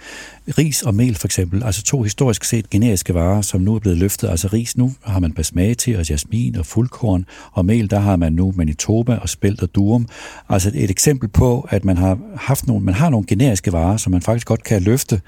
ris 0.57 0.81
og 0.81 0.95
mel 0.95 1.15
for 1.15 1.27
eksempel, 1.27 1.63
altså 1.63 1.83
to 1.83 2.01
historisk 2.01 2.43
set 2.43 2.69
generiske 2.69 3.13
varer, 3.13 3.41
som 3.41 3.61
nu 3.61 3.75
er 3.75 3.79
blevet 3.79 3.97
løftet. 3.97 4.29
Altså 4.29 4.47
ris, 4.47 4.77
nu 4.77 4.93
har 5.03 5.19
man 5.19 5.31
basmati 5.31 5.93
og 5.93 6.09
jasmin 6.09 6.55
og 6.55 6.65
fuldkorn, 6.65 7.25
og 7.51 7.65
mel, 7.65 7.89
der 7.89 7.99
har 7.99 8.15
man 8.15 8.33
nu 8.33 8.53
manitoba 8.55 9.15
og 9.15 9.29
spelt 9.29 9.61
og 9.61 9.75
durum. 9.75 10.07
Altså 10.49 10.71
et 10.73 10.89
eksempel 10.89 11.29
på, 11.29 11.67
at 11.69 11.85
man 11.85 11.97
har 11.97 12.17
haft 12.35 12.67
nogle, 12.67 12.85
man 12.85 12.93
har 12.93 13.09
nogle 13.09 13.27
generiske 13.27 13.73
varer, 13.73 13.97
som 13.97 14.11
man 14.11 14.21
faktisk 14.21 14.47
godt 14.47 14.63
kan 14.63 14.81
løfte 14.81 15.21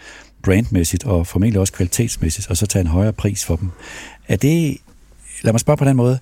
brandmæssigt 0.43 1.05
og 1.05 1.27
formentlig 1.27 1.59
også 1.59 1.73
kvalitetsmæssigt, 1.73 2.49
og 2.49 2.57
så 2.57 2.65
tage 2.65 2.81
en 2.81 2.87
højere 2.87 3.13
pris 3.13 3.45
for 3.45 3.55
dem. 3.55 3.69
Er 4.27 4.35
det, 4.35 4.77
lad 5.43 5.53
mig 5.53 5.59
spørge 5.59 5.77
på 5.77 5.85
den 5.85 5.97
måde, 5.97 6.19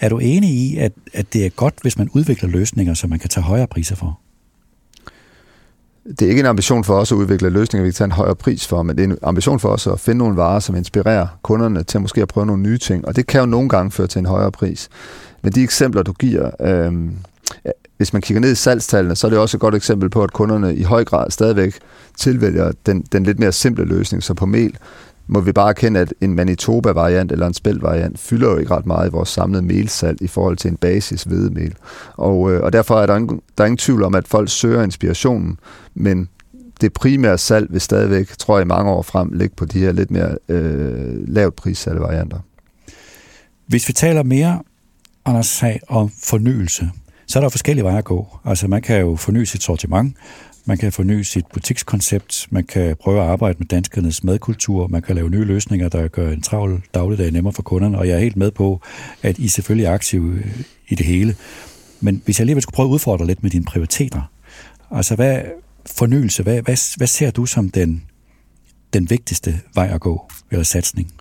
er 0.00 0.08
du 0.08 0.18
enig 0.18 0.50
i, 0.50 0.78
at, 0.78 0.92
at 1.12 1.32
det 1.32 1.46
er 1.46 1.50
godt, 1.50 1.74
hvis 1.82 1.98
man 1.98 2.08
udvikler 2.12 2.48
løsninger, 2.48 2.94
som 2.94 3.10
man 3.10 3.18
kan 3.18 3.30
tage 3.30 3.44
højere 3.44 3.66
priser 3.66 3.96
for? 3.96 4.18
Det 6.04 6.22
er 6.22 6.28
ikke 6.28 6.40
en 6.40 6.46
ambition 6.46 6.84
for 6.84 6.94
os 6.94 7.12
at 7.12 7.16
udvikle 7.16 7.50
løsninger, 7.50 7.84
vi 7.84 7.90
kan 7.90 7.94
tage 7.94 8.06
en 8.06 8.12
højere 8.12 8.36
pris 8.36 8.66
for, 8.66 8.82
men 8.82 8.96
det 8.96 9.04
er 9.04 9.08
en 9.08 9.18
ambition 9.22 9.60
for 9.60 9.68
os 9.68 9.86
at 9.86 10.00
finde 10.00 10.18
nogle 10.18 10.36
varer, 10.36 10.60
som 10.60 10.76
inspirerer 10.76 11.26
kunderne 11.42 11.82
til 11.82 12.00
måske 12.00 12.22
at 12.22 12.28
prøve 12.28 12.46
nogle 12.46 12.62
nye 12.62 12.78
ting, 12.78 13.08
og 13.08 13.16
det 13.16 13.26
kan 13.26 13.40
jo 13.40 13.46
nogle 13.46 13.68
gange 13.68 13.90
føre 13.90 14.06
til 14.06 14.18
en 14.18 14.26
højere 14.26 14.52
pris. 14.52 14.88
Men 15.42 15.52
de 15.52 15.62
eksempler, 15.62 16.02
du 16.02 16.12
giver, 16.12 16.50
øh, 16.60 16.92
hvis 18.02 18.12
man 18.12 18.22
kigger 18.22 18.40
ned 18.40 18.52
i 18.52 18.54
salgstallene, 18.54 19.16
så 19.16 19.26
er 19.26 19.30
det 19.30 19.38
også 19.38 19.56
et 19.56 19.60
godt 19.60 19.74
eksempel 19.74 20.10
på, 20.10 20.22
at 20.22 20.32
kunderne 20.32 20.74
i 20.74 20.82
høj 20.82 21.04
grad 21.04 21.30
stadigvæk 21.30 21.78
tilvælger 22.18 22.72
den, 22.86 23.02
den 23.12 23.24
lidt 23.24 23.38
mere 23.38 23.52
simple 23.52 23.84
løsning. 23.84 24.22
Så 24.22 24.34
på 24.34 24.46
mel, 24.46 24.76
må 25.26 25.40
vi 25.40 25.52
bare 25.52 25.68
erkende, 25.68 26.00
at 26.00 26.14
en 26.20 26.34
Manitoba-variant 26.34 27.32
eller 27.32 27.46
en 27.46 27.54
spelt-variant 27.54 28.18
fylder 28.18 28.50
jo 28.50 28.58
ikke 28.58 28.74
ret 28.74 28.86
meget 28.86 29.08
i 29.08 29.12
vores 29.12 29.28
samlede 29.28 29.62
melsalg 29.62 30.22
i 30.22 30.26
forhold 30.26 30.56
til 30.56 30.70
en 30.70 30.76
basis 30.76 31.22
hvedemel. 31.22 31.74
Og, 32.12 32.52
øh, 32.52 32.62
og 32.62 32.72
derfor 32.72 33.00
er 33.00 33.06
der, 33.06 33.16
ingen, 33.16 33.40
der 33.58 33.64
er 33.64 33.66
ingen 33.66 33.78
tvivl 33.78 34.02
om, 34.02 34.14
at 34.14 34.28
folk 34.28 34.50
søger 34.50 34.82
inspirationen, 34.82 35.58
men 35.94 36.28
det 36.80 36.92
primære 36.92 37.38
salg 37.38 37.72
vil 37.72 37.80
stadigvæk, 37.80 38.28
tror 38.38 38.58
jeg, 38.58 38.64
i 38.64 38.68
mange 38.68 38.90
år 38.90 39.02
frem 39.02 39.32
ligge 39.32 39.56
på 39.56 39.64
de 39.64 39.78
her 39.78 39.92
lidt 39.92 40.10
mere 40.10 40.36
øh, 40.48 41.28
lavt 41.28 41.56
prissatte 41.56 42.00
varianter. 42.00 42.38
Hvis 43.66 43.88
vi 43.88 43.92
taler 43.92 44.22
mere, 44.22 44.62
Anders 45.24 45.62
om 45.88 46.10
fornyelse, 46.24 46.90
så 47.26 47.38
er 47.38 47.40
der 47.40 47.48
forskellige 47.48 47.84
veje 47.84 47.98
at 47.98 48.04
gå. 48.04 48.38
Altså 48.44 48.68
man 48.68 48.82
kan 48.82 49.00
jo 49.00 49.16
forny 49.16 49.44
sit 49.44 49.62
sortiment, 49.62 50.16
man 50.64 50.78
kan 50.78 50.92
forny 50.92 51.22
sit 51.22 51.46
butikskoncept, 51.46 52.46
man 52.50 52.64
kan 52.64 52.96
prøve 52.96 53.22
at 53.22 53.28
arbejde 53.28 53.58
med 53.58 53.66
danskernes 53.66 54.24
madkultur, 54.24 54.86
man 54.86 55.02
kan 55.02 55.14
lave 55.14 55.30
nye 55.30 55.44
løsninger, 55.44 55.88
der 55.88 56.08
gør 56.08 56.30
en 56.30 56.42
travl 56.42 56.82
dagligdag 56.94 57.30
nemmere 57.30 57.52
for 57.52 57.62
kunderne, 57.62 57.98
og 57.98 58.08
jeg 58.08 58.14
er 58.14 58.20
helt 58.20 58.36
med 58.36 58.50
på, 58.50 58.80
at 59.22 59.38
I 59.38 59.48
selvfølgelig 59.48 59.86
er 59.86 59.92
aktive 59.92 60.34
øh, 60.34 60.60
i 60.88 60.94
det 60.94 61.06
hele. 61.06 61.36
Men 62.00 62.22
hvis 62.24 62.38
jeg 62.38 62.42
alligevel 62.42 62.62
skulle 62.62 62.74
prøve 62.74 62.88
at 62.88 62.92
udfordre 62.92 63.26
lidt 63.26 63.42
med 63.42 63.50
dine 63.50 63.64
prioriteter, 63.64 64.30
altså 64.90 65.14
hvad 65.14 65.40
fornyelse, 65.86 66.42
hvad, 66.42 66.62
hvad, 66.62 66.96
hvad 66.96 67.06
ser 67.06 67.30
du 67.30 67.46
som 67.46 67.70
den, 67.70 68.02
den 68.92 69.10
vigtigste 69.10 69.60
vej 69.74 69.90
at 69.94 70.00
gå, 70.00 70.30
eller 70.50 70.64
satsning? 70.64 71.12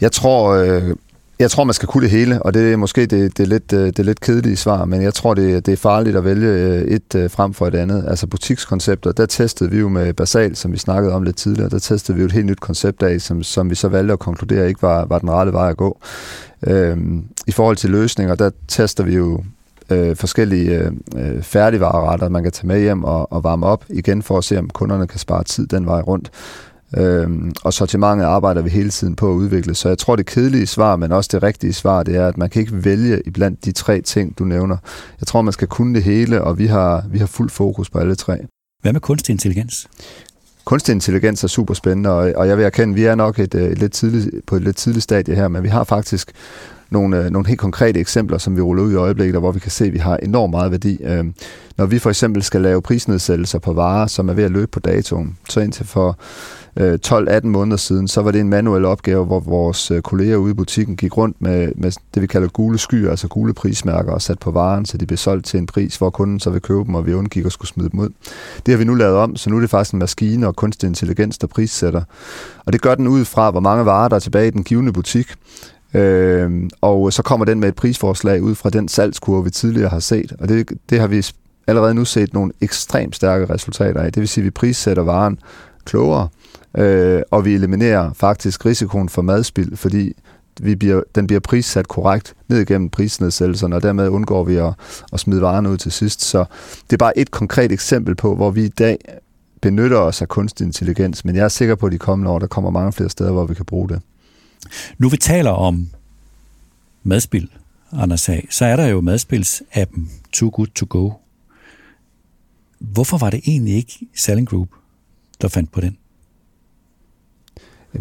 Jeg 0.00 0.12
tror, 0.12 0.50
øh, 0.50 0.96
jeg 1.42 1.50
tror, 1.50 1.64
man 1.64 1.74
skal 1.74 1.88
kunne 1.88 2.02
det 2.02 2.10
hele, 2.10 2.42
og 2.42 2.54
det 2.54 2.72
er 2.72 2.76
måske 2.76 3.06
det, 3.06 3.38
det, 3.38 3.42
er 3.42 3.46
lidt, 3.46 3.72
øh, 3.72 3.86
det 3.86 3.98
er 3.98 4.02
lidt 4.02 4.20
kedelige 4.20 4.56
svar, 4.56 4.84
men 4.84 5.02
jeg 5.02 5.14
tror, 5.14 5.34
det, 5.34 5.66
det 5.66 5.72
er 5.72 5.76
farligt 5.76 6.16
at 6.16 6.24
vælge 6.24 6.48
øh, 6.48 6.82
et 6.82 7.14
øh, 7.14 7.30
frem 7.30 7.54
for 7.54 7.66
et 7.66 7.74
andet. 7.74 8.04
Altså 8.08 8.26
butikskoncepter, 8.26 9.12
der 9.12 9.26
testede 9.26 9.70
vi 9.70 9.78
jo 9.78 9.88
med 9.88 10.12
Basal, 10.12 10.56
som 10.56 10.72
vi 10.72 10.78
snakkede 10.78 11.14
om 11.14 11.22
lidt 11.22 11.36
tidligere, 11.36 11.68
der 11.68 11.78
testede 11.78 12.16
vi 12.16 12.22
jo 12.22 12.26
et 12.26 12.32
helt 12.32 12.46
nyt 12.46 12.60
koncept 12.60 13.02
af, 13.02 13.20
som, 13.20 13.42
som 13.42 13.70
vi 13.70 13.74
så 13.74 13.88
valgte 13.88 14.12
at 14.12 14.18
konkludere 14.18 14.68
ikke 14.68 14.82
var, 14.82 15.04
var 15.04 15.18
den 15.18 15.30
rette 15.30 15.52
vej 15.52 15.70
at 15.70 15.76
gå. 15.76 15.98
Øhm, 16.66 17.24
I 17.46 17.52
forhold 17.52 17.76
til 17.76 17.90
løsninger, 17.90 18.34
der 18.34 18.50
tester 18.68 19.04
vi 19.04 19.14
jo 19.14 19.44
øh, 19.90 20.16
forskellige 20.16 20.92
øh, 21.16 21.42
færdigvareretter, 21.42 22.28
man 22.28 22.42
kan 22.42 22.52
tage 22.52 22.66
med 22.66 22.80
hjem 22.80 23.04
og, 23.04 23.32
og 23.32 23.44
varme 23.44 23.66
op 23.66 23.84
igen 23.88 24.22
for 24.22 24.38
at 24.38 24.44
se, 24.44 24.58
om 24.58 24.70
kunderne 24.70 25.06
kan 25.06 25.18
spare 25.18 25.44
tid 25.44 25.66
den 25.66 25.86
vej 25.86 26.00
rundt. 26.00 26.30
Øhm, 26.96 27.52
og 27.62 27.72
sortimentet 27.72 28.24
arbejder 28.24 28.62
vi 28.62 28.70
hele 28.70 28.90
tiden 28.90 29.16
på 29.16 29.30
at 29.30 29.34
udvikle. 29.34 29.74
Så 29.74 29.88
jeg 29.88 29.98
tror, 29.98 30.16
det 30.16 30.26
kedelige 30.26 30.66
svar, 30.66 30.96
men 30.96 31.12
også 31.12 31.30
det 31.32 31.42
rigtige 31.42 31.72
svar, 31.72 32.02
det 32.02 32.16
er, 32.16 32.28
at 32.28 32.38
man 32.38 32.50
kan 32.50 32.60
ikke 32.60 32.84
vælge 32.84 33.22
iblandt 33.26 33.64
de 33.64 33.72
tre 33.72 34.00
ting, 34.00 34.38
du 34.38 34.44
nævner. 34.44 34.76
Jeg 35.20 35.26
tror, 35.26 35.42
man 35.42 35.52
skal 35.52 35.68
kunne 35.68 35.94
det 35.94 36.02
hele, 36.02 36.42
og 36.42 36.58
vi 36.58 36.66
har, 36.66 37.04
vi 37.10 37.18
har 37.18 37.26
fuld 37.26 37.50
fokus 37.50 37.90
på 37.90 37.98
alle 37.98 38.14
tre. 38.14 38.38
Hvad 38.82 38.92
med 38.92 39.00
kunstig 39.00 39.32
intelligens? 39.32 39.88
Kunstig 40.64 40.92
intelligens 40.92 41.44
er 41.44 41.48
super 41.48 41.74
spændende, 41.74 42.10
og, 42.10 42.32
og 42.36 42.48
jeg 42.48 42.56
vil 42.56 42.64
erkende, 42.64 42.92
at 42.92 42.96
vi 42.96 43.04
er 43.04 43.14
nok 43.14 43.38
et, 43.38 43.54
et 43.54 43.78
lidt 43.78 43.92
tidligt, 43.92 44.46
på 44.46 44.56
et 44.56 44.62
lidt 44.62 44.76
tidligt 44.76 45.02
stadie 45.02 45.34
her, 45.34 45.48
men 45.48 45.62
vi 45.62 45.68
har 45.68 45.84
faktisk 45.84 46.32
nogle, 46.90 47.24
øh, 47.24 47.30
nogle 47.30 47.48
helt 47.48 47.60
konkrete 47.60 48.00
eksempler, 48.00 48.38
som 48.38 48.56
vi 48.56 48.60
ruller 48.60 48.82
ud 48.82 48.92
i 48.92 48.94
øjeblikket, 48.94 49.40
hvor 49.40 49.52
vi 49.52 49.60
kan 49.60 49.70
se, 49.70 49.84
at 49.84 49.92
vi 49.92 49.98
har 49.98 50.16
enormt 50.16 50.50
meget 50.50 50.70
værdi. 50.70 50.98
Øh, 51.04 51.24
når 51.76 51.86
vi 51.86 51.98
for 51.98 52.10
eksempel 52.10 52.42
skal 52.42 52.60
lave 52.60 52.82
prisnedsættelser 52.82 53.58
på 53.58 53.72
varer, 53.72 54.06
som 54.06 54.28
er 54.28 54.32
ved 54.32 54.44
at 54.44 54.50
løbe 54.50 54.66
på 54.66 54.80
datoen, 54.80 55.36
så 55.48 55.60
indtil 55.60 55.86
for 55.86 56.18
Øh, 56.76 56.98
12-18 57.06 57.46
måneder 57.46 57.76
siden, 57.76 58.08
så 58.08 58.22
var 58.22 58.30
det 58.30 58.40
en 58.40 58.48
manuel 58.48 58.84
opgave, 58.84 59.24
hvor 59.24 59.40
vores 59.40 59.90
øh, 59.90 60.02
kolleger 60.02 60.36
ude 60.36 60.50
i 60.50 60.54
butikken 60.54 60.96
gik 60.96 61.16
rundt 61.16 61.36
med, 61.40 61.72
med 61.74 61.92
det, 62.14 62.22
vi 62.22 62.26
kalder 62.26 62.48
gule 62.48 62.78
skyer, 62.78 63.10
altså 63.10 63.28
gule 63.28 63.54
prismærker, 63.54 64.12
og 64.12 64.22
sat 64.22 64.38
på 64.38 64.50
varen, 64.50 64.84
så 64.84 64.98
de 64.98 65.06
blev 65.06 65.16
solgt 65.16 65.46
til 65.46 65.58
en 65.58 65.66
pris, 65.66 65.96
hvor 65.96 66.10
kunden 66.10 66.40
så 66.40 66.50
vil 66.50 66.60
købe 66.60 66.84
dem, 66.84 66.94
og 66.94 67.06
vi 67.06 67.14
undgik 67.14 67.46
at 67.46 67.52
skulle 67.52 67.68
smide 67.68 67.90
dem 67.90 68.00
ud. 68.00 68.08
Det 68.66 68.72
har 68.72 68.76
vi 68.76 68.84
nu 68.84 68.94
lavet 68.94 69.16
om, 69.16 69.36
så 69.36 69.50
nu 69.50 69.56
er 69.56 69.60
det 69.60 69.70
faktisk 69.70 69.92
en 69.92 69.98
maskine 69.98 70.46
og 70.46 70.56
kunstig 70.56 70.86
intelligens, 70.86 71.38
der 71.38 71.46
prissætter. 71.46 72.02
Og 72.66 72.72
det 72.72 72.82
gør 72.82 72.94
den 72.94 73.08
ud 73.08 73.24
fra, 73.24 73.50
hvor 73.50 73.60
mange 73.60 73.84
varer 73.84 74.08
der 74.08 74.16
er 74.16 74.20
tilbage 74.20 74.46
i 74.46 74.50
den 74.50 74.64
givende 74.64 74.92
butik, 74.92 75.26
Øh, 75.94 76.50
og 76.80 77.12
så 77.12 77.22
kommer 77.22 77.46
den 77.46 77.60
med 77.60 77.68
et 77.68 77.74
prisforslag 77.74 78.42
ud 78.42 78.54
fra 78.54 78.70
den 78.70 78.88
salgskurve, 78.88 79.44
vi 79.44 79.50
tidligere 79.50 79.88
har 79.88 79.98
set. 79.98 80.32
Og 80.38 80.48
det, 80.48 80.70
det 80.90 81.00
har 81.00 81.06
vi 81.06 81.26
allerede 81.66 81.94
nu 81.94 82.04
set 82.04 82.34
nogle 82.34 82.52
ekstremt 82.60 83.16
stærke 83.16 83.54
resultater 83.54 84.00
af. 84.00 84.12
Det 84.12 84.20
vil 84.20 84.28
sige, 84.28 84.42
at 84.42 84.44
vi 84.44 84.50
prissætter 84.50 85.02
varen 85.02 85.38
klogere, 85.84 86.28
øh, 86.78 87.22
og 87.30 87.44
vi 87.44 87.54
eliminerer 87.54 88.12
faktisk 88.12 88.66
risikoen 88.66 89.08
for 89.08 89.22
madspild, 89.22 89.76
fordi 89.76 90.12
vi 90.60 90.74
bliver, 90.74 91.02
den 91.14 91.26
bliver 91.26 91.40
prissat 91.40 91.88
korrekt 91.88 92.34
ned 92.48 92.60
igennem 92.60 92.90
prisnedsættelserne, 92.90 93.76
og 93.76 93.82
dermed 93.82 94.08
undgår 94.08 94.44
vi 94.44 94.56
at, 94.56 94.74
at 95.12 95.20
smide 95.20 95.40
varerne 95.40 95.70
ud 95.70 95.76
til 95.76 95.92
sidst. 95.92 96.22
Så 96.22 96.44
det 96.84 96.92
er 96.92 96.96
bare 96.96 97.18
et 97.18 97.30
konkret 97.30 97.72
eksempel 97.72 98.14
på, 98.14 98.34
hvor 98.34 98.50
vi 98.50 98.64
i 98.64 98.68
dag 98.68 98.98
benytter 99.60 99.96
os 99.98 100.22
af 100.22 100.28
kunstig 100.28 100.64
intelligens, 100.64 101.24
men 101.24 101.36
jeg 101.36 101.44
er 101.44 101.48
sikker 101.48 101.74
på, 101.74 101.86
at 101.86 101.92
de 101.92 101.98
kommende 101.98 102.30
år, 102.30 102.38
der 102.38 102.46
kommer 102.46 102.70
mange 102.70 102.92
flere 102.92 103.10
steder, 103.10 103.32
hvor 103.32 103.46
vi 103.46 103.54
kan 103.54 103.64
bruge 103.64 103.88
det. 103.88 104.02
Nu 104.98 105.08
vi 105.08 105.16
taler 105.16 105.50
om 105.50 105.88
madspil, 107.02 107.48
Anders 107.92 108.20
Sag, 108.20 108.46
så 108.50 108.64
er 108.64 108.76
der 108.76 108.86
jo 108.86 109.00
madspils-appen 109.00 110.10
Too 110.32 110.50
Good 110.52 110.66
To 110.66 110.86
Go. 110.88 111.10
Hvorfor 112.78 113.18
var 113.18 113.30
det 113.30 113.40
egentlig 113.46 113.74
ikke 113.74 114.06
Selling 114.14 114.48
Group, 114.48 114.68
der 115.42 115.48
fandt 115.48 115.72
på 115.72 115.80
den? 115.80 115.96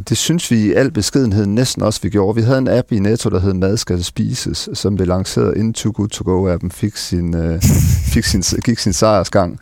Det 0.10 0.18
synes 0.18 0.52
vi 0.52 0.58
i 0.58 0.74
al 0.74 0.92
beskedenhed 0.92 1.46
næsten 1.46 1.82
også, 1.82 2.00
vi 2.04 2.10
gjorde. 2.10 2.36
Vi 2.36 2.42
havde 2.42 2.58
en 2.58 2.68
app 2.68 2.92
i 2.92 3.00
Netto, 3.00 3.30
der 3.30 3.40
hed 3.40 3.54
Mad 3.54 3.78
skal 3.78 4.04
spises, 4.04 4.70
som 4.74 4.96
blev 4.96 5.08
lanceret 5.08 5.58
inden 5.58 5.74
Too 5.74 5.92
Good 5.96 6.10
To 6.10 6.24
Go-appen 6.24 6.72
fik 6.72 6.98
sin, 6.98 7.36
øh, 7.36 7.62
fik 8.14 8.24
sin, 8.24 8.42
gik 8.64 8.80
sin 8.80 8.94
sejrsgang. 8.94 9.60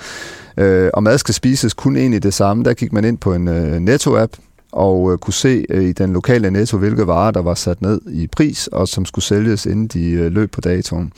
Øh, 0.57 0.89
og 0.93 1.03
Mad 1.03 1.17
skal 1.17 1.33
spises 1.33 1.73
kun 1.73 1.97
egentlig 1.97 2.23
det 2.23 2.33
samme. 2.33 2.63
Der 2.63 2.73
gik 2.73 2.93
man 2.93 3.05
ind 3.05 3.17
på 3.17 3.33
en 3.33 3.47
øh, 3.47 3.75
Netto-app, 3.77 4.33
og 4.71 5.11
øh, 5.11 5.17
kunne 5.17 5.33
se 5.33 5.65
øh, 5.69 5.83
i 5.83 5.91
den 5.91 6.13
lokale 6.13 6.51
netto, 6.51 6.77
hvilke 6.77 7.07
varer, 7.07 7.31
der 7.31 7.41
var 7.41 7.53
sat 7.53 7.81
ned 7.81 8.01
i 8.11 8.27
pris, 8.27 8.67
og 8.67 8.87
som 8.87 9.05
skulle 9.05 9.25
sælges, 9.25 9.65
inden 9.65 9.87
de 9.87 10.11
øh, 10.11 10.31
løb 10.31 10.51
på 10.51 10.61
datoen. 10.61 11.11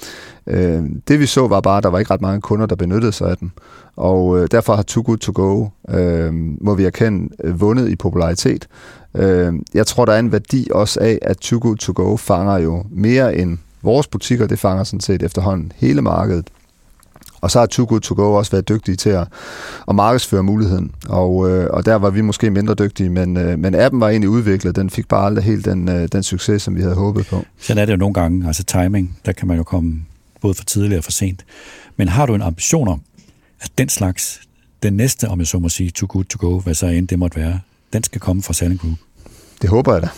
Øh, 0.48 0.84
det 1.08 1.20
vi 1.20 1.26
så 1.26 1.48
var 1.48 1.62
bare, 1.62 1.78
at 1.78 1.84
der 1.84 1.90
var 1.90 2.00
ikke 2.00 2.14
ret 2.14 2.22
mange 2.22 2.42
kunder, 2.42 2.66
der 2.66 2.76
benyttede 2.76 3.12
sig 3.12 3.30
af 3.30 3.38
den. 3.38 3.52
Og 3.96 4.40
øh, 4.40 4.48
derfor 4.52 4.76
har 4.76 4.84
Too 4.84 5.04
Good 5.06 5.18
To 5.18 5.32
Go, 5.36 5.68
øh, 5.90 6.34
må 6.62 6.76
vi 6.76 6.86
erkende, 6.86 7.30
øh, 7.44 7.62
vundet 7.62 7.90
i 7.90 7.96
popularitet. 7.96 8.68
Øh, 9.16 9.54
jeg 9.74 9.88
tror, 9.88 10.06
der 10.06 10.14
er 10.14 10.20
en 10.20 10.32
værdi 10.32 10.68
også 10.72 11.00
af, 11.00 11.20
at 11.22 11.38
Too 11.38 11.60
Good 11.62 11.78
To 11.78 11.94
Go 11.96 12.18
fanger 12.18 12.58
jo 12.58 12.84
mere 12.92 13.36
end 13.36 13.58
vores 13.82 14.08
butikker, 14.08 14.48
det 14.48 14.60
fanger 14.60 14.84
sådan 14.84 15.00
set 15.00 15.24
efterhånden 15.24 15.72
hele 15.76 16.02
markedet. 16.02 16.48
Og 17.42 17.52
så 17.52 17.60
har 17.60 17.66
Too 17.66 17.86
Good 17.86 18.02
To 18.02 18.16
Go 18.16 18.34
også 18.34 18.52
været 18.52 18.70
dygtige 18.70 18.96
til 18.96 19.10
at, 19.10 19.28
at 19.88 19.96
markedsføre 19.96 20.44
muligheden. 20.44 20.92
Og, 21.10 21.50
øh, 21.50 21.68
og 21.70 21.86
der 21.86 21.96
var 21.96 22.10
vi 22.10 22.22
måske 22.22 22.50
mindre 22.52 22.74
dygtige, 22.74 23.10
men, 23.10 23.38
øh, 23.38 23.60
men 23.60 23.76
appen 23.76 24.02
var 24.02 24.10
egentlig 24.10 24.30
udviklet. 24.30 24.76
Den 24.76 24.90
fik 24.90 25.08
bare 25.08 25.26
aldrig 25.26 25.44
helt 25.44 25.66
den, 25.66 25.90
øh, 25.90 26.08
den 26.12 26.24
succes, 26.24 26.62
som 26.62 26.76
vi 26.76 26.82
havde 26.82 26.96
håbet 26.96 27.28
på. 27.28 27.46
Sådan 27.60 27.82
er 27.82 27.86
det 27.86 27.94
jo 27.94 27.98
nogle 27.98 28.14
gange. 28.14 28.48
Altså 28.48 28.64
timing, 28.64 29.18
der 29.26 29.32
kan 29.32 29.48
man 29.48 29.58
jo 29.58 29.64
komme 29.64 30.02
både 30.42 30.54
for 30.54 30.64
tidligt 30.64 30.98
og 30.98 31.04
for 31.04 31.12
sent. 31.12 31.46
Men 31.98 32.08
har 32.08 32.26
du 32.26 32.36
en 32.36 32.42
ambition 32.42 32.88
om, 32.88 33.02
at 33.62 33.72
den 33.78 33.90
slags, 33.90 34.42
den 34.84 34.94
næste, 34.94 35.28
om 35.28 35.40
jeg 35.40 35.48
så 35.48 35.60
må 35.60 35.70
sige, 35.70 35.92
Too 35.92 36.08
Good 36.10 36.24
To 36.24 36.48
Go, 36.48 36.60
hvad 36.60 36.74
så 36.74 36.86
end 36.86 37.08
det 37.08 37.20
måtte 37.20 37.38
være, 37.38 37.60
den 37.94 38.04
skal 38.04 38.22
komme 38.22 38.44
fra 38.44 38.54
Selling 38.54 38.82
Group? 38.82 38.98
Det 39.62 39.70
håber 39.70 39.94
jeg 39.94 40.02
da. 40.02 40.10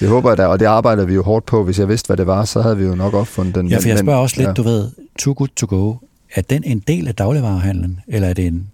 Det 0.00 0.08
håber 0.08 0.30
jeg 0.30 0.38
da, 0.38 0.46
og 0.46 0.60
det 0.60 0.66
arbejder 0.66 1.04
vi 1.04 1.14
jo 1.14 1.22
hårdt 1.22 1.46
på. 1.46 1.64
Hvis 1.64 1.78
jeg 1.78 1.88
vidste, 1.88 2.06
hvad 2.06 2.16
det 2.16 2.26
var, 2.26 2.44
så 2.44 2.62
havde 2.62 2.76
vi 2.76 2.84
jo 2.84 2.94
nok 2.94 3.14
opfundet 3.14 3.54
den. 3.54 3.68
Ja, 3.68 3.78
for 3.78 3.88
jeg 3.88 3.98
spørger 3.98 4.18
også 4.18 4.36
lidt, 4.36 4.48
ja. 4.48 4.52
du 4.52 4.62
ved, 4.62 4.90
Too 5.18 5.34
Good 5.36 5.48
To 5.56 5.66
Go, 5.70 5.94
er 6.34 6.42
den 6.42 6.64
en 6.64 6.78
del 6.78 7.08
af 7.08 7.14
dagligvarehandlen, 7.14 8.00
eller 8.08 8.28
er 8.28 8.32
det 8.32 8.46
en 8.46 8.70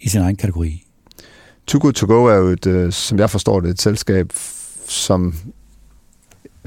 i 0.00 0.08
sin 0.08 0.20
egen 0.20 0.36
kategori? 0.36 0.86
Too 1.66 1.80
Good 1.80 1.92
To 1.92 2.06
Go 2.06 2.24
er 2.24 2.34
jo 2.34 2.46
et, 2.46 2.66
øh, 2.66 2.92
som 2.92 3.18
jeg 3.18 3.30
forstår 3.30 3.60
det, 3.60 3.70
et 3.70 3.80
selskab, 3.80 4.32
som 4.88 5.34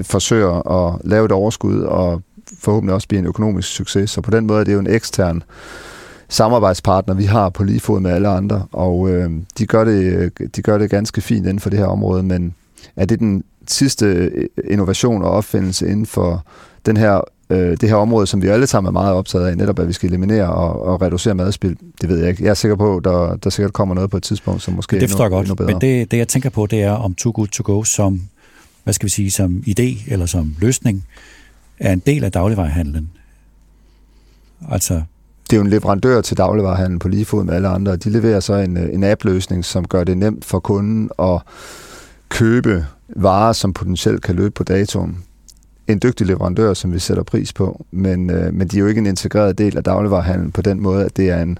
forsøger 0.00 0.68
at 0.68 1.00
lave 1.04 1.24
et 1.24 1.32
overskud 1.32 1.80
og 1.80 2.22
forhåbentlig 2.58 2.94
også 2.94 3.08
blive 3.08 3.18
en 3.18 3.26
økonomisk 3.26 3.68
succes. 3.68 4.10
Så 4.10 4.20
på 4.20 4.30
den 4.30 4.46
måde 4.46 4.60
er 4.60 4.64
det 4.64 4.72
jo 4.72 4.78
en 4.78 4.86
ekstern 4.86 5.42
samarbejdspartner, 6.28 7.14
vi 7.14 7.24
har 7.24 7.48
på 7.48 7.64
lige 7.64 7.80
fod 7.80 8.00
med 8.00 8.10
alle 8.10 8.28
andre, 8.28 8.66
og 8.72 9.10
øh, 9.10 9.30
de, 9.58 9.66
gør 9.66 9.84
det, 9.84 10.02
øh, 10.02 10.48
de 10.56 10.62
gør 10.62 10.78
det 10.78 10.90
ganske 10.90 11.20
fint 11.20 11.46
inden 11.46 11.60
for 11.60 11.70
det 11.70 11.78
her 11.78 11.86
område, 11.86 12.22
men 12.22 12.54
er 12.96 13.04
det 13.04 13.18
den 13.18 13.44
sidste 13.68 14.06
øh, 14.06 14.48
innovation 14.70 15.22
og 15.22 15.30
opfindelse 15.30 15.88
inden 15.88 16.06
for 16.06 16.44
den 16.86 16.96
her 16.96 17.20
øh, 17.50 17.76
det 17.80 17.88
her 17.88 17.96
område, 17.96 18.26
som 18.26 18.42
vi 18.42 18.48
alle 18.48 18.66
sammen 18.66 18.88
er 18.88 18.92
meget 18.92 19.14
optaget 19.14 19.46
af, 19.46 19.56
netop 19.56 19.78
at 19.78 19.88
vi 19.88 19.92
skal 19.92 20.08
eliminere 20.08 20.52
og, 20.54 20.82
og 20.82 21.02
reducere 21.02 21.34
madspild, 21.34 21.76
det 22.00 22.08
ved 22.08 22.18
jeg 22.18 22.28
ikke. 22.28 22.44
Jeg 22.44 22.50
er 22.50 22.54
sikker 22.54 22.76
på, 22.76 22.96
at 22.96 23.04
der, 23.04 23.36
der 23.36 23.50
sikkert 23.50 23.72
kommer 23.72 23.94
noget 23.94 24.10
på 24.10 24.16
et 24.16 24.22
tidspunkt, 24.22 24.62
som 24.62 24.74
måske 24.74 24.96
det 24.96 25.02
er 25.02 25.06
endnu, 25.06 25.28
godt. 25.28 25.42
endnu 25.42 25.54
bedre. 25.54 25.72
Men 25.72 25.80
det, 25.80 26.10
det, 26.10 26.16
jeg 26.16 26.28
tænker 26.28 26.50
på, 26.50 26.66
det 26.66 26.82
er 26.82 26.90
om 26.90 27.14
Too 27.14 27.32
Good 27.34 27.48
To 27.48 27.62
Go 27.66 27.82
som, 27.82 28.22
hvad 28.84 28.94
skal 28.94 29.04
vi 29.04 29.10
sige, 29.10 29.30
som 29.30 29.62
idé 29.66 30.12
eller 30.12 30.26
som 30.26 30.54
løsning, 30.58 31.04
er 31.78 31.92
en 31.92 32.02
del 32.06 32.24
af 32.24 32.32
dagligvarerhandlen. 32.32 33.10
Altså, 34.70 35.02
det 35.50 35.52
er 35.52 35.56
jo 35.56 35.62
en 35.64 35.70
leverandør 35.70 36.20
til 36.20 36.36
dagligvarerhandlen 36.36 36.98
på 36.98 37.08
lige 37.08 37.24
fod 37.24 37.44
med 37.44 37.54
alle 37.54 37.68
andre. 37.68 37.96
De 37.96 38.10
leverer 38.10 38.40
så 38.40 38.54
en, 38.54 38.76
en 38.76 39.04
app-løsning, 39.04 39.64
som 39.64 39.88
gør 39.88 40.04
det 40.04 40.18
nemt 40.18 40.44
for 40.44 40.58
kunden 40.58 41.10
at 41.18 41.40
købe 42.28 42.86
varer, 43.16 43.52
som 43.52 43.72
potentielt 43.72 44.22
kan 44.22 44.34
løbe 44.34 44.50
på 44.50 44.64
datoen 44.64 45.24
en 45.88 46.00
dygtig 46.02 46.26
leverandør, 46.26 46.74
som 46.74 46.92
vi 46.92 46.98
sætter 46.98 47.22
pris 47.22 47.52
på, 47.52 47.84
men, 47.90 48.30
øh, 48.30 48.54
men 48.54 48.68
de 48.68 48.76
er 48.76 48.80
jo 48.80 48.86
ikke 48.86 48.98
en 48.98 49.06
integreret 49.06 49.58
del 49.58 49.76
af 49.76 49.84
dagligvarerhandlen 49.84 50.52
på 50.52 50.62
den 50.62 50.80
måde, 50.80 51.04
at 51.04 51.16
det 51.16 51.30
er 51.30 51.42
en 51.42 51.58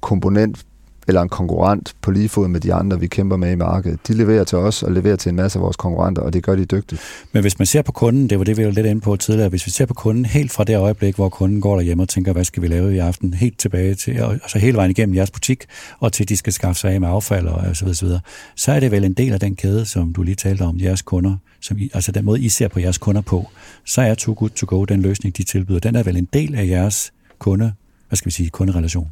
komponent 0.00 0.64
eller 1.08 1.22
en 1.22 1.28
konkurrent 1.28 1.94
på 2.02 2.10
lige 2.10 2.28
fod 2.28 2.48
med 2.48 2.60
de 2.60 2.74
andre, 2.74 3.00
vi 3.00 3.06
kæmper 3.06 3.36
med 3.36 3.52
i 3.52 3.54
markedet. 3.54 4.08
De 4.08 4.14
leverer 4.14 4.44
til 4.44 4.58
os 4.58 4.82
og 4.82 4.92
leverer 4.92 5.16
til 5.16 5.30
en 5.30 5.36
masse 5.36 5.58
af 5.58 5.62
vores 5.62 5.76
konkurrenter, 5.76 6.22
og 6.22 6.32
det 6.32 6.42
gør 6.42 6.56
de 6.56 6.64
dygtigt. 6.64 7.00
Men 7.32 7.42
hvis 7.42 7.58
man 7.58 7.66
ser 7.66 7.82
på 7.82 7.92
kunden, 7.92 8.30
det 8.30 8.38
var 8.38 8.44
det, 8.44 8.56
vi 8.56 8.64
var 8.64 8.70
lidt 8.70 8.86
inde 8.86 9.00
på 9.00 9.16
tidligere, 9.16 9.48
hvis 9.48 9.66
vi 9.66 9.70
ser 9.70 9.86
på 9.86 9.94
kunden 9.94 10.24
helt 10.24 10.52
fra 10.52 10.64
det 10.64 10.76
øjeblik, 10.76 11.14
hvor 11.14 11.28
kunden 11.28 11.60
går 11.60 11.76
derhjemme 11.76 12.02
og 12.02 12.08
tænker, 12.08 12.32
hvad 12.32 12.44
skal 12.44 12.62
vi 12.62 12.68
lave 12.68 12.94
i 12.94 12.98
aften, 12.98 13.34
helt 13.34 13.58
tilbage 13.58 13.94
til, 13.94 14.22
og 14.22 14.32
altså 14.32 14.58
hele 14.58 14.76
vejen 14.76 14.90
igennem 14.90 15.14
jeres 15.14 15.30
butik, 15.30 15.64
og 15.98 16.12
til 16.12 16.28
de 16.28 16.36
skal 16.36 16.52
skaffe 16.52 16.80
sig 16.80 16.92
af 16.92 17.00
med 17.00 17.08
affald 17.08 17.46
og 17.46 17.76
så 17.76 17.84
videre, 17.84 17.96
så 17.96 18.04
videre, 18.04 18.20
så 18.56 18.72
er 18.72 18.80
det 18.80 18.90
vel 18.90 19.04
en 19.04 19.14
del 19.14 19.32
af 19.32 19.40
den 19.40 19.56
kæde, 19.56 19.86
som 19.86 20.12
du 20.12 20.22
lige 20.22 20.34
talte 20.34 20.62
om, 20.62 20.80
jeres 20.80 21.02
kunder, 21.02 21.36
som 21.60 21.78
I, 21.78 21.90
altså 21.94 22.12
den 22.12 22.24
måde, 22.24 22.40
I 22.40 22.48
ser 22.48 22.68
på 22.68 22.80
jeres 22.80 22.98
kunder 22.98 23.20
på, 23.20 23.48
så 23.84 24.02
er 24.02 24.14
Too 24.14 24.34
Good 24.34 24.50
To 24.50 24.66
Go 24.68 24.84
den 24.84 25.02
løsning, 25.02 25.36
de 25.36 25.42
tilbyder. 25.42 25.80
Den 25.80 25.96
er 25.96 26.02
vel 26.02 26.16
en 26.16 26.28
del 26.32 26.54
af 26.54 26.66
jeres 26.66 27.12
kunde, 27.38 27.72
hvad 28.08 28.16
skal 28.16 28.26
vi 28.26 28.32
sige, 28.32 28.50
kunderelation? 28.50 29.08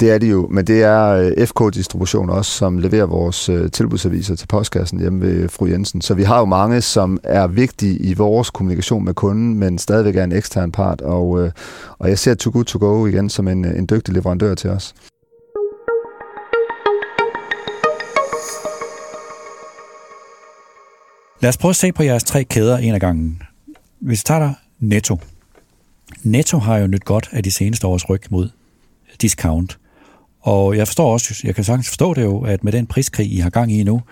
Det 0.00 0.10
er 0.10 0.18
det 0.18 0.30
jo, 0.30 0.48
men 0.50 0.66
det 0.66 0.82
er 0.82 1.08
øh, 1.08 1.46
FK-distribution 1.46 2.30
også, 2.30 2.50
som 2.50 2.78
leverer 2.78 3.06
vores 3.06 3.48
øh, 3.48 3.70
tilbudsaviser 3.70 4.34
til 4.34 4.46
postkassen 4.46 5.00
hjemme 5.00 5.20
ved 5.20 5.48
fru 5.48 5.66
Jensen. 5.66 6.00
Så 6.00 6.14
vi 6.14 6.22
har 6.22 6.38
jo 6.38 6.44
mange, 6.44 6.80
som 6.80 7.18
er 7.24 7.46
vigtige 7.46 7.98
i 7.98 8.14
vores 8.14 8.50
kommunikation 8.50 9.04
med 9.04 9.14
kunden, 9.14 9.54
men 9.54 9.78
stadigvæk 9.78 10.16
er 10.16 10.24
en 10.24 10.32
ekstern 10.32 10.72
part, 10.72 11.00
og, 11.00 11.42
øh, 11.42 11.50
og 11.98 12.08
jeg 12.08 12.18
ser 12.18 12.34
Too 12.34 12.52
Good 12.52 12.64
To 12.64 12.78
Go 12.78 13.06
igen 13.06 13.28
som 13.28 13.48
en, 13.48 13.64
en 13.64 13.86
dygtig 13.90 14.14
leverandør 14.14 14.54
til 14.54 14.70
os. 14.70 14.94
Lad 21.40 21.48
os 21.48 21.56
prøve 21.56 21.70
at 21.70 21.76
se 21.76 21.92
på 21.92 22.02
jeres 22.02 22.24
tre 22.24 22.44
kæder 22.44 22.78
en 22.78 22.94
af 22.94 23.00
gangen. 23.00 23.42
Hvis 24.00 24.10
vi 24.10 24.16
starter 24.16 24.52
Netto. 24.78 25.18
Netto 26.22 26.58
har 26.58 26.78
jo 26.78 26.86
nyt 26.86 27.04
godt 27.04 27.28
af 27.32 27.42
de 27.42 27.50
seneste 27.50 27.86
års 27.86 28.10
ryg 28.10 28.22
mod 28.30 28.48
discount. 29.22 29.78
Og 30.40 30.76
jeg 30.76 30.88
forstår 30.88 31.12
også, 31.12 31.40
jeg 31.44 31.54
kan 31.54 31.64
sagtens 31.64 31.88
forstå 31.88 32.14
det 32.14 32.22
jo, 32.22 32.40
at 32.40 32.64
med 32.64 32.72
den 32.72 32.86
priskrig, 32.86 33.32
I 33.32 33.36
har 33.38 33.50
gang 33.50 33.72
i 33.72 33.82
nu, 33.82 34.02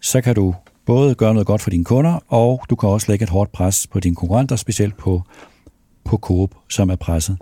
så 0.00 0.20
kan 0.20 0.34
du 0.34 0.54
både 0.86 1.14
gøre 1.14 1.34
noget 1.34 1.46
godt 1.46 1.62
for 1.62 1.70
dine 1.70 1.84
kunder, 1.84 2.24
og 2.28 2.64
du 2.70 2.76
kan 2.76 2.88
også 2.88 3.06
lægge 3.12 3.22
et 3.22 3.30
hårdt 3.30 3.52
pres 3.52 3.86
på 3.86 4.00
dine 4.00 4.16
konkurrenter, 4.16 4.56
specielt 4.56 4.96
på, 4.96 5.22
på 6.04 6.16
Coop, 6.16 6.50
som 6.68 6.90
er 6.90 6.96
presset. 6.96 7.38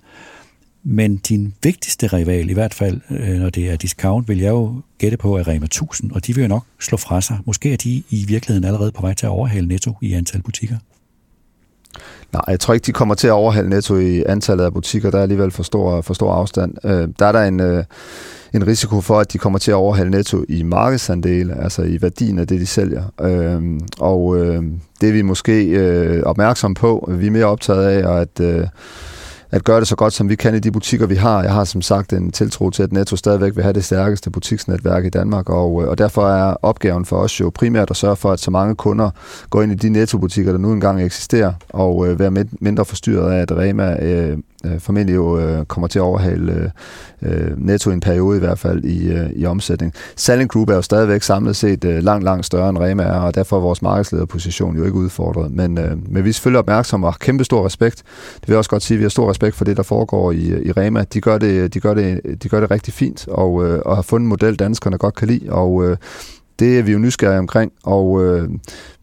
Men 0.85 1.17
din 1.17 1.55
vigtigste 1.63 2.07
rival, 2.07 2.51
i 2.51 2.53
hvert 2.53 2.75
fald 2.75 3.01
øh, 3.11 3.29
når 3.29 3.51
det 3.51 3.71
er 3.71 3.77
discount, 3.77 4.29
vil 4.29 4.39
jeg 4.39 4.51
jo 4.51 4.75
gætte 4.99 5.17
på, 5.17 5.37
er 5.37 5.49
Rema 5.49 5.65
1000, 5.65 6.13
og 6.13 6.27
de 6.27 6.35
vil 6.35 6.43
jo 6.43 6.49
nok 6.49 6.65
slå 6.81 6.97
fra 6.97 7.21
sig. 7.21 7.39
Måske 7.47 7.73
er 7.73 7.77
de 7.77 8.03
i 8.11 8.25
virkeligheden 8.29 8.65
allerede 8.65 8.93
på 8.93 9.01
vej 9.01 9.15
til 9.15 9.27
at 9.27 9.31
overhale 9.31 9.69
Netto 9.69 9.97
i 10.01 10.13
antal 10.13 10.43
butikker. 10.43 10.77
Nej, 12.33 12.45
jeg 12.49 12.61
tror 12.61 12.75
ikke, 12.75 12.85
de 12.85 12.93
kommer 12.93 13.15
til 13.15 13.27
at 13.27 13.33
overhale 13.33 13.69
Netto 13.69 13.99
i 13.99 14.23
antallet 14.27 14.65
af 14.65 14.73
butikker. 14.73 15.11
Der 15.11 15.19
er 15.19 15.23
alligevel 15.23 15.51
for 15.51 15.63
stor, 15.63 16.01
for 16.01 16.15
stor 16.15 16.33
afstand. 16.33 16.75
Øh, 16.85 17.09
der 17.19 17.27
er 17.27 17.33
der 17.33 17.43
en, 17.43 17.61
øh, 17.61 17.85
en 18.55 18.67
risiko 18.67 19.01
for, 19.01 19.21
at 19.21 19.33
de 19.33 19.39
kommer 19.39 19.59
til 19.59 19.71
at 19.71 19.75
overhale 19.75 20.11
Netto 20.11 20.45
i 20.49 20.63
markedsandele, 20.63 21.63
altså 21.63 21.83
i 21.83 22.03
værdien 22.03 22.39
af 22.39 22.47
det, 22.47 22.61
de 22.61 22.67
sælger. 22.67 23.05
Øh, 23.21 23.81
og 23.99 24.39
øh, 24.39 24.63
det 25.01 25.09
er 25.09 25.13
vi 25.13 25.23
måske 25.23 25.65
øh, 25.65 26.23
opmærksom 26.23 26.75
på. 26.75 27.11
Vi 27.13 27.27
er 27.27 27.31
mere 27.31 27.45
optaget 27.45 27.85
af, 27.85 28.21
at... 28.21 28.41
Øh, 28.41 28.67
at 29.53 29.65
gøre 29.65 29.81
det 29.81 29.89
så 29.89 29.97
godt, 29.97 30.13
som 30.13 30.29
vi 30.29 30.35
kan 30.35 30.55
i 30.55 30.59
de 30.59 30.71
butikker, 30.71 31.07
vi 31.07 31.15
har. 31.15 31.43
Jeg 31.43 31.53
har 31.53 31.65
som 31.65 31.83
sagt 31.83 32.13
en 32.13 32.33
tiltro 32.33 32.71
til, 32.71 32.83
at 32.83 32.93
Netto 32.93 33.17
stadigvæk 33.17 33.57
vil 33.57 33.63
have 33.63 33.73
det 33.73 33.85
stærkeste 33.85 34.31
butiksnetværk 34.31 35.05
i 35.05 35.09
Danmark, 35.09 35.51
og, 35.51 35.83
øh, 35.83 35.89
og 35.89 35.99
derfor 35.99 36.29
er 36.29 36.57
opgaven 36.63 37.05
for 37.05 37.17
os 37.17 37.41
jo 37.41 37.51
primært 37.55 37.91
at 37.91 37.97
sørge 37.97 38.17
for, 38.17 38.33
at 38.33 38.41
så 38.41 38.51
mange 38.51 38.75
kunder 38.75 39.11
går 39.51 39.63
ind 39.63 39.73
i 39.73 39.75
de 39.75 39.89
Netto-butikker, 39.89 40.53
der 40.53 40.59
nu 40.59 40.73
engang 40.73 41.03
eksisterer, 41.03 41.53
og 41.69 42.09
øh, 42.09 42.19
være 42.19 42.45
mindre 42.61 42.85
forstyrret 42.85 43.33
af, 43.33 43.41
at 43.41 43.53
Rema 43.53 43.97
øh, 44.05 44.39
øh, 44.65 44.81
formentlig 44.81 45.15
jo 45.15 45.39
øh, 45.39 45.65
kommer 45.65 45.89
til 45.89 45.99
at 45.99 46.03
overhale 46.03 46.53
øh, 46.53 46.71
øh, 47.33 47.67
netto 47.67 47.91
i 47.91 47.93
en 47.93 48.01
periode 48.01 48.37
i 48.37 48.41
hvert 48.41 48.59
fald 48.59 48.85
i, 48.85 49.13
øh, 49.13 49.31
i 49.31 49.47
omsætning. 49.47 49.93
Salling 50.17 50.51
Group 50.51 50.69
er 50.69 50.75
jo 50.75 50.83
stadigvæk 50.83 51.23
samlet 51.23 51.57
set 51.57 51.85
øh, 51.85 52.03
langt, 52.03 52.25
langt 52.25 52.47
større 52.47 52.69
end 52.69 52.79
Rema 52.79 53.03
er, 53.03 53.19
og 53.19 53.35
derfor 53.35 53.57
er 53.57 53.61
vores 53.61 53.83
markedslederposition 53.83 54.77
jo 54.77 54.85
ikke 54.85 54.97
udfordret. 54.97 55.51
Men, 55.51 55.79
øh, 55.79 56.13
men 56.13 56.25
vi 56.25 56.29
er 56.29 56.33
selvfølgelig 56.33 56.59
opmærksomme 56.59 57.07
og 57.07 57.13
har 57.13 57.19
kæmpe 57.19 57.45
stor 57.45 57.67
respekt. 57.67 58.03
Det 58.35 58.49
vil 58.49 58.53
jeg 58.53 58.59
også 58.59 58.71
godt 58.71 58.83
sige, 58.83 58.97
at 58.97 58.99
vi 58.99 59.05
har 59.05 59.11
stor 59.11 59.31
respekt 59.31 59.57
for 59.57 59.65
det, 59.65 59.77
der 59.77 59.83
foregår 59.83 60.33
i, 60.33 60.51
øh, 60.51 60.67
i 60.67 60.73
Rema. 60.73 61.05
De 61.13 61.21
gør 61.21 61.39
det, 61.39 61.75
de 61.75 61.81
gør 61.81 61.95
det, 61.95 62.21
de 62.43 62.49
gør 62.49 62.61
det 62.61 62.71
rigtig 62.71 62.95
fint, 62.95 63.29
og, 63.29 63.65
øh, 63.65 63.81
og 63.85 63.95
har 63.95 64.03
fundet 64.03 64.25
en 64.25 64.29
model, 64.29 64.57
danskerne 64.57 64.99
godt 64.99 65.15
kan 65.15 65.29
lide, 65.29 65.53
og 65.53 65.85
øh, 65.85 65.97
det 66.59 66.79
er 66.79 66.83
vi 66.83 66.93
jo 66.93 66.99
nysgerrige 66.99 67.39
omkring, 67.39 67.73
og 67.83 68.25
øh, 68.25 68.49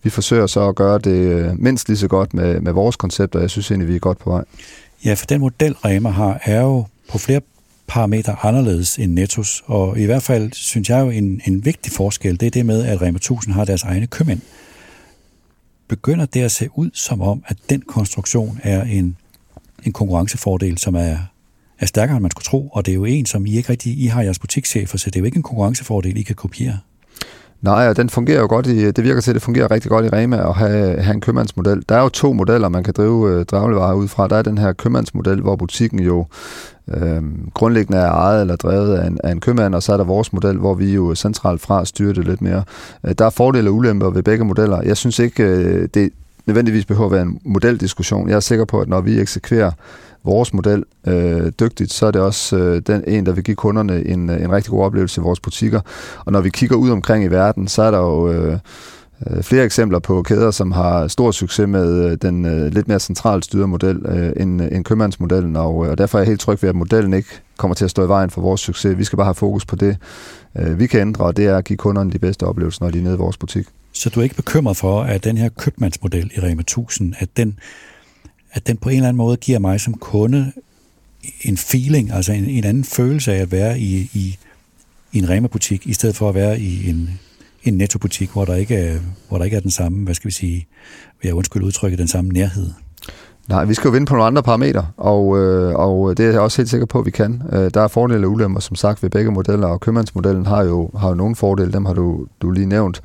vi 0.04 0.10
forsøger 0.10 0.48
så 0.48 0.68
at 0.70 0.76
gøre 0.76 0.98
det 0.98 1.12
øh, 1.12 1.60
mindst 1.60 1.88
lige 1.88 1.98
så 1.98 2.08
godt 2.08 2.34
med, 2.34 2.62
med 2.62 2.72
vores 2.72 2.96
koncepter. 2.96 3.40
Jeg 3.40 3.50
synes 3.50 3.72
egentlig, 3.72 3.88
vi 3.88 3.96
er 3.96 4.00
godt 4.00 4.20
på 4.20 4.30
vej. 4.30 4.44
Ja, 5.06 5.14
for 5.14 5.26
den 5.26 5.42
model, 5.42 5.74
Rema 5.74 6.10
har, 6.10 6.42
er 6.44 6.62
jo 6.62 6.86
på 7.10 7.18
flere 7.18 7.42
parametre 7.88 8.36
anderledes 8.44 9.00
end 9.00 9.14
Nettos, 9.14 9.64
og 9.66 10.00
i 10.00 10.06
hvert 10.06 10.24
fald 10.24 10.54
synes 10.54 10.90
jeg 10.90 11.00
jo 11.00 11.10
en, 11.10 11.42
en 11.46 11.66
vigtig 11.66 11.92
forskel, 11.92 12.40
det 12.40 12.46
er 12.46 12.50
det 12.50 12.66
med, 12.66 12.86
at 12.86 13.02
Rema 13.02 13.16
1000 13.16 13.54
har 13.54 13.66
deres 13.66 13.84
egne 13.84 14.08
købmænd. 14.08 14.42
Begynder 15.88 16.26
det 16.26 16.42
at 16.42 16.52
se 16.52 16.70
ud 16.76 16.90
som 16.94 17.22
om, 17.22 17.44
at 17.48 17.58
den 17.70 17.82
konstruktion 17.82 18.60
er 18.64 18.84
en, 18.84 19.18
en 19.84 19.92
konkurrencefordel, 19.92 20.78
som 20.78 20.96
er, 20.96 21.18
er 21.80 21.86
stærkere, 21.86 22.18
end 22.18 22.22
man 22.22 22.32
skulle 22.32 22.46
tro, 22.46 22.68
og 22.68 22.86
det 22.86 22.92
er 22.92 22.96
jo 22.96 23.06
en, 23.06 23.26
som 23.26 23.46
I 23.46 23.58
ikke 23.58 23.70
rigtig, 23.70 24.00
I 24.00 24.06
har 24.06 24.22
jeres 24.22 24.40
butikschefer, 24.40 24.98
så 24.98 25.10
det 25.10 25.16
er 25.16 25.20
jo 25.20 25.26
ikke 25.26 25.38
en 25.38 25.44
konkurrencefordel, 25.44 26.18
I 26.18 26.22
kan 26.22 26.36
kopiere. 26.36 26.80
Nej, 27.62 27.90
og 27.90 27.98
den 27.98 28.10
fungerer 28.10 28.40
jo 28.40 28.48
godt 28.48 28.68
i, 28.68 28.92
det 28.92 29.04
virker 29.04 29.22
til, 29.22 29.32
at 29.32 29.36
det 29.36 29.44
fungerer 29.44 29.72
rigtig 29.72 29.92
godt 29.92 30.06
i 30.06 30.10
Rema 30.10 30.50
at 30.50 30.56
have, 30.56 31.02
have 31.02 31.14
en 31.14 31.22
købmandsmodel. 31.22 31.84
Der 31.90 31.96
er 31.96 32.02
jo 32.02 32.10
to 32.10 32.34
modeller, 32.34 32.70
man 32.70 32.84
kan 32.84 32.94
drive 32.98 33.32
øh, 33.32 33.46
draglevarer 33.46 33.94
ud 33.94 34.08
fra. 34.08 34.28
Der 34.28 34.36
er 34.36 34.42
den 34.42 34.58
her 34.58 34.74
købmandsmodel, 34.74 35.42
hvor 35.42 35.56
butikken 35.56 36.00
jo 36.00 36.26
øh, 36.94 37.22
grundlæggende 37.54 38.02
er 38.02 38.12
ejet 38.12 38.42
eller 38.42 38.56
drevet 38.56 38.96
af 38.96 39.08
en, 39.08 39.18
af 39.24 39.32
en 39.32 39.40
købmand, 39.40 39.76
og 39.76 39.84
så 39.84 39.94
er 39.94 39.98
der 39.98 40.04
vores 40.04 40.34
model, 40.34 40.58
hvor 40.58 40.74
vi 40.74 40.94
jo 40.94 41.16
centralt 41.16 41.62
fra 41.62 41.86
styrer 41.86 42.14
det 42.14 42.26
lidt 42.26 42.42
mere. 42.42 42.64
Øh, 43.04 43.16
der 43.18 43.26
er 43.26 43.30
fordele 43.30 43.70
og 43.70 43.76
ulemper 43.76 44.10
ved 44.10 44.24
begge 44.24 44.46
modeller. 44.46 44.82
Jeg 44.82 44.98
synes 44.98 45.20
ikke, 45.20 45.44
øh, 45.44 45.90
det 45.94 46.12
nødvendigvis 46.46 46.86
behøver 46.86 47.06
at 47.06 47.12
være 47.12 47.22
en 47.22 47.40
modeldiskussion. 47.46 48.30
Jeg 48.30 48.36
er 48.36 48.40
sikker 48.40 48.66
på, 48.66 48.80
at 48.80 48.88
når 48.88 49.02
vi 49.02 49.20
eksekverer 49.20 49.72
vores 50.24 50.54
model 50.54 50.84
øh, 51.08 51.52
dygtigt, 51.60 51.94
så 51.94 52.06
er 52.06 52.12
det 52.12 52.22
også 52.22 52.58
øh, 52.58 52.82
den 52.88 53.04
en, 53.08 53.26
der 53.26 53.32
vil 53.32 53.44
give 53.44 53.56
kunderne 53.56 54.08
en, 54.08 54.30
øh, 54.30 54.42
en 54.42 54.52
rigtig 54.52 54.72
god 54.72 54.84
oplevelse 54.84 55.22
i 55.22 55.24
vores 55.24 55.40
butikker. 55.40 55.82
Og 56.26 56.32
når 56.32 56.42
vi 56.42 56.50
kigger 56.50 56.76
ud 56.76 56.90
omkring 56.90 57.24
i 57.24 57.28
verden, 57.28 57.68
så 57.68 57.82
er 57.82 57.92
der 57.92 57.98
jo 57.98 58.32
øh, 58.32 58.54
øh 59.28 59.44
flere 59.44 59.66
eksempler 59.66 60.00
på 60.00 60.22
kæder, 60.22 60.52
som 60.52 60.72
har 60.72 61.08
stor 61.08 61.32
succes 61.32 61.68
med 61.68 62.06
øh, 62.06 62.18
den 62.22 62.46
øh, 62.46 62.74
lidt 62.74 62.88
mere 62.88 63.00
centralt 63.00 63.46
styrede 63.46 63.68
model 63.68 64.06
øh, 64.06 64.32
end, 64.38 64.62
end 64.62 64.84
købmandsmodellen, 64.84 65.56
og, 65.56 65.86
øh, 65.86 65.92
og 65.92 65.98
derfor 65.98 66.18
er 66.18 66.22
jeg 66.22 66.28
helt 66.28 66.40
tryg 66.40 66.62
ved, 66.62 66.70
at 66.70 66.76
modellen 66.76 67.14
ikke 67.14 67.30
kommer 67.58 67.76
til 67.76 67.86
at 67.86 67.92
stå 67.92 68.06
i 68.06 68.08
vejen 68.08 68.30
for 68.30 68.42
vores 68.42 68.62
succes. 68.62 68.98
Vi 68.98 69.04
skal 69.04 69.18
bare 69.18 69.26
have 69.26 69.36
fokus 69.36 69.66
på 69.66 69.76
det, 69.76 69.98
øh, 70.60 70.80
vi 70.80 70.88
kan 70.88 71.02
ændre, 71.02 71.26
og 71.26 71.38
det 71.38 71.46
er 71.46 71.58
at 71.58 71.66
give 71.66 71.78
kunderne 71.78 72.12
de 72.12 72.20
bedste 72.20 72.44
oplevelser, 72.44 72.86
når 72.86 72.92
de 72.92 73.00
er 73.00 73.04
nede 73.04 73.16
i 73.16 73.18
vores 73.18 73.38
butik. 73.38 73.68
Så 73.94 74.10
du 74.10 74.20
er 74.20 74.24
ikke 74.24 74.36
bekymret 74.36 74.78
for, 74.78 75.04
at 75.04 75.24
den 75.24 75.38
her 75.38 75.50
købmandsmodel 75.50 76.32
i 76.36 76.40
Rema 76.40 76.62
1000, 76.62 77.14
at 77.20 77.30
den 77.38 77.60
at 78.52 78.68
den 78.68 78.78
på 78.78 78.90
en 78.90 78.96
eller 78.96 79.08
anden 79.08 79.18
måde 79.18 79.38
giver 79.38 79.60
mig 79.60 79.82
som 79.82 79.94
kunde 79.94 80.52
en 81.42 81.58
feeling, 81.58 82.12
altså 82.12 82.34
en, 82.34 82.46
en 82.46 82.64
anden 82.64 82.84
følelse 82.84 83.34
af 83.34 83.42
at 83.42 83.52
være 83.52 83.80
i, 83.80 84.10
i, 84.14 84.38
i 85.12 85.18
en 85.18 85.30
Rema-butik, 85.30 85.88
i 85.88 85.94
stedet 85.94 86.16
for 86.16 86.30
at 86.30 86.36
være 86.36 86.60
i 86.60 86.90
en, 86.90 87.20
en 87.64 87.74
nettobutik, 87.74 88.30
hvor 88.30 88.46
der, 88.46 88.56
ikke 88.56 88.76
er, 88.76 89.00
hvor 89.28 89.38
der 89.38 89.46
ikke 89.46 89.58
er 89.58 89.62
den 89.62 89.72
samme, 89.72 90.04
hvad 90.04 90.16
skal 90.16 90.28
vi 90.28 90.34
sige, 90.34 90.68
vil 91.22 91.28
jeg 91.28 91.36
undskylde 91.36 91.66
udtrykket, 91.66 92.00
den 92.00 92.08
samme 92.08 92.32
nærhed. 92.32 92.72
Nej, 93.50 93.66
vi 93.66 93.74
skal 93.74 93.88
jo 93.88 93.92
vinde 93.92 94.06
på 94.06 94.14
nogle 94.14 94.28
andre 94.28 94.44
parametre, 94.44 94.88
og, 94.98 95.40
øh, 95.40 95.76
og 95.76 96.18
det 96.18 96.26
er 96.26 96.32
jeg 96.32 96.40
også 96.40 96.62
helt 96.62 96.70
sikker 96.70 96.86
på, 96.86 97.00
at 97.00 97.06
vi 97.06 97.12
kan. 97.12 97.42
Øh, 97.52 97.72
der 97.74 97.82
er 97.82 97.88
fordele 97.88 98.28
og 98.28 98.32
ulemper, 98.32 98.60
som 98.60 98.76
sagt, 98.76 99.04
ved 99.04 99.10
begge 99.10 99.32
modeller, 99.32 99.68
og 99.68 99.80
købmandsmodellen 99.80 100.46
har 100.46 100.64
jo, 100.64 100.90
har 100.98 101.10
jo 101.10 101.16
nogle 101.16 101.36
fordele, 101.36 101.74
dem 101.74 101.86
har 101.86 101.94
du, 101.94 102.26
du 102.42 102.52
lige 102.52 102.66
nævnt. 102.66 103.02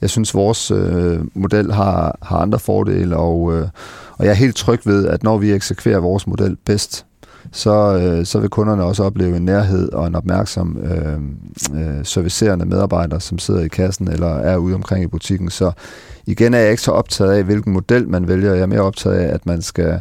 Jeg 0.00 0.10
synes, 0.10 0.34
vores 0.34 0.70
øh, 0.70 1.20
model 1.34 1.72
har, 1.72 2.18
har 2.22 2.38
andre 2.38 2.58
fordele, 2.58 3.16
og, 3.16 3.56
øh, 3.56 3.68
og 4.18 4.24
jeg 4.24 4.30
er 4.30 4.34
helt 4.34 4.56
tryg 4.56 4.80
ved, 4.86 5.06
at 5.06 5.22
når 5.22 5.38
vi 5.38 5.52
eksekverer 5.52 5.98
vores 5.98 6.26
model 6.26 6.56
bedst, 6.66 7.06
så, 7.52 7.98
øh, 7.98 8.26
så 8.26 8.40
vil 8.40 8.48
kunderne 8.48 8.84
også 8.84 9.04
opleve 9.04 9.36
en 9.36 9.44
nærhed 9.44 9.92
og 9.92 10.06
en 10.06 10.14
opmærksom 10.14 10.78
øh, 10.78 11.18
øh, 11.80 12.04
servicerende 12.04 12.64
medarbejder, 12.64 13.18
som 13.18 13.38
sidder 13.38 13.60
i 13.60 13.68
kassen 13.68 14.08
eller 14.08 14.28
er 14.28 14.56
ude 14.56 14.74
omkring 14.74 15.04
i 15.04 15.06
butikken. 15.06 15.50
Så 15.50 15.72
igen 16.26 16.54
er 16.54 16.58
jeg 16.58 16.70
ikke 16.70 16.82
så 16.82 16.90
optaget 16.90 17.32
af, 17.32 17.44
hvilken 17.44 17.72
model 17.72 18.08
man 18.08 18.28
vælger. 18.28 18.54
Jeg 18.54 18.62
er 18.62 18.66
mere 18.66 18.80
optaget 18.80 19.16
af, 19.16 19.34
at 19.34 19.46
man 19.46 19.62
skal 19.62 20.00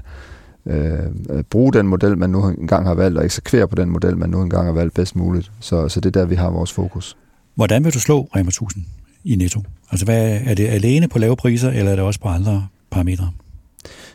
øh, 0.65 1.43
bruge 1.49 1.73
den 1.73 1.87
model, 1.87 2.17
man 2.17 2.29
nu 2.29 2.47
engang 2.47 2.87
har 2.87 2.93
valgt, 2.93 3.17
og 3.17 3.25
eksekvere 3.25 3.67
på 3.67 3.75
den 3.75 3.89
model, 3.89 4.17
man 4.17 4.29
nu 4.29 4.41
engang 4.41 4.65
har 4.65 4.73
valgt 4.73 4.93
bedst 4.93 5.15
muligt. 5.15 5.51
Så, 5.59 5.89
så 5.89 5.99
det 5.99 6.15
er 6.15 6.19
der, 6.19 6.25
vi 6.25 6.35
har 6.35 6.49
vores 6.49 6.73
fokus. 6.73 7.17
Hvordan 7.55 7.83
vil 7.85 7.93
du 7.93 7.99
slå 7.99 8.29
Rema 8.35 8.47
1000 8.47 8.85
i 9.23 9.35
Netto? 9.35 9.61
Altså 9.91 10.05
hvad, 10.05 10.39
er 10.45 10.53
det 10.53 10.67
alene 10.67 11.07
på 11.07 11.19
lave 11.19 11.35
priser, 11.35 11.69
eller 11.69 11.91
er 11.91 11.95
det 11.95 12.05
også 12.05 12.19
på 12.19 12.27
andre 12.27 12.67
parametre? 12.91 13.29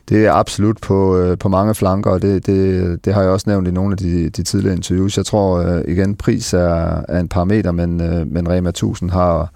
Det 0.09 0.27
er 0.27 0.33
absolut 0.33 0.79
på, 0.83 1.19
øh, 1.19 1.39
på 1.39 1.49
mange 1.49 1.75
flanker, 1.75 2.11
og 2.11 2.23
det, 2.23 2.47
det, 2.47 3.05
det 3.05 3.15
har 3.15 3.23
jeg 3.23 3.31
også 3.31 3.51
nævnt 3.51 3.69
i 3.69 3.71
nogle 3.71 3.93
af 3.93 3.99
de, 3.99 4.29
de 4.29 4.43
tidligere 4.43 4.77
interviews. 4.77 5.17
Jeg 5.17 5.27
tror 5.27 5.59
øh, 5.59 5.83
igen, 5.89 6.17
pris 6.17 6.55
er, 6.55 7.05
er 7.09 7.21
en 7.21 7.29
parameter, 7.29 7.73
men, 7.73 8.01
øh, 8.01 8.33
men 8.33 8.49
Rema 8.49 8.69
1000 8.69 9.11
har, 9.11 9.53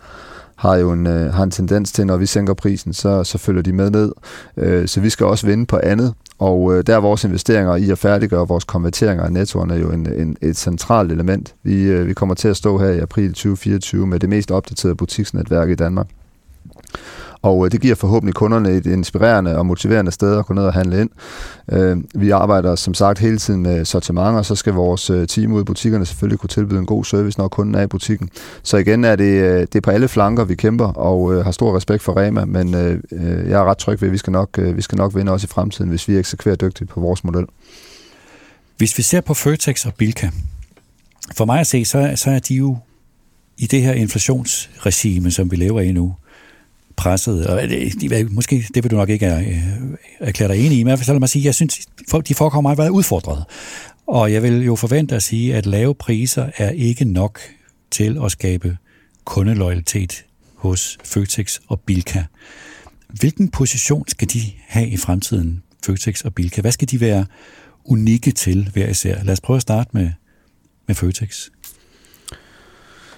har 0.56 0.76
jo 0.76 0.92
en, 0.92 1.06
øh, 1.06 1.34
har 1.34 1.42
en 1.42 1.50
tendens 1.50 1.92
til, 1.92 2.06
når 2.06 2.16
vi 2.16 2.26
sænker 2.26 2.54
prisen, 2.54 2.92
så, 2.92 3.24
så 3.24 3.38
følger 3.38 3.62
de 3.62 3.72
med 3.72 3.90
ned. 3.90 4.12
Øh, 4.56 4.88
så 4.88 5.00
vi 5.00 5.10
skal 5.10 5.26
også 5.26 5.46
vinde 5.46 5.66
på 5.66 5.80
andet, 5.82 6.14
og 6.38 6.74
øh, 6.74 6.86
der 6.86 6.96
er 6.96 7.00
vores 7.00 7.24
investeringer 7.24 7.76
i 7.76 7.90
at 7.90 7.98
færdiggøre 7.98 8.48
vores 8.48 8.64
konverteringer 8.64 9.24
af 9.24 9.32
nettoerne 9.32 9.74
jo 9.74 9.90
en, 9.90 10.12
en, 10.12 10.36
et 10.42 10.56
centralt 10.56 11.12
element. 11.12 11.54
Vi, 11.62 12.04
vi 12.04 12.14
kommer 12.14 12.34
til 12.34 12.48
at 12.48 12.56
stå 12.56 12.78
her 12.78 12.88
i 12.88 12.98
april 12.98 13.28
2024 13.28 14.06
med 14.06 14.20
det 14.20 14.28
mest 14.28 14.50
opdaterede 14.50 14.96
butiksnetværk 14.96 15.70
i 15.70 15.74
Danmark. 15.74 16.06
Og 17.46 17.64
øh, 17.64 17.72
det 17.72 17.80
giver 17.80 17.94
forhåbentlig 17.94 18.34
kunderne 18.34 18.70
et 18.70 18.86
inspirerende 18.86 19.58
og 19.58 19.66
motiverende 19.66 20.12
sted 20.12 20.38
at 20.38 20.46
gå 20.46 20.54
ned 20.54 20.62
og 20.62 20.72
handle 20.72 21.00
ind. 21.00 21.10
Øh, 21.72 21.96
vi 22.14 22.30
arbejder 22.30 22.76
som 22.76 22.94
sagt 22.94 23.18
hele 23.18 23.38
tiden 23.38 23.62
med 23.62 23.84
sortiment, 23.84 24.36
og 24.36 24.44
så 24.44 24.54
skal 24.54 24.72
vores 24.72 25.10
øh, 25.10 25.26
team 25.26 25.52
ude 25.52 25.60
i 25.60 25.64
butikkerne 25.64 26.06
selvfølgelig 26.06 26.38
kunne 26.38 26.48
tilbyde 26.48 26.78
en 26.78 26.86
god 26.86 27.04
service, 27.04 27.38
når 27.38 27.48
kunden 27.48 27.74
er 27.74 27.82
i 27.82 27.86
butikken. 27.86 28.28
Så 28.62 28.76
igen 28.76 29.04
er 29.04 29.16
det, 29.16 29.72
det 29.72 29.78
er 29.78 29.80
på 29.80 29.90
alle 29.90 30.08
flanker, 30.08 30.44
vi 30.44 30.54
kæmper, 30.54 30.86
og 30.86 31.44
har 31.44 31.50
stor 31.50 31.76
respekt 31.76 32.02
for 32.02 32.20
Rema, 32.20 32.44
men 32.44 32.74
jeg 33.50 33.60
er 33.60 33.64
ret 33.64 33.78
tryg 33.78 34.00
ved, 34.00 34.08
at 34.08 34.12
vi 34.12 34.18
skal 34.18 34.30
nok, 34.30 34.58
vi 34.58 34.82
skal 34.82 34.98
nok 34.98 35.14
vinde 35.14 35.32
også 35.32 35.44
i 35.44 35.52
fremtiden, 35.52 35.90
hvis 35.90 36.08
vi 36.08 36.16
eksekverer 36.16 36.56
dygtigt 36.56 36.90
på 36.90 37.00
vores 37.00 37.24
model. 37.24 37.46
Hvis 38.76 38.98
vi 38.98 39.02
ser 39.02 39.20
på 39.20 39.34
Føtex 39.34 39.86
og 39.86 39.94
Bilka, 39.94 40.30
for 41.36 41.44
mig 41.44 41.60
at 41.60 41.66
se, 41.66 41.84
så, 41.84 42.12
så 42.16 42.30
er 42.30 42.38
de 42.38 42.54
jo 42.54 42.76
i 43.58 43.66
det 43.66 43.82
her 43.82 43.92
inflationsregime, 43.92 45.30
som 45.30 45.50
vi 45.50 45.56
lever 45.56 45.80
i 45.80 45.92
nu, 45.92 46.14
presset, 46.96 47.46
og 47.46 47.62
det, 47.68 48.32
måske, 48.32 48.64
det 48.74 48.84
vil 48.84 48.90
du 48.90 48.96
nok 48.96 49.08
ikke 49.08 49.26
øh, 49.26 49.62
erklære 50.20 50.52
dig 50.52 50.66
enig 50.66 50.78
i, 50.78 50.84
men 50.84 50.90
jeg 50.90 50.98
vil 51.06 51.20
mig 51.20 51.28
sige, 51.28 51.44
jeg 51.44 51.54
synes, 51.54 51.86
de 52.28 52.34
forekommer 52.34 52.74
meget 52.74 52.90
udfordret. 52.90 53.44
Og 54.06 54.32
jeg 54.32 54.42
vil 54.42 54.64
jo 54.64 54.76
forvente 54.76 55.14
at 55.14 55.22
sige, 55.22 55.54
at 55.54 55.66
lave 55.66 55.94
priser 55.94 56.50
er 56.56 56.70
ikke 56.70 57.04
nok 57.04 57.40
til 57.90 58.18
at 58.24 58.32
skabe 58.32 58.76
kundeloyalitet 59.24 60.24
hos 60.56 60.98
Føtex 61.04 61.58
og 61.68 61.80
Bilka. 61.80 62.24
Hvilken 63.08 63.48
position 63.48 64.04
skal 64.08 64.28
de 64.32 64.40
have 64.66 64.88
i 64.88 64.96
fremtiden, 64.96 65.62
Føtex 65.86 66.20
og 66.20 66.34
Bilka? 66.34 66.60
Hvad 66.60 66.72
skal 66.72 66.88
de 66.90 67.00
være 67.00 67.26
unikke 67.84 68.30
til 68.30 68.70
hver 68.72 68.88
især? 68.88 69.24
Lad 69.24 69.32
os 69.32 69.40
prøve 69.40 69.56
at 69.56 69.62
starte 69.62 69.90
med, 69.92 70.10
med 70.86 70.94
Føtex. 70.94 71.48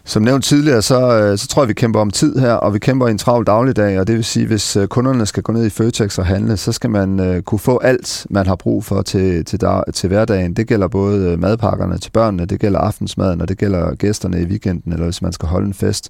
Som 0.08 0.22
nævnt 0.22 0.44
tidligere, 0.44 0.82
så, 0.82 1.18
øh, 1.18 1.38
så 1.38 1.48
tror 1.48 1.62
jeg, 1.62 1.68
vi 1.68 1.74
kæmper 1.74 2.00
om 2.00 2.10
tid 2.10 2.38
her, 2.38 2.52
og 2.52 2.74
vi 2.74 2.78
kæmper 2.78 3.08
i 3.08 3.10
en 3.10 3.18
travl 3.18 3.46
dagligdag, 3.46 4.00
og 4.00 4.06
det 4.06 4.16
vil 4.16 4.24
sige, 4.24 4.46
hvis 4.46 4.76
øh, 4.76 4.88
kunderne 4.88 5.26
skal 5.26 5.42
gå 5.42 5.52
ned 5.52 5.66
i 5.66 5.70
Føtex 5.70 6.18
og 6.18 6.26
handle, 6.26 6.56
så 6.56 6.72
skal 6.72 6.90
man 6.90 7.20
øh, 7.20 7.42
kunne 7.42 7.58
få 7.58 7.78
alt, 7.78 8.26
man 8.30 8.46
har 8.46 8.56
brug 8.56 8.84
for 8.84 9.02
til, 9.02 9.44
til, 9.44 9.60
dag, 9.60 9.82
til 9.94 10.08
hverdagen. 10.08 10.54
Det 10.54 10.66
gælder 10.66 10.88
både 10.88 11.36
madpakkerne 11.36 11.98
til 11.98 12.10
børnene, 12.10 12.44
det 12.44 12.60
gælder 12.60 12.78
aftensmaden, 12.78 13.40
og 13.40 13.48
det 13.48 13.58
gælder 13.58 13.94
gæsterne 13.94 14.42
i 14.42 14.44
weekenden, 14.44 14.92
eller 14.92 15.04
hvis 15.04 15.22
man 15.22 15.32
skal 15.32 15.48
holde 15.48 15.66
en 15.66 15.74
fest. 15.74 16.08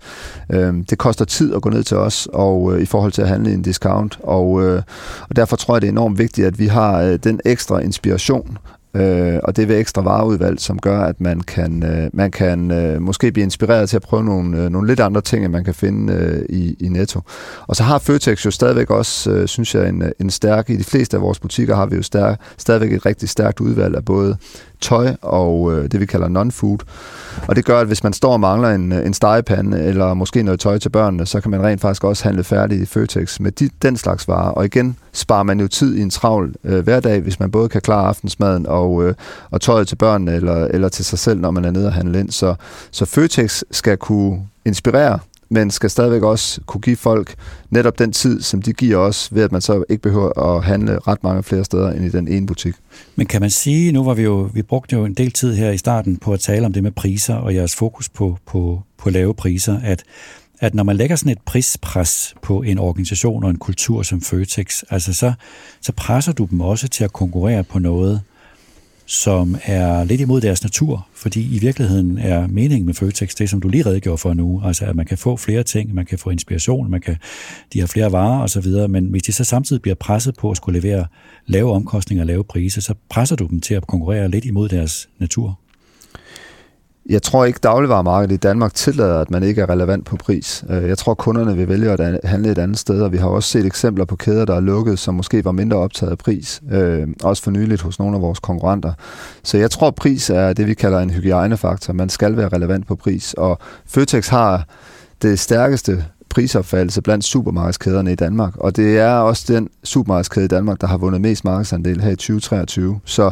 Uh, 0.55 0.59
det 0.91 0.99
koster 0.99 1.25
tid 1.25 1.55
at 1.55 1.63
gå 1.63 1.71
ned 1.71 1.83
til 1.83 1.97
os, 1.97 2.29
og 2.33 2.81
i 2.81 2.87
forhold 2.87 3.13
til 3.13 3.23
at 3.23 3.29
handle 3.29 3.51
i 3.51 3.55
en 3.55 3.63
discount, 3.63 4.19
og, 4.23 4.51
og 5.29 5.37
derfor 5.37 5.57
tror 5.57 5.75
jeg, 5.75 5.83
det 5.83 5.89
er 5.89 5.93
enormt 5.93 6.19
vigtigt, 6.19 6.47
at 6.47 6.59
vi 6.59 6.67
har 6.67 7.17
den 7.17 7.41
ekstra 7.45 7.79
inspiration 7.79 8.59
Øh, 8.95 9.39
og 9.43 9.57
det 9.57 9.63
er 9.63 9.67
ved 9.67 9.79
ekstra 9.79 10.03
vareudvalg, 10.03 10.61
som 10.61 10.79
gør, 10.79 11.01
at 11.01 11.21
man 11.21 11.41
kan, 11.41 11.83
øh, 11.83 12.11
man 12.13 12.31
kan 12.31 12.71
øh, 12.71 13.03
måske 13.03 13.33
blive 13.33 13.45
inspireret 13.45 13.89
til 13.89 13.97
at 13.97 14.03
prøve 14.03 14.25
nogle, 14.25 14.63
øh, 14.63 14.71
nogle 14.71 14.89
lidt 14.89 15.01
andre 15.01 15.21
ting, 15.21 15.45
end 15.45 15.53
man 15.53 15.65
kan 15.65 15.75
finde 15.75 16.13
øh, 16.13 16.43
i, 16.49 16.77
i 16.81 16.89
Netto. 16.89 17.21
Og 17.67 17.77
så 17.77 17.83
har 17.83 17.99
Føtex 17.99 18.47
jo 18.47 18.51
stadigvæk 18.51 18.91
også, 18.91 19.31
øh, 19.31 19.49
synes 19.49 19.75
jeg, 19.75 19.89
en, 19.89 20.03
øh, 20.03 20.11
en 20.21 20.31
stærk, 20.31 20.71
i 20.71 20.77
de 20.77 20.85
fleste 20.85 21.17
af 21.17 21.23
vores 21.23 21.39
butikker 21.39 21.75
har 21.77 21.87
vi 21.87 21.97
jo 21.97 22.03
stærk, 22.03 22.41
stadigvæk 22.59 22.93
et 22.93 23.07
rigtig 23.07 23.29
stærkt 23.29 23.61
udvalg 23.61 23.97
af 23.97 24.05
både 24.05 24.37
tøj 24.81 25.15
og 25.23 25.73
øh, 25.73 25.91
det, 25.91 26.01
vi 26.01 26.07
kalder 26.07 26.29
non-food. 26.29 26.79
Og 27.49 27.57
det 27.57 27.65
gør, 27.65 27.81
at 27.81 27.87
hvis 27.87 28.03
man 28.03 28.13
står 28.13 28.33
og 28.33 28.41
mangler 28.41 28.69
en, 28.69 28.93
øh, 28.93 29.07
en 29.07 29.15
stegepande 29.15 29.85
eller 29.85 30.15
måske 30.15 30.43
noget 30.43 30.61
tøj 30.61 30.79
til 30.79 30.89
børnene, 30.89 31.27
så 31.27 31.41
kan 31.41 31.51
man 31.51 31.63
rent 31.63 31.81
faktisk 31.81 32.05
også 32.05 32.25
handle 32.25 32.45
færdigt 32.45 32.83
i 32.83 32.87
Føtex 32.87 33.41
med 33.41 33.53
de, 33.53 33.71
den 33.83 33.97
slags 33.97 34.29
varer. 34.29 34.51
Og 34.51 34.65
igen 34.65 34.97
sparer 35.13 35.43
man 35.43 35.61
jo 35.61 35.69
tid 35.69 35.97
i 35.97 36.03
en 36.03 36.11
travl 36.11 36.55
øh, 36.65 36.85
hverdag, 36.85 37.21
hvis 37.21 37.41
man 37.41 37.51
både 37.51 37.69
kan 37.69 37.81
klare 37.81 38.07
aftensmaden 38.07 38.67
og, 38.67 39.05
øh, 39.05 39.15
og 39.51 39.61
tøjet 39.61 39.89
til 39.89 39.97
børnene 39.97 40.35
eller, 40.35 40.65
eller 40.65 40.89
til 40.89 41.05
sig 41.05 41.19
selv, 41.19 41.41
når 41.41 41.51
man 41.51 41.65
er 41.65 41.71
nede 41.71 41.87
og 41.87 41.93
handle 41.93 42.21
ind. 42.21 42.31
Så, 42.31 42.55
så 42.91 43.05
Føtex 43.05 43.63
skal 43.71 43.97
kunne 43.97 44.41
inspirere 44.65 45.19
men 45.49 45.71
skal 45.71 45.91
stadigvæk 45.91 46.23
også 46.23 46.61
kunne 46.67 46.81
give 46.81 46.97
folk 46.97 47.35
netop 47.71 47.99
den 47.99 48.13
tid, 48.13 48.43
som 48.43 48.63
de 48.63 48.73
giver 48.73 48.97
os, 48.97 49.35
ved 49.35 49.43
at 49.43 49.53
man 49.53 49.61
så 49.61 49.85
ikke 49.89 50.03
behøver 50.03 50.57
at 50.57 50.65
handle 50.65 50.99
ret 50.99 51.25
mange 51.25 51.43
flere 51.43 51.65
steder 51.65 51.91
end 51.91 52.05
i 52.05 52.09
den 52.09 52.29
ene 52.29 52.47
butik. 52.47 52.75
Men 53.17 53.27
kan 53.27 53.41
man 53.41 53.51
sige, 53.51 53.93
nu 53.93 54.05
var 54.05 54.15
vi 54.15 54.23
jo, 54.23 54.51
vi 54.55 54.63
brugte 54.63 54.97
jo 54.97 55.05
en 55.05 55.15
del 55.15 55.31
tid 55.31 55.55
her 55.55 55.71
i 55.71 55.79
starten 55.79 56.17
på 56.17 56.33
at 56.33 56.41
tale 56.41 56.67
om 56.67 56.73
det 56.73 56.83
med 56.83 56.91
priser 56.91 57.35
og 57.35 57.55
jeres 57.55 57.77
fokus 57.77 58.09
på, 58.09 58.39
på, 58.47 58.83
på 58.99 59.11
lave 59.11 59.35
priser, 59.35 59.81
at, 59.85 60.03
at 60.61 60.75
når 60.75 60.83
man 60.83 60.97
lægger 60.97 61.17
sådan 61.17 61.33
et 61.33 61.41
prispres 61.47 62.35
på 62.43 62.63
en 62.63 62.79
organisation 62.79 63.45
og 63.45 63.51
en 63.51 63.59
kultur 63.59 64.03
som 64.03 64.21
Føtex, 64.21 64.83
altså 64.91 65.13
så, 65.13 65.33
så 65.81 65.93
presser 65.93 66.33
du 66.33 66.49
dem 66.51 66.61
også 66.61 66.89
til 66.89 67.05
at 67.05 67.13
konkurrere 67.13 67.65
på 67.65 67.79
noget, 67.79 68.21
som 69.11 69.57
er 69.65 70.05
lidt 70.05 70.21
imod 70.21 70.41
deres 70.41 70.63
natur, 70.63 71.07
fordi 71.15 71.57
i 71.57 71.59
virkeligheden 71.59 72.19
er 72.19 72.47
meningen 72.47 72.87
med 72.87 72.95
Føtex 72.95 73.35
det, 73.35 73.51
som 73.51 73.61
du 73.61 73.69
lige 73.69 73.87
redegjorde 73.87 74.19
for 74.19 74.35
nu, 74.35 74.63
altså 74.65 74.85
at 74.85 74.97
man 74.97 75.07
kan 75.07 75.19
få 75.19 75.37
flere 75.37 75.63
ting, 75.63 75.95
man 75.95 76.07
kan 76.07 76.19
få 76.19 76.31
inspiration, 76.31 76.91
man 76.91 77.01
kan, 77.01 77.17
de 77.73 77.81
har 77.81 77.87
flere 77.87 78.13
varer 78.13 78.43
osv., 78.43 78.89
men 78.89 79.07
hvis 79.07 79.23
de 79.23 79.33
så 79.33 79.45
samtidig 79.45 79.83
bliver 79.83 79.95
presset 79.95 80.37
på 80.37 80.51
at 80.51 80.57
skulle 80.57 80.81
levere 80.81 81.07
lave 81.47 81.73
omkostninger 81.73 82.23
og 82.23 82.27
lave 82.27 82.45
priser, 82.45 82.81
så 82.81 82.95
presser 83.11 83.37
du 83.37 83.47
dem 83.47 83.61
til 83.61 83.75
at 83.75 83.87
konkurrere 83.87 84.29
lidt 84.31 84.45
imod 84.45 84.69
deres 84.69 85.09
natur. 85.19 85.59
Jeg 87.09 87.23
tror 87.23 87.45
ikke, 87.45 87.59
dagligvarermarkedet 87.63 88.35
i 88.35 88.37
Danmark 88.37 88.75
tillader, 88.75 89.21
at 89.21 89.31
man 89.31 89.43
ikke 89.43 89.63
er 89.63 89.71
relevant 89.71 90.07
på 90.07 90.17
pris. 90.17 90.65
Øh, 90.71 90.89
jeg 90.89 90.99
tror, 90.99 91.15
kunderne 91.15 91.57
vil 91.57 91.69
vælge 91.69 91.91
at 91.91 92.21
handle 92.25 92.51
et 92.51 92.59
andet 92.59 92.79
sted, 92.79 93.03
og 93.03 93.13
vi 93.13 93.17
har 93.17 93.29
også 93.29 93.49
set 93.49 93.67
eksempler 93.67 94.05
på 94.05 94.17
kæder, 94.17 94.45
der 94.45 94.55
er 94.55 94.61
lukket, 94.61 94.99
som 94.99 95.15
måske 95.15 95.45
var 95.45 95.53
mindre 95.53 95.77
optaget 95.77 96.11
af 96.11 96.19
pris. 96.19 96.63
Øh, 96.73 97.09
også 97.23 97.43
for 97.43 97.51
nyligt 97.51 97.83
hos 97.83 97.99
nogle 97.99 98.17
af 98.17 98.23
vores 98.23 98.39
konkurrenter. 98.39 98.93
Så 99.43 99.59
jeg 99.59 99.71
tror, 99.71 99.91
pris 99.91 100.31
er 100.31 100.53
det, 100.53 100.67
vi 100.67 100.75
kalder 100.75 100.99
en 100.99 101.11
hygiejnefaktor. 101.11 101.93
Man 101.93 102.09
skal 102.09 102.37
være 102.37 102.49
relevant 102.49 102.87
på 102.87 102.97
pris. 102.97 103.35
Og 103.35 103.59
Føtex 103.87 104.29
har 104.29 104.67
det 105.23 105.39
stærkeste 105.39 106.05
prisopfattelse 106.29 107.03
blandt 107.03 107.25
supermarkedskæderne 107.25 108.13
i 108.13 108.15
Danmark. 108.15 108.57
Og 108.57 108.77
det 108.77 108.99
er 108.99 109.13
også 109.13 109.53
den 109.53 109.69
supermarkedskæde 109.85 110.45
i 110.45 110.49
Danmark, 110.49 110.81
der 110.81 110.87
har 110.87 110.97
vundet 110.97 111.21
mest 111.21 111.45
markedsandel 111.45 112.01
her 112.01 112.11
i 112.11 112.17
2023. 112.17 113.01
Så 113.05 113.31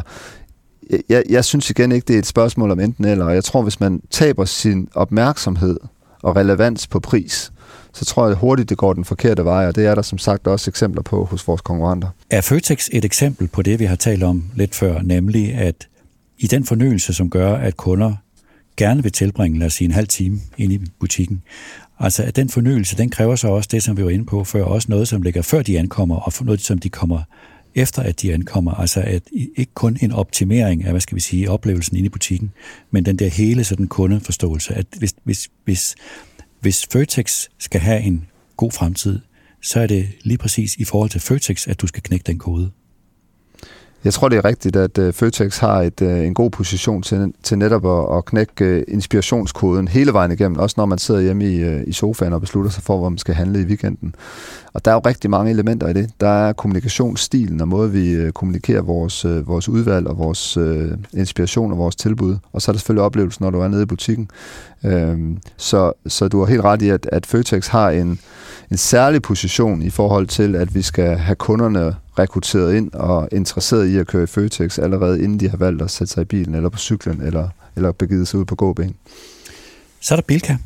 jeg, 1.09 1.23
jeg 1.29 1.45
synes 1.45 1.69
igen 1.69 1.91
ikke, 1.91 2.05
det 2.05 2.15
er 2.15 2.19
et 2.19 2.25
spørgsmål 2.25 2.71
om 2.71 2.79
enten 2.79 3.05
eller. 3.05 3.29
Jeg 3.29 3.43
tror, 3.43 3.61
hvis 3.61 3.79
man 3.79 4.01
taber 4.11 4.45
sin 4.45 4.89
opmærksomhed 4.95 5.79
og 6.23 6.35
relevans 6.35 6.87
på 6.87 6.99
pris, 6.99 7.51
så 7.93 8.05
tror 8.05 8.27
jeg 8.27 8.35
hurtigt, 8.35 8.69
det 8.69 8.77
går 8.77 8.93
den 8.93 9.05
forkerte 9.05 9.45
vej, 9.45 9.67
og 9.67 9.75
det 9.75 9.85
er 9.85 9.95
der 9.95 10.01
som 10.01 10.17
sagt 10.17 10.47
også 10.47 10.71
eksempler 10.71 11.01
på 11.01 11.25
hos 11.25 11.47
vores 11.47 11.61
konkurrenter. 11.61 12.07
Er 12.29 12.41
Føtex 12.41 12.87
et 12.91 13.05
eksempel 13.05 13.47
på 13.47 13.61
det, 13.61 13.79
vi 13.79 13.85
har 13.85 13.95
talt 13.95 14.23
om 14.23 14.43
lidt 14.55 14.75
før, 14.75 15.01
nemlig 15.01 15.53
at 15.53 15.87
i 16.37 16.47
den 16.47 16.65
fornyelse, 16.65 17.13
som 17.13 17.29
gør, 17.29 17.53
at 17.53 17.77
kunder 17.77 18.13
gerne 18.77 19.03
vil 19.03 19.11
tilbringe, 19.11 19.59
lad 19.59 19.67
os 19.67 19.73
sige, 19.73 19.85
en 19.85 19.91
halv 19.91 20.07
time 20.07 20.39
ind 20.57 20.73
i 20.73 20.79
butikken, 20.99 21.41
altså 21.99 22.23
at 22.23 22.35
den 22.35 22.49
fornyelse, 22.49 22.97
den 22.97 23.09
kræver 23.09 23.35
så 23.35 23.47
også 23.47 23.69
det, 23.71 23.83
som 23.83 23.97
vi 23.97 24.03
var 24.03 24.09
inde 24.09 24.25
på 24.25 24.43
før, 24.43 24.63
også 24.63 24.87
noget, 24.89 25.07
som 25.07 25.21
ligger 25.21 25.41
før 25.41 25.61
de 25.61 25.79
ankommer, 25.79 26.15
og 26.15 26.33
noget, 26.41 26.61
som 26.61 26.77
de 26.77 26.89
kommer 26.89 27.21
efter 27.77 28.01
at 28.01 28.21
de 28.21 28.33
ankommer. 28.33 28.73
Altså 28.73 29.01
at 29.01 29.23
ikke 29.55 29.73
kun 29.73 29.97
en 30.01 30.11
optimering 30.11 30.83
af, 30.83 30.91
hvad 30.91 31.01
skal 31.01 31.15
vi 31.15 31.21
sige, 31.21 31.51
oplevelsen 31.51 31.97
inde 31.97 32.05
i 32.05 32.09
butikken, 32.09 32.51
men 32.91 33.05
den 33.05 33.19
der 33.19 33.27
hele 33.27 33.63
sådan 33.63 33.87
kundeforståelse, 33.87 34.73
at 34.73 34.85
hvis, 34.97 35.15
hvis, 35.23 35.49
hvis, 35.65 35.95
hvis 36.59 36.87
Føtex 36.91 37.47
skal 37.57 37.81
have 37.81 38.01
en 38.01 38.27
god 38.57 38.71
fremtid, 38.71 39.19
så 39.61 39.79
er 39.79 39.87
det 39.87 40.07
lige 40.21 40.37
præcis 40.37 40.75
i 40.75 40.83
forhold 40.83 41.09
til 41.09 41.21
Føtex, 41.21 41.67
at 41.67 41.81
du 41.81 41.87
skal 41.87 42.03
knække 42.03 42.23
den 42.23 42.37
kode. 42.37 42.71
Jeg 44.03 44.13
tror, 44.13 44.29
det 44.29 44.37
er 44.37 44.45
rigtigt, 44.45 44.75
at 44.75 44.97
øh, 44.97 45.13
Føtex 45.13 45.57
har 45.57 45.81
et, 45.81 46.01
øh, 46.01 46.27
en 46.27 46.33
god 46.33 46.49
position 46.49 47.01
til, 47.01 47.33
til 47.43 47.57
netop 47.57 47.85
at, 47.85 48.17
at 48.17 48.25
knække 48.25 48.65
øh, 48.65 48.83
inspirationskoden 48.87 49.87
hele 49.87 50.13
vejen 50.13 50.31
igennem, 50.31 50.59
også 50.59 50.73
når 50.77 50.85
man 50.85 50.97
sidder 50.97 51.21
hjemme 51.21 51.45
i, 51.45 51.83
i 51.83 51.93
sofaen 51.93 52.33
og 52.33 52.41
beslutter 52.41 52.71
sig 52.71 52.83
for, 52.83 52.97
hvor 52.97 53.09
man 53.09 53.17
skal 53.17 53.35
handle 53.35 53.61
i 53.61 53.63
weekenden. 53.63 54.15
Og 54.73 54.85
der 54.85 54.91
er 54.91 54.95
jo 54.95 55.01
rigtig 55.05 55.29
mange 55.29 55.51
elementer 55.51 55.87
i 55.87 55.93
det. 55.93 56.09
Der 56.21 56.27
er 56.29 56.53
kommunikationsstilen 56.53 57.61
og 57.61 57.67
måde, 57.67 57.91
vi 57.91 58.31
kommunikerer 58.31 58.81
vores, 58.81 59.25
vores 59.25 59.69
udvalg 59.69 60.07
og 60.07 60.17
vores 60.17 60.57
inspiration 61.13 61.71
og 61.71 61.77
vores 61.77 61.95
tilbud. 61.95 62.37
Og 62.53 62.61
så 62.61 62.71
er 62.71 62.73
der 62.73 62.79
selvfølgelig 62.79 63.03
oplevelsen, 63.03 63.43
når 63.43 63.51
du 63.51 63.59
er 63.59 63.67
nede 63.67 63.83
i 63.83 63.85
butikken. 63.85 64.29
Uh, 64.83 65.37
så, 65.57 65.91
så 66.07 66.27
du 66.27 66.39
har 66.39 66.45
helt 66.45 66.61
ret 66.63 66.81
i, 66.81 66.89
at, 66.89 67.09
at 67.11 67.25
Føtex 67.25 67.67
har 67.67 67.89
en, 67.89 68.19
en 68.71 68.77
særlig 68.77 69.21
position 69.21 69.81
i 69.81 69.89
forhold 69.89 70.27
til, 70.27 70.55
at 70.55 70.75
vi 70.75 70.81
skal 70.81 71.17
have 71.17 71.35
kunderne 71.35 71.95
rekrutteret 72.19 72.75
ind 72.75 72.93
og 72.93 73.29
interesseret 73.31 73.87
i 73.87 73.97
at 73.97 74.07
køre 74.07 74.23
i 74.23 74.27
Føtex 74.27 74.79
allerede 74.79 75.23
inden 75.23 75.39
de 75.39 75.49
har 75.49 75.57
valgt 75.57 75.81
at 75.81 75.91
sætte 75.91 76.13
sig 76.13 76.21
i 76.21 76.25
bilen 76.25 76.55
eller 76.55 76.69
på 76.69 76.77
cyklen 76.77 77.21
eller, 77.21 77.49
eller 77.75 77.91
begivet 77.91 78.27
sig 78.27 78.39
ud 78.39 78.45
på 78.45 78.55
gåben. 78.55 78.95
Så 79.99 80.13
er 80.13 80.15
der 80.15 80.23
Bilka. 80.27 80.57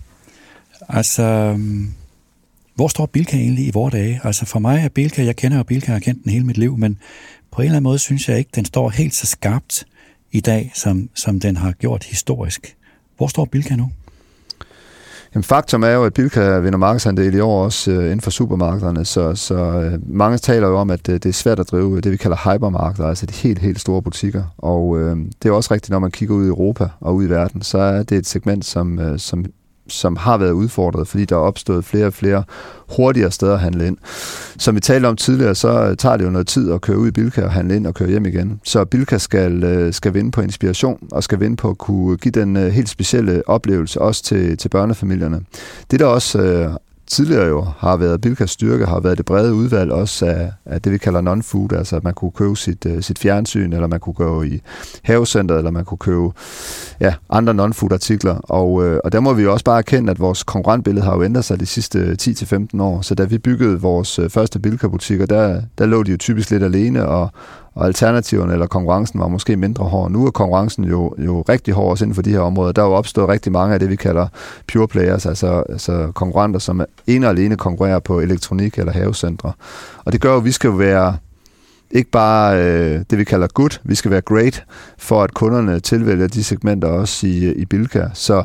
Altså, 0.90 1.58
hvor 2.76 2.88
står 2.88 3.06
Bilka 3.06 3.38
egentlig 3.38 3.68
i 3.68 3.72
vores 3.74 3.92
dage? 3.92 4.22
Altså 4.24 4.46
for 4.46 4.60
mig 4.60 4.84
er 4.84 4.90
Bilka, 4.90 5.26
jeg 5.26 5.36
kender 5.36 5.58
jo 5.58 5.64
Bilka, 5.64 5.92
jeg 5.92 5.96
har 5.96 6.00
kendt 6.00 6.24
den 6.24 6.32
hele 6.32 6.46
mit 6.46 6.58
liv, 6.58 6.78
men 6.78 6.98
på 7.52 7.62
en 7.62 7.66
eller 7.66 7.76
anden 7.76 7.84
måde 7.84 8.00
synes 8.00 8.30
jeg 8.30 8.38
ikke, 8.38 8.50
den 8.56 8.66
står 8.66 8.90
helt 8.90 9.16
så 9.16 9.26
skarpt 9.26 9.86
i 10.32 10.40
dag, 10.40 10.72
som, 10.76 11.10
som 11.16 11.40
den 11.40 11.58
har 11.58 11.72
gjort 11.72 12.04
historisk. 12.04 12.76
Hvor 13.18 13.28
står 13.28 13.46
Bilka 13.46 13.76
nu? 13.76 13.92
Jamen, 15.36 15.44
faktum 15.44 15.84
er 15.84 15.90
jo, 15.90 16.04
at 16.06 16.14
Bilka 16.14 16.60
vinder 16.60 16.78
markedsandel 16.78 17.34
i 17.34 17.40
år 17.40 17.64
også 17.64 17.92
øh, 17.92 18.04
inden 18.04 18.22
for 18.22 18.32
supermarkederne, 18.32 19.06
så, 19.06 19.36
så 19.36 19.56
øh, 19.56 20.00
mange 20.16 20.38
taler 20.38 20.68
jo 20.68 20.78
om, 20.78 20.90
at 20.90 21.10
øh, 21.10 21.14
det 21.14 21.26
er 21.26 21.34
svært 21.34 21.60
at 21.60 21.72
drive 21.72 21.98
øh, 21.98 22.04
det, 22.04 22.12
vi 22.12 22.18
kalder 22.18 22.54
hypermarkeder, 22.54 23.08
altså 23.08 23.26
de 23.26 23.34
helt, 23.34 23.60
helt 23.60 23.80
store 23.80 24.02
butikker. 24.02 24.44
Og 24.58 25.00
øh, 25.00 25.18
det 25.44 25.50
er 25.50 25.54
også 25.54 25.74
rigtigt, 25.74 25.90
når 25.90 26.00
man 26.00 26.12
kigger 26.12 26.36
ud 26.36 26.46
i 26.46 26.48
Europa 26.48 26.90
og 27.00 27.16
ud 27.16 27.26
i 27.26 27.30
verden, 27.30 27.62
så 27.62 27.78
er 27.78 28.04
det 28.04 28.18
et 28.18 28.28
segment, 28.28 28.66
som, 28.66 29.00
øh, 29.00 29.20
som 29.20 29.46
som 29.92 30.16
har 30.16 30.38
været 30.38 30.52
udfordret, 30.52 31.08
fordi 31.08 31.26
der 31.26 31.36
er 31.36 31.40
opstået 31.40 31.86
flere 31.86 32.06
og 32.06 32.14
flere 32.14 32.44
hurtigere 32.96 33.32
steder 33.32 33.54
at 33.54 33.60
handle 33.60 33.88
ind. 33.88 33.98
Som 34.58 34.76
vi 34.76 34.80
talte 34.80 35.08
om 35.08 35.16
tidligere, 35.16 35.56
så 35.56 35.96
tager 35.96 36.18
det 36.18 36.26
jo 36.26 36.30
noget 36.30 36.48
tid 36.48 36.72
at 36.72 36.82
køre 36.82 36.98
ud 36.98 37.08
i 37.08 37.12
Bilka 37.12 37.44
og 37.44 37.52
handle 37.52 37.76
ind 37.76 37.88
og 37.88 37.94
køre 37.94 38.10
hjem 38.10 38.26
igen. 38.26 38.60
Så 38.64 38.86
Bilka 38.86 39.18
skal, 39.18 39.64
øh, 39.64 39.94
skal 39.94 40.14
vinde 40.14 40.32
på 40.32 40.42
inspiration 40.42 41.08
og 41.12 41.24
skal 41.24 41.40
vinde 41.40 41.56
på 41.56 41.70
at 41.70 41.78
kunne 41.78 42.18
give 42.18 42.32
den 42.32 42.58
øh, 42.58 42.72
helt 42.72 42.90
specielle 42.90 43.44
oplevelse 43.50 44.02
også 44.02 44.24
til, 44.24 44.58
til 44.58 44.70
børnefamilierne. 44.70 45.42
Det 45.92 46.00
der 46.00 46.06
også 46.06 46.42
øh, 46.42 46.74
tidligere 47.12 47.48
jo 47.48 47.62
har 47.78 47.98
været 47.98 48.22
Bilkas 48.22 48.52
styrke, 48.52 48.86
har 48.86 49.00
været 49.00 49.18
det 49.18 49.26
brede 49.26 49.54
udvalg 49.54 49.92
også 49.92 50.26
af, 50.26 50.52
af 50.66 50.82
det, 50.82 50.92
vi 50.92 50.98
kalder 50.98 51.22
non-food, 51.22 51.78
altså 51.78 51.96
at 51.96 52.04
man 52.04 52.14
kunne 52.14 52.32
købe 52.32 52.56
sit, 52.56 52.86
uh, 52.86 53.00
sit 53.00 53.20
fjernsyn, 53.20 53.74
eller 53.74 53.88
man 53.88 54.00
kunne 54.00 54.14
gå 54.14 54.44
i 54.44 54.62
havecenteret, 55.04 55.58
eller 55.58 55.72
man 55.72 55.86
kunne 55.86 55.98
købe 55.98 56.32
ja, 57.00 57.14
andre 57.30 57.54
non-food 57.54 57.94
artikler. 57.94 58.36
Og, 58.36 58.74
uh, 58.74 58.98
og 59.04 59.12
der 59.12 59.20
må 59.20 59.34
vi 59.34 59.44
jo 59.44 59.54
også 59.54 59.66
bare 59.66 59.78
erkende, 59.78 60.12
at 60.12 60.20
vores 60.20 60.44
konkurrentbillede 60.44 61.06
har 61.06 61.16
jo 61.16 61.24
ændret 61.24 61.46
sig 61.46 61.60
de 61.60 61.66
sidste 61.66 62.18
10-15 62.22 62.82
år. 62.82 63.02
Så 63.02 63.16
da 63.16 63.24
vi 63.24 63.38
byggede 63.38 63.82
vores 63.82 64.20
øh, 64.20 64.30
første 64.30 64.60
Bilka-butikker, 64.60 65.26
der, 65.26 65.62
der 65.78 65.86
lå 65.86 66.04
de 66.04 66.12
jo 66.12 66.18
typisk 66.18 66.52
lidt 66.52 66.64
alene, 66.64 67.06
og, 67.08 67.30
og 67.76 67.86
alternativerne 67.86 68.54
eller 68.54 68.68
konkurrencen 68.68 69.20
var 69.20 69.28
måske 69.28 69.56
mindre 69.56 69.86
hård. 69.86 70.12
Nu 70.12 70.26
er 70.26 70.32
konkurrencen 70.32 70.84
jo, 70.84 71.16
jo 71.18 71.42
rigtig 71.42 71.74
hård 71.74 71.92
også 71.92 72.06
inden 72.06 72.16
for 72.16 72.22
de 72.22 72.32
her 72.32 72.40
områder. 72.40 72.72
Der 72.72 72.82
er 72.82 72.86
jo 72.86 72.94
opstået 72.94 73.30
rigtig 73.30 73.52
mange 73.52 73.74
af 73.74 73.80
det, 73.80 73.90
vi 73.90 73.96
kalder 73.96 74.28
pure 74.74 74.88
players, 74.88 75.26
altså, 75.26 75.64
altså 75.70 76.12
konkurrenter, 76.16 76.60
som 76.60 76.86
ene 77.08 77.26
og 77.26 77.30
alene 77.30 77.58
konkurrerer 77.58 78.00
på 78.00 78.20
elektronik 78.20 78.78
eller 78.78 78.94
havecentre. 78.94 79.52
Og 80.06 80.12
det 80.12 80.22
gør 80.22 80.32
jo, 80.32 80.38
at 80.38 80.46
vi 80.46 80.52
skal 80.52 80.78
være 80.80 81.18
ikke 81.92 82.12
bare 82.12 82.64
øh, 82.64 83.02
det, 83.10 83.18
vi 83.18 83.24
kalder 83.24 83.48
good, 83.48 83.80
vi 83.84 83.96
skal 83.96 84.12
være 84.12 84.22
great, 84.22 84.64
for 84.98 85.24
at 85.24 85.34
kunderne 85.34 85.80
tilvælger 85.80 86.28
de 86.28 86.44
segmenter 86.44 86.88
også 86.88 87.28
i, 87.28 87.54
i 87.54 87.66
Bilka. 87.66 88.08
Så 88.14 88.44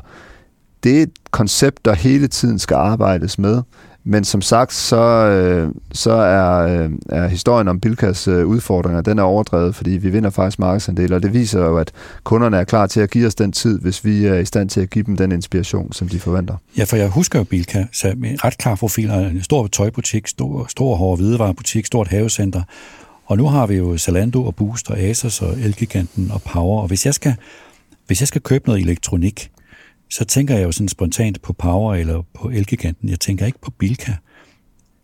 det 0.84 0.98
er 0.98 1.02
et 1.02 1.12
koncept, 1.30 1.84
der 1.84 1.94
hele 1.94 2.28
tiden 2.28 2.58
skal 2.58 2.74
arbejdes 2.74 3.38
med. 3.38 3.62
Men 4.08 4.24
som 4.24 4.42
sagt, 4.42 4.72
så, 4.72 4.96
øh, 5.26 5.74
så 5.92 6.12
er, 6.12 6.58
øh, 6.58 6.90
er 7.08 7.28
historien 7.28 7.68
om 7.68 7.80
Bilkas 7.80 8.28
øh, 8.28 8.46
udfordringer, 8.46 9.00
den 9.00 9.18
er 9.18 9.22
overdrevet, 9.22 9.74
fordi 9.74 9.90
vi 9.90 10.10
vinder 10.10 10.30
faktisk 10.30 10.58
markedsandel, 10.58 11.12
og 11.12 11.22
det 11.22 11.34
viser 11.34 11.60
jo, 11.60 11.78
at 11.78 11.92
kunderne 12.24 12.56
er 12.56 12.64
klar 12.64 12.86
til 12.86 13.00
at 13.00 13.10
give 13.10 13.26
os 13.26 13.34
den 13.34 13.52
tid, 13.52 13.80
hvis 13.80 14.04
vi 14.04 14.26
er 14.26 14.34
i 14.34 14.44
stand 14.44 14.68
til 14.68 14.80
at 14.80 14.90
give 14.90 15.04
dem 15.04 15.16
den 15.16 15.32
inspiration, 15.32 15.92
som 15.92 16.08
de 16.08 16.20
forventer. 16.20 16.56
Ja, 16.78 16.84
for 16.84 16.96
jeg 16.96 17.08
husker 17.08 17.38
jo 17.38 17.44
Bilka, 17.44 17.84
så 17.92 18.14
med 18.16 18.44
ret 18.44 18.58
klar 18.58 18.74
profil, 18.74 19.10
en 19.10 19.42
stor 19.42 19.66
tøjbutik, 19.66 20.26
stor, 20.26 20.66
stor 20.68 20.96
hård 20.96 21.18
hvidevarebutik, 21.18 21.86
stort 21.86 22.08
havecenter, 22.08 22.62
og 23.26 23.36
nu 23.36 23.46
har 23.46 23.66
vi 23.66 23.74
jo 23.74 23.98
Zalando 23.98 24.44
og 24.44 24.54
Boost 24.54 24.90
og 24.90 24.98
Asos 24.98 25.42
og 25.42 25.52
Elgiganten 25.52 26.30
og 26.30 26.42
Power, 26.42 26.80
og 26.80 26.88
hvis 26.88 27.06
jeg 27.06 27.14
skal, 27.14 27.34
hvis 28.06 28.20
jeg 28.20 28.28
skal 28.28 28.40
købe 28.40 28.66
noget 28.66 28.82
elektronik, 28.82 29.50
så 30.10 30.24
tænker 30.24 30.54
jeg 30.54 30.64
jo 30.64 30.72
sådan 30.72 30.88
spontant 30.88 31.42
på 31.42 31.52
Power 31.52 31.94
eller 31.94 32.22
på 32.34 32.48
Elgiganten. 32.48 33.08
Jeg 33.08 33.20
tænker 33.20 33.46
ikke 33.46 33.60
på 33.60 33.70
Bilka. 33.70 34.12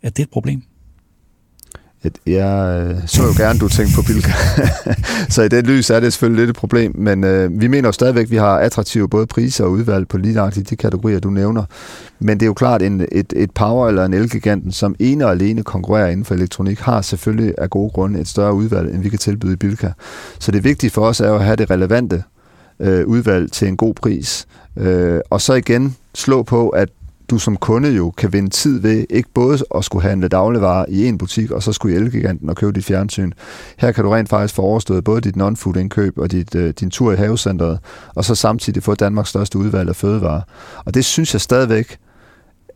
Er 0.02 0.10
det 0.10 0.22
et 0.22 0.30
problem? 0.30 0.62
Jeg 2.26 2.86
øh, 2.90 2.96
så 3.06 3.22
jo 3.22 3.44
gerne, 3.44 3.58
du 3.58 3.68
tænkte 3.68 3.94
på 3.94 4.02
Bilka. 4.02 4.32
så 5.34 5.42
i 5.42 5.48
det 5.48 5.66
lys 5.66 5.90
er 5.90 6.00
det 6.00 6.12
selvfølgelig 6.12 6.40
lidt 6.40 6.50
et 6.50 6.56
problem, 6.56 6.92
men 6.94 7.24
øh, 7.24 7.60
vi 7.60 7.68
mener 7.68 7.88
jo 7.88 7.92
stadigvæk, 7.92 8.24
at 8.24 8.30
vi 8.30 8.36
har 8.36 8.58
attraktive 8.58 9.08
både 9.08 9.26
priser 9.26 9.64
og 9.64 9.70
udvalg 9.70 10.08
på 10.08 10.18
lige 10.18 10.34
nøjagtigt 10.34 10.70
de 10.70 10.76
kategorier, 10.76 11.20
du 11.20 11.30
nævner. 11.30 11.64
Men 12.18 12.40
det 12.40 12.46
er 12.46 12.46
jo 12.46 12.54
klart, 12.54 12.82
en, 12.82 13.06
et, 13.12 13.32
et 13.36 13.50
Power 13.50 13.88
eller 13.88 14.04
en 14.04 14.14
Elgiganten, 14.14 14.72
som 14.72 14.94
ene 14.98 15.26
og 15.26 15.30
alene 15.30 15.62
konkurrerer 15.62 16.08
inden 16.08 16.24
for 16.24 16.34
elektronik, 16.34 16.80
har 16.80 17.02
selvfølgelig 17.02 17.54
af 17.58 17.70
gode 17.70 17.90
grunde 17.90 18.20
et 18.20 18.28
større 18.28 18.54
udvalg, 18.54 18.94
end 18.94 19.02
vi 19.02 19.08
kan 19.08 19.18
tilbyde 19.18 19.52
i 19.52 19.56
Bilka. 19.56 19.90
Så 20.38 20.52
det 20.52 20.64
vigtige 20.64 20.90
for 20.90 21.06
os 21.06 21.20
er 21.20 21.28
jo 21.28 21.34
at 21.34 21.44
have 21.44 21.56
det 21.56 21.70
relevante 21.70 22.22
øh, 22.82 23.06
udvalg 23.06 23.52
til 23.52 23.68
en 23.68 23.76
god 23.76 23.94
pris. 23.94 24.46
Øh, 24.76 25.20
og 25.30 25.40
så 25.40 25.54
igen 25.54 25.96
slå 26.14 26.42
på, 26.42 26.68
at 26.68 26.88
du 27.30 27.38
som 27.38 27.56
kunde 27.56 27.90
jo 27.90 28.10
kan 28.10 28.32
vinde 28.32 28.50
tid 28.50 28.80
ved 28.80 29.06
ikke 29.10 29.28
både 29.34 29.58
at 29.74 29.84
skulle 29.84 30.08
handle 30.08 30.28
dagligvarer 30.28 30.84
i 30.88 31.06
en 31.06 31.18
butik, 31.18 31.50
og 31.50 31.62
så 31.62 31.72
skulle 31.72 31.94
i 31.94 31.98
Elgiganten 31.98 32.48
og 32.48 32.56
købe 32.56 32.72
dit 32.72 32.84
fjernsyn. 32.84 33.32
Her 33.78 33.92
kan 33.92 34.04
du 34.04 34.10
rent 34.10 34.28
faktisk 34.28 34.54
få 34.54 34.62
overstået 34.62 35.04
både 35.04 35.20
dit 35.20 35.36
non-food 35.36 35.76
indkøb 35.76 36.18
og 36.18 36.30
dit, 36.30 36.54
øh, 36.54 36.74
din 36.80 36.90
tur 36.90 37.12
i 37.12 37.16
havecentret, 37.16 37.78
og 38.14 38.24
så 38.24 38.34
samtidig 38.34 38.82
få 38.82 38.94
Danmarks 38.94 39.28
største 39.28 39.58
udvalg 39.58 39.88
af 39.88 39.96
fødevarer. 39.96 40.42
Og 40.84 40.94
det 40.94 41.04
synes 41.04 41.32
jeg 41.32 41.40
stadigvæk 41.40 41.98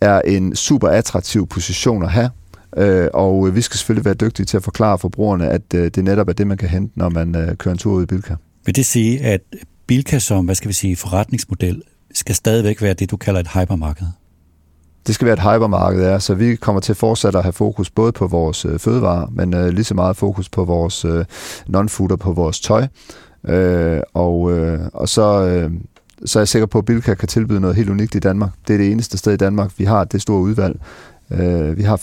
er 0.01 0.21
en 0.21 0.57
super 0.57 0.89
attraktiv 0.89 1.47
position 1.47 2.03
at 2.03 2.11
have. 2.11 2.31
Øh, 2.77 3.09
og 3.15 3.49
øh, 3.49 3.57
vi 3.57 3.61
skal 3.61 3.79
selvfølgelig 3.79 4.05
være 4.05 4.15
dygtige 4.15 4.47
til 4.47 4.57
at 4.57 4.63
forklare 4.63 4.99
forbrugerne, 4.99 5.49
at 5.49 5.75
øh, 5.75 5.91
det 5.95 6.05
netop 6.05 6.29
er 6.29 6.33
det, 6.33 6.47
man 6.47 6.57
kan 6.57 6.69
hente, 6.69 6.99
når 6.99 7.09
man 7.09 7.37
øh, 7.37 7.57
kører 7.57 7.73
en 7.73 7.79
tur 7.79 7.93
ud 7.93 8.03
i 8.03 8.07
Bilka. 8.07 8.35
Vil 8.67 8.77
det 8.77 8.87
sige, 8.87 9.21
at 9.21 9.41
Bilka 9.87 10.19
som, 10.19 10.45
hvad 10.45 10.55
skal 10.55 10.69
vi 10.69 10.75
sige, 10.75 10.97
forretningsmodel, 10.97 11.83
skal 12.15 12.35
stadigvæk 12.35 12.83
være 12.83 12.95
det, 12.95 13.11
du 13.11 13.17
kalder 13.17 13.41
et 13.41 13.49
hypermarked? 13.49 14.07
Det 15.07 15.15
skal 15.15 15.25
være 15.27 15.33
et 15.33 15.41
hypermarked, 15.41 16.03
ja. 16.03 16.19
Så 16.19 16.35
vi 16.35 16.57
kommer 16.57 16.81
til 16.81 16.95
fortsat 16.95 17.35
at 17.37 17.43
have 17.43 17.53
fokus 17.53 17.91
både 17.91 18.13
på 18.13 18.27
vores 18.27 18.65
øh, 18.65 18.79
fødevarer, 18.79 19.27
men 19.31 19.55
øh, 19.55 19.69
lige 19.69 19.85
så 19.85 19.95
meget 19.95 20.17
fokus 20.17 20.49
på 20.49 20.65
vores 20.65 21.05
øh, 21.05 21.25
non-food 21.69 22.11
og 22.11 22.19
på 22.19 22.33
vores 22.33 22.61
tøj. 22.61 22.87
Øh, 23.49 24.01
og, 24.15 24.53
øh, 24.53 24.81
og 24.93 25.09
så, 25.09 25.47
øh, 25.47 25.71
så 26.25 26.39
er 26.39 26.41
jeg 26.41 26.49
sikker 26.49 26.67
på, 26.67 26.79
at 26.79 26.85
Bilka 26.85 27.15
kan 27.15 27.29
tilbyde 27.29 27.61
noget 27.61 27.77
helt 27.77 27.91
unikt 27.91 28.15
i 28.15 28.19
Danmark. 28.19 28.51
Det 28.69 28.75
er 28.75 28.79
det 28.79 28.93
eneste 28.93 29.19
sted 29.19 29.33
i 29.33 29.37
Danmark, 29.37 29.73
vi 29.79 29.85
har 29.85 30.05
det 30.05 30.23
store 30.23 30.41
udvalg 30.41 30.81
Øh, 31.31 31.77
vi 31.77 31.83
har 31.83 31.97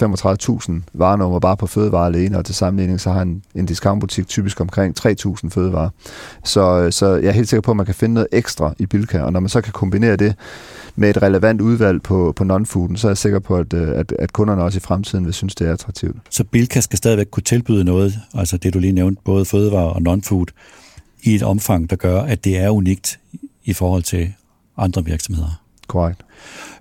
35.000 0.70 0.72
varenummer 0.94 1.40
bare 1.40 1.58
på 1.58 1.68
fødevarer 1.68 2.06
alene, 2.06 2.38
og 2.38 2.46
til 2.46 2.56
sammenligning 2.56 3.02
så 3.02 3.12
har 3.12 3.22
en, 3.22 3.44
en 3.56 3.66
discountbutik 3.66 4.28
typisk 4.28 4.62
omkring 4.62 4.96
3.000 5.00 5.50
fødevarer. 5.50 5.90
Så, 6.44 6.82
øh, 6.82 6.92
så 6.92 7.16
jeg 7.16 7.28
er 7.28 7.32
helt 7.32 7.50
sikker 7.50 7.62
på, 7.62 7.72
at 7.72 7.78
man 7.78 7.86
kan 7.86 7.96
finde 7.96 8.14
noget 8.14 8.28
ekstra 8.32 8.74
i 8.80 8.86
Bilka, 8.86 9.22
og 9.22 9.34
når 9.34 9.40
man 9.40 9.50
så 9.50 9.62
kan 9.62 9.74
kombinere 9.74 10.16
det 10.16 10.36
med 10.96 11.10
et 11.10 11.22
relevant 11.22 11.62
udvalg 11.62 12.02
på, 12.02 12.34
på 12.36 12.44
non-fooden, 12.44 12.98
så 12.98 13.08
er 13.08 13.10
jeg 13.10 13.18
sikker 13.18 13.40
på, 13.40 13.56
at, 13.56 13.74
øh, 13.74 14.00
at, 14.00 14.14
at 14.20 14.34
kunderne 14.34 14.64
også 14.64 14.78
i 14.78 14.80
fremtiden 14.80 15.26
vil 15.26 15.34
synes, 15.34 15.56
det 15.56 15.68
er 15.68 15.74
attraktivt. 15.74 16.18
Så 16.30 16.44
Bilka 16.44 16.82
skal 16.82 16.98
stadigvæk 16.98 17.28
kunne 17.32 17.44
tilbyde 17.44 17.84
noget, 17.84 18.14
altså 18.34 18.58
det 18.58 18.74
du 18.74 18.80
lige 18.80 18.94
nævnte, 18.94 19.22
både 19.26 19.46
fødevarer 19.46 19.90
og 19.90 20.02
non-food, 20.08 20.46
i 21.24 21.36
et 21.36 21.44
omfang, 21.44 21.90
der 21.90 21.96
gør, 21.96 22.22
at 22.22 22.44
det 22.44 22.58
er 22.58 22.70
unikt 22.70 23.20
i 23.66 23.74
forhold 23.74 24.04
til 24.04 24.34
andre 24.78 25.06
virksomheder? 25.06 25.63
Korrekt. 25.88 26.22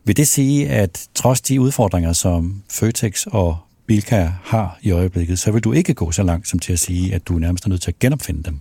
Vil 0.05 0.17
det 0.17 0.29
sige, 0.29 0.69
at 0.69 1.09
trods 1.15 1.41
de 1.41 1.61
udfordringer, 1.61 2.13
som 2.13 2.63
Føtex 2.71 3.27
og 3.27 3.59
Bilka 3.87 4.29
har 4.43 4.79
i 4.83 4.91
øjeblikket, 4.91 5.39
så 5.39 5.53
vil 5.53 5.65
du 5.65 5.73
ikke 5.73 5.95
gå 5.95 6.13
så 6.13 6.23
langt 6.23 6.49
som 6.49 6.59
til 6.59 6.73
at 6.73 6.79
sige, 6.79 7.15
at 7.15 7.29
du 7.29 7.35
nærmest 7.35 7.65
er 7.65 7.69
nødt 7.69 7.83
til 7.83 7.91
at 7.91 7.99
genopfinde 7.99 8.43
dem? 8.43 8.61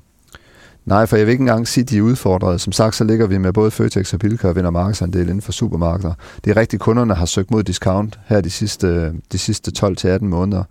Nej, 0.85 1.05
for 1.05 1.17
jeg 1.17 1.25
vil 1.25 1.31
ikke 1.31 1.41
engang 1.41 1.67
sige, 1.67 1.81
at 1.81 1.89
de 1.89 1.97
er 1.97 2.01
udfordret. 2.01 2.61
Som 2.61 2.73
sagt, 2.73 2.95
så 2.95 3.03
ligger 3.03 3.27
vi 3.27 3.37
med 3.37 3.53
både 3.53 3.71
Føtex 3.71 4.13
og 4.13 4.19
Bilka 4.19 4.47
og 4.47 4.55
vinder 4.55 4.69
markedsandel 4.69 5.21
inden 5.21 5.41
for 5.41 5.51
supermarkeder. 5.51 6.13
Det 6.45 6.51
er 6.51 6.57
rigtigt, 6.57 6.81
kunderne 6.81 7.13
har 7.15 7.25
søgt 7.25 7.51
mod 7.51 7.63
discount 7.63 8.19
her 8.25 8.41
de 8.41 8.49
sidste, 8.49 9.13
de 9.31 9.37
sidste 9.37 9.71
12-18 9.85 10.23
måneder, 10.23 10.63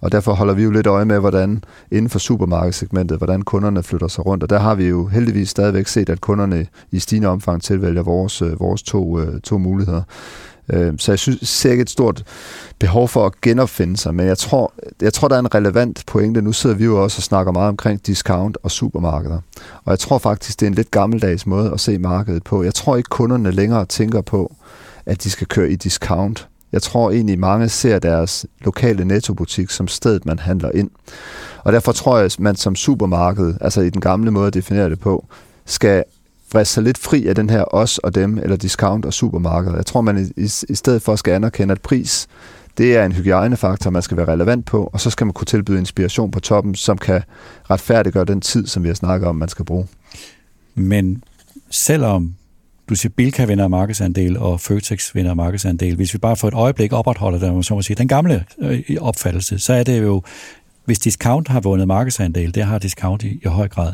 og 0.00 0.12
derfor 0.12 0.32
holder 0.32 0.54
vi 0.54 0.62
jo 0.62 0.70
lidt 0.70 0.86
øje 0.86 1.04
med, 1.04 1.18
hvordan 1.18 1.64
inden 1.90 2.10
for 2.10 2.18
supermarkedssegmentet, 2.18 3.18
hvordan 3.18 3.42
kunderne 3.42 3.82
flytter 3.82 4.08
sig 4.08 4.26
rundt. 4.26 4.42
Og 4.42 4.50
der 4.50 4.58
har 4.58 4.74
vi 4.74 4.88
jo 4.88 5.06
heldigvis 5.06 5.48
stadigvæk 5.48 5.86
set, 5.86 6.08
at 6.08 6.20
kunderne 6.20 6.66
i 6.90 6.98
stigende 6.98 7.28
omfang 7.28 7.62
tilvælger 7.62 8.02
vores, 8.02 8.42
øh, 8.42 8.60
vores 8.60 8.82
to, 8.82 9.20
øh, 9.20 9.40
to 9.40 9.58
muligheder. 9.58 10.02
Øh, 10.72 10.94
så 10.98 11.12
jeg 11.12 11.18
synes, 11.18 11.48
ser 11.48 11.70
ikke 11.70 11.82
et 11.82 11.90
stort 11.90 12.24
behov 12.78 13.08
for 13.08 13.26
at 13.26 13.40
genopfinde 13.40 13.96
sig, 13.96 14.14
men 14.14 14.26
jeg 14.26 14.38
tror, 14.38 14.72
jeg 15.02 15.12
tror, 15.12 15.28
der 15.28 15.34
er 15.34 15.40
en 15.40 15.54
relevant 15.54 16.04
pointe. 16.06 16.42
Nu 16.42 16.52
sidder 16.52 16.76
vi 16.76 16.84
jo 16.84 17.02
også 17.02 17.18
og 17.18 17.22
snakker 17.22 17.52
meget 17.52 17.68
omkring 17.68 18.06
discount 18.06 18.58
og 18.62 18.70
supermarkeder. 18.70 19.40
Og 19.84 19.90
jeg 19.90 19.98
tror 19.98 20.18
faktisk, 20.18 20.60
det 20.60 20.66
er 20.66 20.70
en 20.70 20.74
lidt 20.74 20.90
gammeldags 20.90 21.46
måde 21.46 21.72
at 21.72 21.80
se 21.80 21.98
markedet 21.98 22.44
på. 22.44 22.62
Jeg 22.62 22.74
tror 22.74 22.96
ikke, 22.96 23.08
kunderne 23.08 23.50
længere 23.50 23.86
tænker 23.86 24.20
på, 24.20 24.54
at 25.06 25.24
de 25.24 25.30
skal 25.30 25.46
køre 25.46 25.70
i 25.70 25.76
discount. 25.76 26.48
Jeg 26.72 26.82
tror 26.82 27.10
egentlig, 27.10 27.38
mange 27.38 27.68
ser 27.68 27.98
deres 27.98 28.46
lokale 28.60 29.04
nettobutik 29.04 29.70
som 29.70 29.88
stedet, 29.88 30.26
man 30.26 30.38
handler 30.38 30.70
ind. 30.74 30.90
Og 31.64 31.72
derfor 31.72 31.92
tror 31.92 32.16
jeg, 32.16 32.24
at 32.24 32.40
man 32.40 32.56
som 32.56 32.76
supermarked, 32.76 33.54
altså 33.60 33.80
i 33.80 33.90
den 33.90 34.00
gamle 34.00 34.30
måde 34.30 34.46
at 34.46 34.54
definere 34.54 34.90
det 34.90 35.00
på, 35.00 35.26
skal 35.66 36.04
vriste 36.52 36.74
sig 36.74 36.82
lidt 36.82 36.98
fri 36.98 37.26
af 37.26 37.34
den 37.34 37.50
her 37.50 37.74
os 37.74 37.98
og 37.98 38.14
dem, 38.14 38.38
eller 38.38 38.56
discount 38.56 39.04
og 39.04 39.12
supermarked. 39.12 39.74
Jeg 39.74 39.86
tror, 39.86 40.00
man 40.00 40.32
i, 40.36 40.42
i 40.68 40.74
stedet 40.74 41.02
for 41.02 41.16
skal 41.16 41.32
anerkende, 41.32 41.72
at 41.72 41.80
pris, 41.80 42.28
det 42.78 42.96
er 42.96 43.04
en 43.04 43.12
hygiejnefaktor, 43.12 43.90
man 43.90 44.02
skal 44.02 44.16
være 44.16 44.28
relevant 44.28 44.66
på, 44.66 44.90
og 44.92 45.00
så 45.00 45.10
skal 45.10 45.26
man 45.26 45.32
kunne 45.32 45.46
tilbyde 45.46 45.78
inspiration 45.78 46.30
på 46.30 46.40
toppen, 46.40 46.74
som 46.74 46.98
kan 46.98 47.22
retfærdiggøre 47.70 48.24
den 48.24 48.40
tid, 48.40 48.66
som 48.66 48.82
vi 48.82 48.88
har 48.88 48.94
snakket 48.94 49.28
om, 49.28 49.36
man 49.36 49.48
skal 49.48 49.64
bruge. 49.64 49.86
Men 50.74 51.24
selvom 51.70 52.34
du 52.88 52.94
siger, 52.94 53.12
Bilka 53.16 53.44
vinder 53.44 53.68
markedsandel, 53.68 54.38
og 54.38 54.60
Føtex 54.60 55.14
vinder 55.14 55.34
markedsandel. 55.34 55.96
Hvis 55.96 56.14
vi 56.14 56.18
bare 56.18 56.36
for 56.36 56.48
et 56.48 56.54
øjeblik 56.54 56.92
opretholder 56.92 57.38
den, 57.38 57.62
så 57.62 57.74
må 57.74 57.82
sige, 57.82 57.96
den 57.96 58.08
gamle 58.08 58.44
øh, 58.58 58.82
opfattelse, 59.00 59.58
så 59.58 59.72
er 59.72 59.82
det 59.82 60.02
jo, 60.02 60.22
hvis 60.84 60.98
discount 60.98 61.48
har 61.48 61.60
vundet 61.60 61.88
markedsandel, 61.88 62.54
det 62.54 62.64
har 62.64 62.78
discount 62.78 63.22
i, 63.22 63.40
i 63.44 63.48
høj 63.48 63.68
grad, 63.68 63.92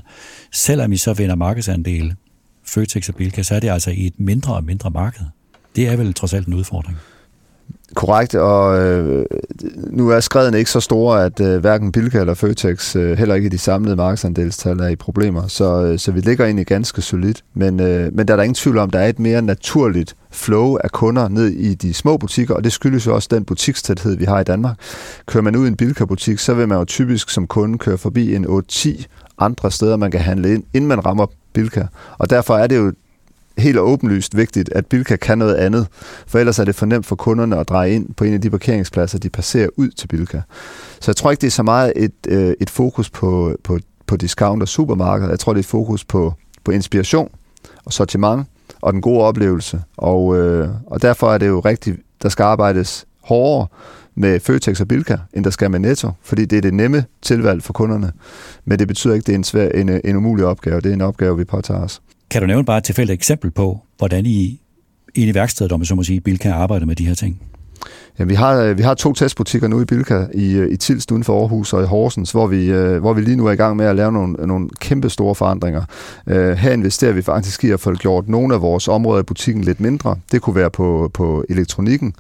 selvom 0.53 0.93
I 0.93 0.97
så 0.97 1.13
vinder 1.13 1.35
markedsandel, 1.35 2.15
Føtex 2.67 3.09
og 3.09 3.15
Bilka, 3.15 3.43
så 3.43 3.55
er 3.55 3.61
det 3.61 3.71
altså 3.71 3.91
i 3.91 4.07
et 4.07 4.15
mindre 4.19 4.55
og 4.55 4.65
mindre 4.65 4.91
marked. 4.91 5.25
Det 5.77 5.89
er 5.89 5.97
vel 5.97 6.15
trods 6.15 6.35
alt 6.35 6.47
en 6.47 6.55
udfordring. 6.55 6.97
Korrekt, 7.95 8.35
og 8.35 8.83
øh, 8.83 9.27
nu 9.91 10.09
er 10.09 10.21
skredene 10.21 10.59
ikke 10.59 10.71
så 10.71 10.81
store, 10.81 11.25
at 11.25 11.41
øh, 11.41 11.61
hverken 11.61 11.93
Bilka 11.93 12.21
eller 12.21 12.35
Føtex, 12.35 12.97
øh, 12.97 13.19
heller 13.19 13.35
ikke 13.35 13.47
i 13.47 13.49
de 13.49 13.59
samlede 13.59 13.97
markedsandelstal, 13.97 14.81
er 14.81 14.89
i 14.89 14.97
problemer. 14.97 15.47
Så, 15.47 15.83
øh, 15.83 15.99
så 15.99 16.13
vi 16.13 16.21
ligger 16.21 16.45
egentlig 16.45 16.67
ganske 16.67 17.03
solidt. 17.03 17.45
Men, 17.55 17.81
øh, 17.81 18.15
men 18.15 18.29
der 18.29 18.35
er 18.35 18.37
der 18.37 18.43
ingen 18.43 18.55
tvivl 18.55 18.79
om, 18.79 18.91
der 18.91 18.99
er 18.99 19.09
et 19.09 19.19
mere 19.19 19.43
naturligt 19.43 20.17
flow 20.31 20.77
af 20.77 20.91
kunder 20.91 21.29
ned 21.29 21.49
i 21.49 21.75
de 21.75 21.95
små 21.95 22.17
butikker, 22.17 22.55
og 22.55 22.65
det 22.65 22.73
skyldes 22.73 23.07
jo 23.07 23.15
også 23.15 23.29
den 23.31 23.45
butikstæthed, 23.45 24.17
vi 24.17 24.25
har 24.25 24.41
i 24.41 24.45
Danmark. 24.45 24.77
Kører 25.27 25.43
man 25.43 25.57
ud 25.57 25.65
i 25.65 25.69
en 25.69 25.77
Bilka-butik, 25.77 26.39
så 26.39 26.55
vil 26.55 26.69
man 26.69 26.79
jo 26.79 26.85
typisk 26.85 27.31
som 27.31 27.47
kunde 27.47 27.79
køre 27.79 27.99
forbi 27.99 28.35
en 28.35 28.47
8-10 28.47 29.05
andre 29.39 29.71
steder, 29.71 29.97
man 29.97 30.11
kan 30.11 30.21
handle 30.21 30.55
ind, 30.55 30.65
inden 30.75 30.89
man 30.89 31.07
rammer 31.07 31.27
Bilka. 31.55 31.87
Og 32.19 32.31
derfor 32.31 32.57
er 32.57 32.67
det 32.67 32.77
jo 32.77 32.93
helt 33.59 33.79
åbenlyst 33.79 34.37
vigtigt, 34.37 34.69
at 34.73 34.87
Bilka 34.87 35.17
kan 35.17 35.39
noget 35.39 35.55
andet, 35.55 35.87
for 36.27 36.39
ellers 36.39 36.59
er 36.59 36.65
det 36.65 36.75
for 36.75 36.87
nemt 36.87 37.07
for 37.07 37.17
kunderne 37.17 37.57
at 37.57 37.69
dreje 37.69 37.93
ind 37.93 38.15
på 38.15 38.25
en 38.25 38.35
af 38.35 38.41
de 38.41 38.51
parkeringspladser, 38.51 39.19
de 39.19 39.31
passerer 39.31 39.69
ud 39.77 39.89
til 39.89 40.07
Bilka. 40.09 40.41
Så 41.01 41.11
jeg 41.11 41.17
tror 41.17 41.31
ikke, 41.31 41.41
det 41.41 41.47
er 41.47 41.51
så 41.51 41.63
meget 41.63 41.93
et, 41.97 42.13
øh, 42.29 42.55
et 42.61 42.71
fokus 42.71 43.11
på, 43.11 43.57
på, 43.65 43.79
på 44.07 44.17
discount 44.17 44.63
og 44.63 44.69
supermarked. 44.69 45.29
Jeg 45.29 45.39
tror, 45.39 45.53
det 45.53 45.59
er 45.59 45.63
et 45.63 45.67
fokus 45.67 46.05
på, 46.05 46.35
på 46.65 46.71
inspiration 46.71 47.31
og 47.85 47.93
sortiment 47.93 48.47
og 48.81 48.93
den 48.93 49.01
gode 49.01 49.21
oplevelse. 49.21 49.83
Og, 49.97 50.37
øh, 50.37 50.69
og 50.87 51.03
derfor 51.03 51.33
er 51.33 51.39
det 51.39 51.49
jo 51.49 51.61
rigtigt, 51.61 52.01
der 52.23 52.29
skal 52.29 52.43
arbejdes 52.43 53.07
hårdere 53.21 53.67
med 54.15 54.41
Føtex 54.41 54.81
og 54.81 54.89
Bilka, 54.89 55.17
end 55.33 55.45
der 55.45 55.51
skal 55.51 55.71
med 55.71 55.79
Netto, 55.79 56.11
fordi 56.23 56.45
det 56.45 56.57
er 56.57 56.61
det 56.61 56.75
nemme 56.75 57.05
tilvalg 57.23 57.63
for 57.63 57.73
kunderne. 57.73 58.13
Men 58.65 58.79
det 58.79 58.89
betyder 58.89 59.15
ikke, 59.15 59.23
at 59.23 59.27
det 59.27 59.33
er 59.33 59.37
en, 59.39 59.45
svær, 59.45 59.69
en, 59.69 60.01
en 60.05 60.17
umulig 60.17 60.45
opgave. 60.45 60.81
Det 60.81 60.91
er 60.91 60.95
en 60.95 61.01
opgave, 61.01 61.37
vi 61.37 61.45
påtager 61.45 61.81
os. 61.81 62.03
Kan 62.31 62.41
du 62.41 62.47
nævne 62.47 62.65
bare 62.65 62.79
et 62.79 62.85
tilfældigt 62.85 63.15
eksempel 63.15 63.51
på, 63.51 63.81
hvordan 63.99 64.27
I, 64.27 64.61
i 65.15 65.35
værkstedet, 65.35 65.73
om 65.73 65.81
man 65.81 65.87
så 65.87 65.95
må 65.95 66.03
sige, 66.03 66.21
Bilka 66.21 66.51
arbejder 66.51 66.87
med 66.87 66.97
de 66.97 67.07
her 67.07 67.15
ting? 67.15 67.41
Ja, 68.19 68.25
vi 68.25 68.35
har, 68.35 68.57
øh, 68.57 68.79
vi 68.79 68.83
har 68.83 68.95
to 68.95 69.13
testbutikker 69.13 69.69
nu 69.69 69.81
i 69.81 69.85
Bilka, 69.85 70.27
i, 70.35 70.53
øh, 70.53 70.73
i 70.73 70.77
Tilst 70.77 71.11
uden 71.11 71.25
for 71.25 71.41
Aarhus 71.41 71.73
og 71.73 71.83
i 71.83 71.87
Horsens, 71.87 72.31
hvor 72.31 72.47
vi, 72.47 72.71
øh, 72.71 73.01
hvor 73.01 73.13
vi 73.13 73.21
lige 73.21 73.37
nu 73.37 73.47
er 73.47 73.53
i 73.53 73.57
gang 73.57 73.77
med 73.77 73.87
at 73.87 73.97
lave 73.97 74.13
nogle, 74.13 74.47
nogle 74.47 74.69
kæmpe 74.81 75.11
store 75.11 75.35
forandringer. 75.35 75.85
Uh, 76.27 76.35
her 76.35 76.73
investerer 76.73 77.13
vi 77.13 77.23
faktisk 77.23 77.65
i 77.65 77.71
at 77.71 77.81
få 77.81 77.95
gjort 77.95 78.29
nogle 78.29 78.55
af 78.55 78.63
vores 78.63 78.89
områder 78.89 79.21
i 79.21 79.25
butikken 79.25 79.65
lidt 79.65 79.81
mindre. 79.81 80.17
Det 80.33 80.43
kunne 80.43 80.57
være 80.57 80.71
på, 80.71 81.11
på 81.15 81.45
elektronikken, 81.49 82.15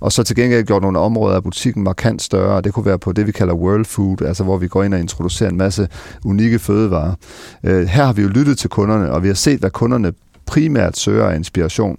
og 0.00 0.12
så 0.12 0.22
til 0.22 0.36
gengæld 0.36 0.66
gjort 0.66 0.82
nogle 0.82 0.98
områder 0.98 1.36
af 1.36 1.42
butikken 1.42 1.82
markant 1.82 2.22
større. 2.22 2.60
Det 2.60 2.72
kunne 2.72 2.86
være 2.86 2.98
på 2.98 3.12
det, 3.12 3.26
vi 3.26 3.32
kalder 3.32 3.54
world 3.54 3.84
food, 3.84 4.22
altså 4.22 4.44
hvor 4.44 4.56
vi 4.56 4.68
går 4.68 4.82
ind 4.82 4.94
og 4.94 5.00
introducerer 5.00 5.50
en 5.50 5.56
masse 5.56 5.88
unikke 6.24 6.58
fødevarer. 6.58 7.14
Uh, 7.62 7.70
her 7.70 8.04
har 8.04 8.12
vi 8.12 8.22
jo 8.22 8.28
lyttet 8.28 8.58
til 8.58 8.70
kunderne, 8.70 9.12
og 9.12 9.22
vi 9.22 9.28
har 9.28 9.34
set, 9.34 9.60
hvad 9.60 9.70
kunderne 9.70 10.12
primært 10.46 10.98
søger 10.98 11.26
af 11.26 11.36
inspiration. 11.36 11.96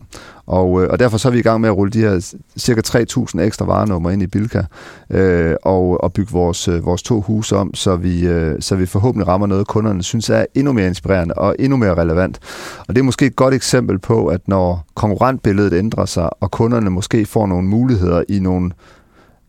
Og, 0.51 0.83
øh, 0.83 0.89
og 0.89 0.99
derfor 0.99 1.17
så 1.17 1.27
er 1.27 1.31
vi 1.31 1.39
i 1.39 1.41
gang 1.41 1.61
med 1.61 1.69
at 1.69 1.75
rulle 1.77 1.91
de 1.91 1.99
her 1.99 2.35
cirka 2.57 2.81
3.000 2.87 3.41
ekstra 3.41 3.65
varenummer 3.65 4.09
ind 4.09 4.23
i 4.23 4.27
Bilka 4.27 4.63
øh, 5.09 5.55
og, 5.63 6.03
og 6.03 6.13
bygge 6.13 6.31
vores, 6.31 6.67
øh, 6.67 6.85
vores 6.85 7.03
to 7.03 7.21
huse 7.21 7.55
om, 7.57 7.73
så 7.73 7.95
vi, 7.95 8.27
øh, 8.27 8.55
så 8.59 8.75
vi 8.75 8.85
forhåbentlig 8.85 9.27
rammer 9.27 9.47
noget, 9.47 9.67
kunderne 9.67 10.03
synes 10.03 10.29
er 10.29 10.45
endnu 10.55 10.73
mere 10.73 10.87
inspirerende 10.87 11.33
og 11.33 11.55
endnu 11.59 11.77
mere 11.77 11.95
relevant. 11.95 12.39
Og 12.87 12.95
det 12.95 13.01
er 13.01 13.03
måske 13.03 13.25
et 13.25 13.35
godt 13.35 13.53
eksempel 13.53 13.99
på, 13.99 14.27
at 14.27 14.47
når 14.47 14.85
konkurrentbilledet 14.95 15.73
ændrer 15.73 16.05
sig, 16.05 16.29
og 16.39 16.51
kunderne 16.51 16.89
måske 16.89 17.25
får 17.25 17.47
nogle 17.47 17.67
muligheder 17.67 18.23
i 18.29 18.39
nogle 18.39 18.71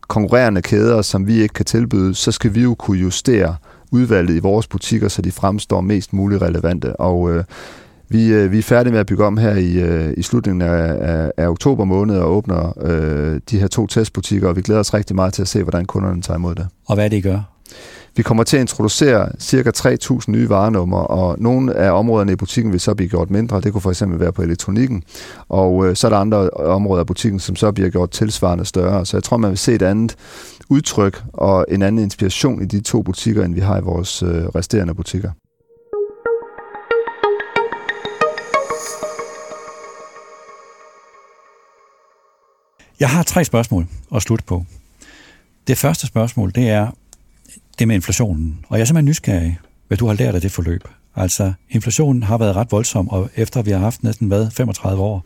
konkurrerende 0.07 0.61
kæder, 0.61 1.01
som 1.01 1.27
vi 1.27 1.41
ikke 1.41 1.53
kan 1.53 1.65
tilbyde, 1.65 2.15
så 2.15 2.31
skal 2.31 2.55
vi 2.55 2.61
jo 2.61 2.75
kunne 2.75 2.97
justere 2.97 3.55
udvalget 3.91 4.35
i 4.35 4.39
vores 4.39 4.67
butikker, 4.67 5.07
så 5.07 5.21
de 5.21 5.31
fremstår 5.31 5.81
mest 5.81 6.13
muligt 6.13 6.41
relevante. 6.41 6.95
Og 6.95 7.31
øh, 7.31 7.43
vi, 8.13 8.27
øh, 8.27 8.51
vi 8.51 8.57
er 8.57 8.61
færdige 8.61 8.91
med 8.91 8.99
at 8.99 9.05
bygge 9.05 9.25
om 9.25 9.37
her 9.37 9.55
i, 9.55 9.73
øh, 9.73 10.13
i 10.17 10.21
slutningen 10.21 10.61
af, 10.61 10.97
af, 10.99 11.31
af 11.37 11.47
oktober 11.47 11.83
måned 11.83 12.17
og 12.17 12.31
åbner 12.31 12.73
øh, 12.81 13.39
de 13.49 13.59
her 13.59 13.67
to 13.67 13.87
testbutikker, 13.87 14.47
og 14.47 14.55
vi 14.55 14.61
glæder 14.61 14.79
os 14.79 14.93
rigtig 14.93 15.15
meget 15.15 15.33
til 15.33 15.41
at 15.41 15.47
se, 15.47 15.63
hvordan 15.63 15.85
kunderne 15.85 16.21
tager 16.21 16.37
imod 16.37 16.55
det. 16.55 16.67
Og 16.87 16.95
hvad 16.95 17.09
det, 17.09 17.23
gør? 17.23 17.39
Vi 18.15 18.23
kommer 18.23 18.43
til 18.43 18.57
at 18.57 18.61
introducere 18.61 19.29
cirka 19.39 19.71
3.000 19.77 20.19
nye 20.27 20.49
varenummer, 20.49 20.97
og 20.97 21.35
nogle 21.39 21.73
af 21.75 21.91
områderne 21.91 22.31
i 22.31 22.35
butikken 22.35 22.71
vil 22.71 22.79
så 22.79 22.93
blive 22.93 23.09
gjort 23.09 23.29
mindre. 23.29 23.61
Det 23.61 23.71
kunne 23.71 23.81
for 23.81 23.89
eksempel 23.89 24.19
være 24.19 24.31
på 24.31 24.41
elektronikken, 24.41 25.03
og 25.49 25.87
øh, 25.87 25.95
så 25.95 26.07
er 26.07 26.09
der 26.09 26.17
andre 26.17 26.49
områder 26.49 26.99
af 26.99 27.07
butikken, 27.07 27.39
som 27.39 27.55
så 27.55 27.71
bliver 27.71 27.89
gjort 27.89 28.09
tilsvarende 28.09 28.65
større. 28.65 29.05
Så 29.05 29.17
jeg 29.17 29.23
tror, 29.23 29.37
man 29.37 29.49
vil 29.49 29.57
se 29.57 29.73
et 29.73 29.81
andet 29.81 30.15
udtryk 30.69 31.23
og 31.33 31.65
en 31.69 31.81
anden 31.81 32.03
inspiration 32.03 32.61
i 32.61 32.65
de 32.65 32.81
to 32.81 33.01
butikker, 33.01 33.45
end 33.45 33.53
vi 33.53 33.61
har 33.61 33.77
i 33.77 33.81
vores 33.83 34.23
øh, 34.23 34.29
resterende 34.29 34.93
butikker. 34.93 35.29
Jeg 42.99 43.09
har 43.09 43.23
tre 43.23 43.45
spørgsmål 43.45 43.87
at 44.15 44.21
slutte 44.21 44.45
på. 44.45 44.65
Det 45.67 45.77
første 45.77 46.07
spørgsmål, 46.07 46.51
det 46.55 46.69
er 46.69 46.91
det 47.79 47.87
med 47.87 47.95
inflationen. 47.95 48.65
Og 48.69 48.77
jeg 48.77 48.81
er 48.81 48.85
simpelthen 48.85 49.09
nysgerrig, 49.09 49.59
hvad 49.87 49.97
du 49.97 50.07
har 50.07 50.13
lært 50.13 50.35
af 50.35 50.41
det 50.41 50.51
forløb. 50.51 50.83
Altså, 51.15 51.53
inflationen 51.69 52.23
har 52.23 52.37
været 52.37 52.55
ret 52.55 52.71
voldsom, 52.71 53.09
og 53.09 53.29
efter 53.35 53.61
vi 53.61 53.71
har 53.71 53.77
haft 53.77 54.03
næsten 54.03 54.27
hvad, 54.27 54.51
35 54.51 55.01
år, 55.01 55.25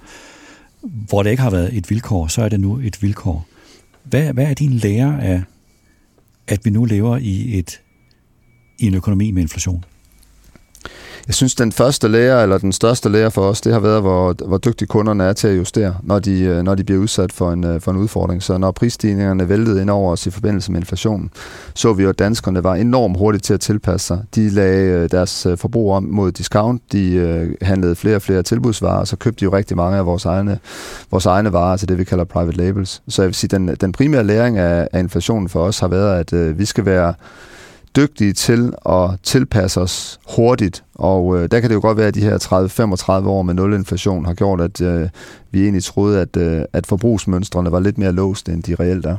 hvor 0.82 1.24
det 1.24 1.30
ikke 1.30 1.44
har 1.44 1.50
været 1.50 1.78
et 1.78 1.90
vilkår, 1.90 2.28
så 2.28 2.42
er 2.42 2.50
det 2.50 2.60
nu 2.60 2.80
et 2.80 3.02
vilkår. 3.02 3.46
Hvad, 4.04 4.34
hvad 4.34 4.46
er 4.46 4.54
din 4.54 4.74
lære 4.74 5.24
af, 5.24 5.44
at 6.48 6.66
vi 6.66 6.70
nu 6.70 6.86
lever 6.86 7.18
i, 7.18 7.60
et, 7.60 7.82
i 8.80 8.88
en 8.88 8.94
økonomi 8.94 9.32
med 9.32 9.42
inflation? 9.42 9.86
Jeg 11.28 11.36
synes, 11.36 11.56
den 11.56 11.72
første 11.72 12.08
lærer, 12.08 12.44
eller 12.44 12.58
den 12.58 12.72
største 12.72 13.10
lærer 13.10 13.30
for 13.30 13.42
os, 13.42 13.62
det 13.62 13.74
har 13.74 13.80
været, 13.80 14.02
hvor, 14.02 14.36
hvor 14.48 14.58
dygtige 14.58 14.88
kunderne 14.88 15.24
er 15.24 15.34
til 15.34 15.48
at 15.48 15.58
justere, 15.58 15.96
når 16.04 16.20
de, 16.20 16.42
øh, 16.42 16.64
når 16.64 16.76
de 16.76 16.84
bliver 16.84 17.02
udsat 17.02 17.32
for 17.32 17.52
en, 17.52 17.64
øh, 17.64 17.82
for 17.82 17.92
en 17.92 17.98
udfordring. 17.98 18.44
Så 18.44 18.58
når 18.58 18.72
prisstigningerne 18.72 19.50
væltede 19.50 19.82
ind 19.82 19.90
over 19.90 20.12
os 20.12 20.28
i 20.28 20.30
forbindelse 20.30 20.72
med 20.72 20.80
inflationen, 20.80 21.30
så 21.74 21.94
vi 21.94 22.04
jo, 22.04 22.10
at 22.10 22.20
danskerne 22.20 22.64
var 22.64 22.76
enormt 22.76 23.18
hurtige 23.18 23.40
til 23.40 23.54
at 23.54 23.60
tilpasse 23.60 24.08
sig. 24.08 24.20
De 24.36 24.50
lagde 24.50 24.92
øh, 24.92 25.12
deres 25.12 25.48
forbrug 25.56 25.94
om 25.94 26.04
mod 26.04 26.32
discount, 26.32 26.82
de 26.92 27.56
handlede 27.62 27.96
flere 27.96 28.16
og 28.16 28.22
flere 28.22 28.44
tilbudsvarer, 28.44 29.00
og 29.00 29.08
så 29.08 29.16
købte 29.16 29.40
de 29.40 29.46
jo 29.46 29.54
rigtig 29.54 29.78
mange 29.78 29.98
af 29.98 30.06
vores 30.06 30.26
egne, 30.26 30.60
vores 31.12 31.26
egne 31.26 31.54
varer, 31.54 31.72
altså 31.72 31.86
det 31.86 31.98
vi 31.98 32.04
kalder 32.04 32.24
private 32.24 32.58
labels. 32.58 33.02
Så 33.08 33.22
jeg 33.22 33.28
vil 33.28 33.36
sige, 33.36 33.48
den, 33.48 33.68
den 33.68 33.92
primære 33.92 34.24
læring 34.24 34.58
af, 34.58 34.88
af 34.94 35.00
inflationen 35.00 35.50
for 35.50 35.64
os 35.64 35.80
har 35.80 35.88
været, 35.88 36.20
at 36.20 36.34
øh, 36.34 36.60
vi 36.60 36.66
skal 36.66 36.86
være 36.86 37.14
dygtige 37.98 38.34
til 38.34 38.74
at 38.90 39.10
tilpasse 39.24 39.82
os 39.82 40.20
hurtigt, 40.36 40.84
og 40.96 41.38
øh, 41.38 41.52
der 41.52 41.60
kan 41.60 41.70
det 41.70 41.76
jo 41.76 41.82
godt 41.82 41.98
være, 41.98 42.08
at 42.08 42.16
de 42.16 42.22
her 42.22 42.38
30-35 43.24 43.28
år 43.28 43.42
med 43.42 43.54
nul 43.54 43.74
inflation 43.74 44.26
har 44.26 44.34
gjort, 44.34 44.62
at 44.62 44.82
øh, 44.82 45.10
vi 45.52 45.62
egentlig 45.62 45.84
troede, 45.84 46.22
at, 46.22 46.38
øh, 46.38 46.62
at 46.74 46.88
forbrugsmønstrene 46.88 47.72
var 47.72 47.80
lidt 47.80 47.98
mere 47.98 48.12
låst, 48.12 48.50
end 48.50 48.64
de 48.64 48.76
reelt 48.76 49.06
er. 49.06 49.18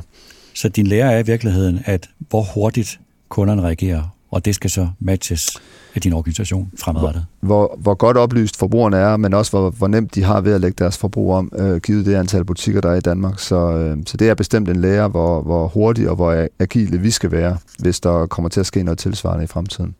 Så 0.53 0.69
din 0.69 0.87
lære 0.87 1.13
er 1.13 1.19
i 1.19 1.25
virkeligheden, 1.25 1.79
at 1.85 2.09
hvor 2.29 2.41
hurtigt 2.53 2.99
kunderne 3.29 3.61
reagerer, 3.61 4.15
og 4.31 4.45
det 4.45 4.55
skal 4.55 4.69
så 4.69 4.87
matches 4.99 5.49
af 5.95 6.01
din 6.01 6.13
organisation 6.13 6.71
fremadrettet. 6.79 7.25
Hvor, 7.39 7.77
hvor 7.77 7.93
godt 7.93 8.17
oplyst 8.17 8.57
forbrugerne 8.57 8.97
er, 8.97 9.17
men 9.17 9.33
også 9.33 9.51
hvor, 9.51 9.69
hvor 9.69 9.87
nemt 9.87 10.15
de 10.15 10.23
har 10.23 10.41
ved 10.41 10.53
at 10.53 10.61
lægge 10.61 10.75
deres 10.83 10.97
forbrug 10.97 11.33
om, 11.33 11.51
øh, 11.55 11.77
givet 11.77 12.05
det 12.05 12.15
antal 12.15 12.45
butikker, 12.45 12.81
der 12.81 12.91
er 12.91 12.95
i 12.95 13.01
Danmark. 13.01 13.39
Så, 13.39 13.55
øh, 13.55 13.97
så 14.05 14.17
det 14.17 14.29
er 14.29 14.33
bestemt 14.33 14.69
en 14.69 14.81
lære, 14.81 15.07
hvor, 15.07 15.41
hvor 15.41 15.67
hurtigt 15.67 16.07
og 16.07 16.15
hvor 16.15 16.47
agile 16.59 16.99
vi 16.99 17.11
skal 17.11 17.31
være, 17.31 17.57
hvis 17.79 17.99
der 17.99 18.25
kommer 18.25 18.49
til 18.49 18.59
at 18.59 18.65
ske 18.65 18.83
noget 18.83 18.97
tilsvarende 18.97 19.43
i 19.43 19.47
fremtiden. 19.47 19.95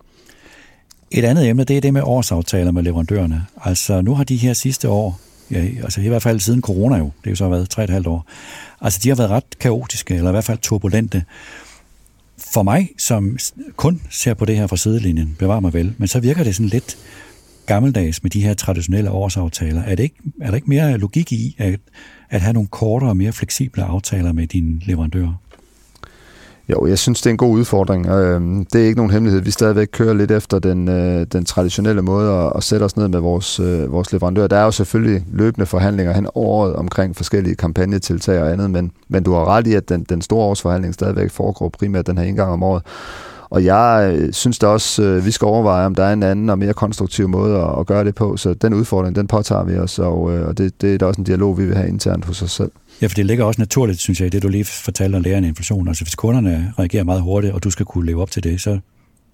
Et 1.11 1.23
andet 1.23 1.49
emne, 1.49 1.63
det 1.63 1.77
er 1.77 1.82
det 1.82 1.93
med 1.93 2.01
årsaftaler 2.05 2.71
med 2.71 2.84
leverandørerne. 2.84 3.45
Altså 3.63 4.01
nu 4.01 4.15
har 4.15 4.23
de 4.23 4.36
her 4.36 4.53
sidste 4.53 4.89
år, 4.89 5.19
ja, 5.51 5.65
altså 5.84 6.01
i 6.01 6.07
hvert 6.07 6.21
fald 6.23 6.39
siden 6.39 6.61
corona 6.61 6.97
jo, 6.97 7.03
det 7.03 7.27
er 7.27 7.32
jo 7.32 7.36
så 7.36 7.49
været 7.49 7.69
tre 7.69 7.84
et 7.84 7.89
halvt 7.89 8.07
år, 8.07 8.25
altså 8.82 8.99
de 9.03 9.09
har 9.09 9.15
været 9.15 9.30
ret 9.30 9.59
kaotiske, 9.59 10.15
eller 10.15 10.30
i 10.30 10.32
hvert 10.32 10.43
fald 10.43 10.57
turbulente 10.61 11.23
for 12.54 12.64
mig, 12.64 12.90
som 12.98 13.38
kun 13.76 14.02
ser 14.10 14.34
på 14.34 14.46
det 14.46 14.58
her 14.58 14.68
fra 14.68 14.78
sidelinjen, 14.78 15.36
bevar 15.40 15.60
mig 15.60 15.74
vel, 15.74 15.94
men 15.98 16.08
så 16.08 16.20
virker 16.20 16.44
det 16.44 16.56
sådan 16.56 16.70
lidt 16.70 16.98
gammeldags 17.66 18.24
med 18.24 18.32
de 18.32 18.42
her 18.42 18.54
traditionelle 18.54 19.12
årsaftaler. 19.12 19.84
Er, 19.84 19.96
det 19.96 20.04
ikke, 20.04 20.16
er 20.42 20.48
der 20.48 20.56
ikke 20.56 20.70
mere 20.70 20.98
logik 20.98 21.32
i 21.32 21.56
at, 21.58 21.80
at 22.30 22.42
have 22.42 22.54
nogle 22.54 22.68
kortere 22.68 23.10
og 23.10 23.18
mere 23.18 23.32
fleksible 23.32 23.84
aftaler 23.84 24.32
med 24.32 24.48
dine 24.48 24.80
leverandører? 24.86 25.34
Jo, 26.70 26.86
jeg 26.86 26.99
synes, 26.99 27.22
det 27.22 27.26
er 27.26 27.32
en 27.32 27.38
god 27.38 27.51
udfordring. 27.51 28.07
Øhm, 28.07 28.65
det 28.65 28.82
er 28.82 28.86
ikke 28.86 28.97
nogen 28.97 29.11
hemmelighed. 29.11 29.41
Vi 29.41 29.51
stadigvæk 29.51 29.88
kører 29.91 30.13
lidt 30.13 30.32
efter 30.32 30.59
den, 30.59 30.89
øh, 30.89 31.26
den 31.32 31.45
traditionelle 31.45 32.01
måde 32.01 32.51
at, 32.55 32.63
sætte 32.63 32.84
os 32.84 32.97
ned 32.97 33.07
med 33.07 33.20
vores, 33.20 33.59
øh, 33.59 33.91
vores 33.91 34.11
leverandør. 34.13 34.47
Der 34.47 34.57
er 34.57 34.63
jo 34.63 34.72
selvfølgelig 34.72 35.26
løbende 35.32 35.65
forhandlinger 35.65 36.13
hen 36.13 36.28
året 36.36 36.76
omkring 36.76 37.15
forskellige 37.15 37.55
kampagnetiltag 37.55 38.41
og 38.41 38.51
andet, 38.51 38.72
men, 38.72 38.91
men 39.07 39.24
du 39.24 39.34
har 39.34 39.45
ret 39.45 39.67
i, 39.67 39.74
at 39.74 39.89
den, 39.89 40.03
den 40.03 40.22
store 40.22 40.45
årsforhandling 40.45 40.93
stadigvæk 40.93 41.32
foregår 41.32 41.70
primært 41.70 42.07
den 42.07 42.17
her 42.17 42.26
en 42.26 42.36
gang 42.36 42.51
om 42.51 42.63
året. 42.63 42.84
Og 43.49 43.65
jeg 43.65 44.15
øh, 44.17 44.34
synes 44.34 44.59
da 44.59 44.67
også, 44.67 45.22
vi 45.24 45.32
skal 45.32 45.45
overveje, 45.45 45.86
om 45.86 45.95
der 45.95 46.03
er 46.03 46.13
en 46.13 46.24
anden 46.24 46.49
og 46.49 46.59
mere 46.59 46.74
konstruktiv 46.74 47.28
måde 47.28 47.57
at, 47.57 47.80
at 47.80 47.86
gøre 47.86 48.03
det 48.03 48.15
på. 48.15 48.38
Så 48.38 48.53
den 48.53 48.74
udfordring, 48.74 49.15
den 49.15 49.28
påtager 49.28 49.63
vi 49.63 49.78
os, 49.78 49.99
og, 49.99 50.22
og 50.22 50.57
det, 50.57 50.82
det 50.82 50.93
er 50.93 50.97
da 50.97 51.05
også 51.05 51.22
en 51.22 51.26
dialog, 51.26 51.57
vi 51.57 51.65
vil 51.65 51.76
have 51.76 51.89
internt 51.89 52.26
hos 52.26 52.41
os 52.41 52.51
selv. 52.51 52.72
Ja, 53.02 53.08
for 53.08 53.16
det 53.16 53.26
ligger 53.26 53.45
også 53.45 53.62
naturligt, 53.62 54.00
synes 54.00 54.20
jeg, 54.20 54.28
i 54.28 54.30
det 54.30 54.43
du 54.43 54.47
lige 54.47 54.66
fortalte 54.66 55.16
om 55.16 55.22
lærerne 55.22 55.47
inflation. 55.47 55.88
Altså 55.88 56.04
hvis 56.04 56.16
kunderne 56.16 56.74
reagerer 56.80 57.04
meget 57.04 57.22
hurtigt, 57.22 57.54
og 57.54 57.64
du 57.64 57.70
skal 57.70 57.86
kunne 57.86 58.06
leve 58.06 58.22
op 58.22 58.32
til 58.32 58.43
det, 58.43 58.62
så, 58.62 58.80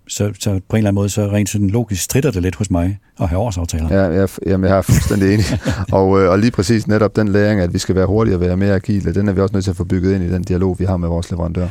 så, 0.08 0.34
så 0.40 0.50
på 0.50 0.76
en 0.76 0.78
eller 0.78 0.90
anden 0.90 0.96
måde, 0.96 1.10
så 1.10 1.28
rent 1.28 1.50
sådan 1.50 1.70
logisk 1.70 2.02
strider 2.02 2.32
det 2.32 2.42
lidt 2.42 2.56
hos 2.56 2.72
mig 2.72 2.98
at 3.22 3.30
have 3.30 3.42
årsaftaler. 3.42 3.94
Ja, 3.96 4.20
jeg, 4.20 4.30
jamen, 4.46 4.70
jeg 4.70 4.78
er 4.78 4.82
fuldstændig 4.82 5.34
enig. 5.34 5.46
og, 5.92 6.22
øh, 6.22 6.30
og 6.30 6.40
lige 6.40 6.52
præcis 6.52 6.88
netop 6.88 7.16
den 7.16 7.28
læring, 7.28 7.62
at 7.62 7.74
vi 7.74 7.80
skal 7.80 7.96
være 7.96 8.06
hurtigere 8.06 8.38
og 8.38 8.42
være 8.42 8.58
mere 8.58 8.76
agile, 8.76 9.14
den 9.14 9.28
er 9.28 9.34
vi 9.34 9.42
også 9.42 9.54
nødt 9.54 9.64
til 9.64 9.72
at 9.72 9.78
få 9.78 9.84
bygget 9.84 10.16
ind 10.16 10.24
i 10.24 10.30
den 10.30 10.44
dialog, 10.44 10.80
vi 10.80 10.86
har 10.86 10.98
med 10.98 11.08
vores 11.08 11.32
leverandør. 11.32 11.68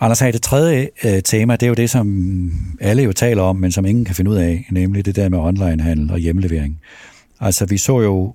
Anders, 0.00 0.18
det 0.18 0.42
tredje 0.42 0.88
øh, 1.04 1.22
tema, 1.22 1.52
det 1.52 1.62
er 1.62 1.68
jo 1.68 1.74
det, 1.74 1.90
som 1.90 2.50
alle 2.80 3.02
jo 3.02 3.12
taler 3.12 3.42
om, 3.42 3.56
men 3.56 3.72
som 3.72 3.86
ingen 3.86 4.04
kan 4.04 4.14
finde 4.14 4.30
ud 4.30 4.36
af, 4.36 4.66
nemlig 4.70 5.06
det 5.06 5.16
der 5.16 5.28
med 5.28 5.38
onlinehandel 5.38 6.10
og 6.12 6.18
hjemlevering. 6.18 6.80
Altså, 7.40 7.66
vi 7.66 7.78
så 7.78 8.00
jo, 8.00 8.34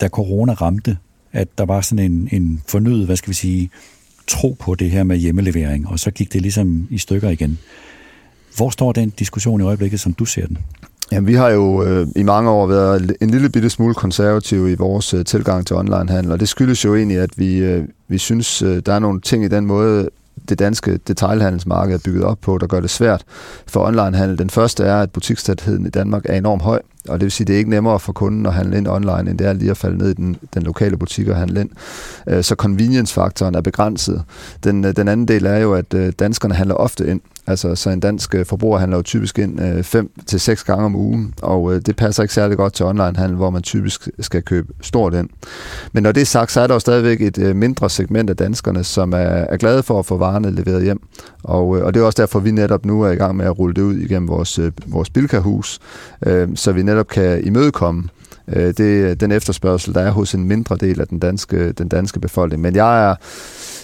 da 0.00 0.08
corona 0.08 0.52
ramte, 0.52 0.96
at 1.32 1.58
der 1.58 1.64
var 1.64 1.80
sådan 1.80 2.12
en, 2.12 2.28
en 2.32 2.62
fornyet, 2.66 3.06
hvad 3.06 3.16
skal 3.16 3.28
vi 3.28 3.34
sige, 3.34 3.70
tro 4.26 4.56
på 4.60 4.74
det 4.74 4.90
her 4.90 5.02
med 5.02 5.16
hjemmelevering, 5.16 5.88
og 5.88 5.98
så 5.98 6.10
gik 6.10 6.32
det 6.32 6.42
ligesom 6.42 6.86
i 6.90 6.98
stykker 6.98 7.28
igen. 7.28 7.58
Hvor 8.56 8.70
står 8.70 8.92
den 8.92 9.10
diskussion 9.10 9.60
i 9.60 9.64
øjeblikket, 9.64 10.00
som 10.00 10.12
du 10.12 10.24
ser 10.24 10.46
den? 10.46 10.58
Jamen, 11.12 11.26
vi 11.26 11.34
har 11.34 11.48
jo 11.48 11.84
øh, 11.84 12.06
i 12.16 12.22
mange 12.22 12.50
år 12.50 12.66
været 12.66 13.16
en 13.20 13.30
lille 13.30 13.48
bitte 13.48 13.70
smule 13.70 13.94
konservative 13.94 14.72
i 14.72 14.74
vores 14.74 15.14
øh, 15.14 15.24
tilgang 15.24 15.66
til 15.66 15.76
onlinehandel, 15.76 16.32
og 16.32 16.40
det 16.40 16.48
skyldes 16.48 16.84
jo 16.84 16.96
egentlig, 16.96 17.18
at 17.18 17.30
vi, 17.36 17.56
øh, 17.56 17.84
vi 18.08 18.18
synes, 18.18 18.62
øh, 18.62 18.82
der 18.86 18.92
er 18.92 18.98
nogle 18.98 19.20
ting 19.20 19.44
i 19.44 19.48
den 19.48 19.66
måde, 19.66 20.08
det 20.50 20.58
danske 20.58 20.96
detailhandelsmarked 21.08 21.94
er 21.94 21.98
bygget 22.04 22.24
op 22.24 22.38
på, 22.40 22.58
der 22.58 22.66
gør 22.66 22.80
det 22.80 22.90
svært 22.90 23.24
for 23.66 23.86
onlinehandel. 23.86 24.38
Den 24.38 24.50
første 24.50 24.84
er, 24.84 25.00
at 25.00 25.10
butikstætheden 25.10 25.86
i 25.86 25.90
Danmark 25.90 26.22
er 26.24 26.34
enormt 26.34 26.62
høj, 26.62 26.80
og 27.08 27.20
det 27.20 27.24
vil 27.24 27.32
sige, 27.32 27.44
at 27.44 27.48
det 27.48 27.54
er 27.54 27.58
ikke 27.58 27.70
nemmere 27.70 28.00
for 28.00 28.12
kunden 28.12 28.46
at 28.46 28.54
handle 28.54 28.78
ind 28.78 28.88
online, 28.88 29.30
end 29.30 29.38
det 29.38 29.46
er 29.46 29.52
lige 29.52 29.70
at 29.70 29.76
falde 29.76 29.98
ned 29.98 30.10
i 30.10 30.14
den, 30.14 30.36
den 30.54 30.62
lokale 30.62 30.96
butik 30.96 31.28
og 31.28 31.36
handle 31.36 31.60
ind. 31.60 31.70
Øh, 32.28 32.44
så 32.44 32.54
convenience-faktoren 32.54 33.54
er 33.54 33.60
begrænset. 33.60 34.22
Den, 34.64 34.84
øh, 34.84 34.96
den 34.96 35.08
anden 35.08 35.28
del 35.28 35.46
er 35.46 35.56
jo, 35.58 35.74
at 35.74 35.94
øh, 35.94 36.12
danskerne 36.18 36.54
handler 36.54 36.74
ofte 36.74 37.06
ind. 37.06 37.20
Altså, 37.50 37.74
så 37.74 37.90
en 37.90 38.00
dansk 38.00 38.34
øh, 38.34 38.46
forbruger 38.46 38.78
handler 38.78 38.98
jo 38.98 39.02
typisk 39.02 39.38
ind 39.38 39.62
øh, 39.62 39.82
fem 39.82 40.10
til 40.26 40.40
seks 40.40 40.64
gange 40.64 40.84
om 40.84 40.96
ugen, 40.96 41.34
og 41.42 41.74
øh, 41.74 41.80
det 41.86 41.96
passer 41.96 42.22
ikke 42.22 42.34
særlig 42.34 42.56
godt 42.56 42.72
til 42.72 42.86
onlinehandel, 42.86 43.36
hvor 43.36 43.50
man 43.50 43.62
typisk 43.62 44.08
skal 44.20 44.42
købe 44.42 44.72
stort 44.80 45.14
ind. 45.14 45.28
Men 45.92 46.02
når 46.02 46.12
det 46.12 46.20
er 46.20 46.26
sagt, 46.26 46.52
så 46.52 46.60
er 46.60 46.66
der 46.66 46.74
jo 46.74 46.80
stadigvæk 46.80 47.20
et 47.20 47.38
øh, 47.38 47.56
mindre 47.56 47.90
segment 47.90 48.30
af 48.30 48.36
danskerne, 48.36 48.84
som 48.84 49.12
er, 49.12 49.16
er 49.16 49.56
glade 49.56 49.82
for 49.82 49.98
at 49.98 50.06
få 50.06 50.16
varerne 50.16 50.50
leveret 50.50 50.82
hjem. 50.82 51.00
Og, 51.42 51.78
øh, 51.78 51.84
og 51.84 51.94
det 51.94 52.00
er 52.00 52.04
også 52.04 52.22
derfor, 52.22 52.40
vi 52.40 52.50
netop 52.50 52.86
nu 52.86 53.02
er 53.02 53.10
i 53.10 53.16
gang 53.16 53.36
med 53.36 53.46
at 53.46 53.58
rulle 53.58 53.74
det 53.74 53.82
ud 53.82 53.94
igennem 53.94 54.28
vores, 54.28 54.58
øh, 54.58 54.72
vores 54.86 55.10
bilkahus, 55.10 55.78
øh, 56.26 56.48
så 56.54 56.72
vi 56.72 56.82
netop 56.82 57.08
kan 57.08 57.44
imødekomme 57.44 58.08
øh, 58.48 58.74
det, 58.76 59.20
den 59.20 59.32
efterspørgsel, 59.32 59.94
der 59.94 60.00
er 60.00 60.10
hos 60.10 60.34
en 60.34 60.44
mindre 60.44 60.76
del 60.76 61.00
af 61.00 61.06
den 61.06 61.18
danske, 61.18 61.72
den 61.72 61.88
danske 61.88 62.20
befolkning. 62.20 62.62
Men 62.62 62.74
jeg 62.74 63.10
er 63.10 63.14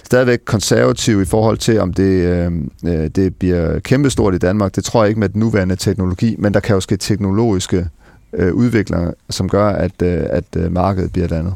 stadigvæk 0.06 0.38
konservativ 0.44 1.22
i 1.22 1.24
forhold 1.24 1.58
til, 1.58 1.80
om 1.80 1.92
det, 1.92 2.02
øh, 2.02 2.52
øh, 2.84 3.08
det 3.08 3.36
bliver 3.36 3.78
kæmpestort 3.78 4.34
i 4.34 4.38
Danmark. 4.38 4.76
Det 4.76 4.84
tror 4.84 5.02
jeg 5.02 5.08
ikke 5.08 5.20
med 5.20 5.28
den 5.28 5.40
nuværende 5.40 5.76
teknologi, 5.76 6.36
men 6.38 6.54
der 6.54 6.60
kan 6.60 6.74
jo 6.74 6.80
ske 6.80 6.96
teknologiske 6.96 7.88
øh, 8.32 8.54
udviklinger, 8.54 9.12
som 9.30 9.48
gør, 9.48 9.68
at, 9.68 10.02
øh, 10.02 10.24
at 10.30 10.44
øh, 10.56 10.72
markedet 10.72 11.12
bliver 11.12 11.24
et 11.24 11.32
andet. 11.32 11.54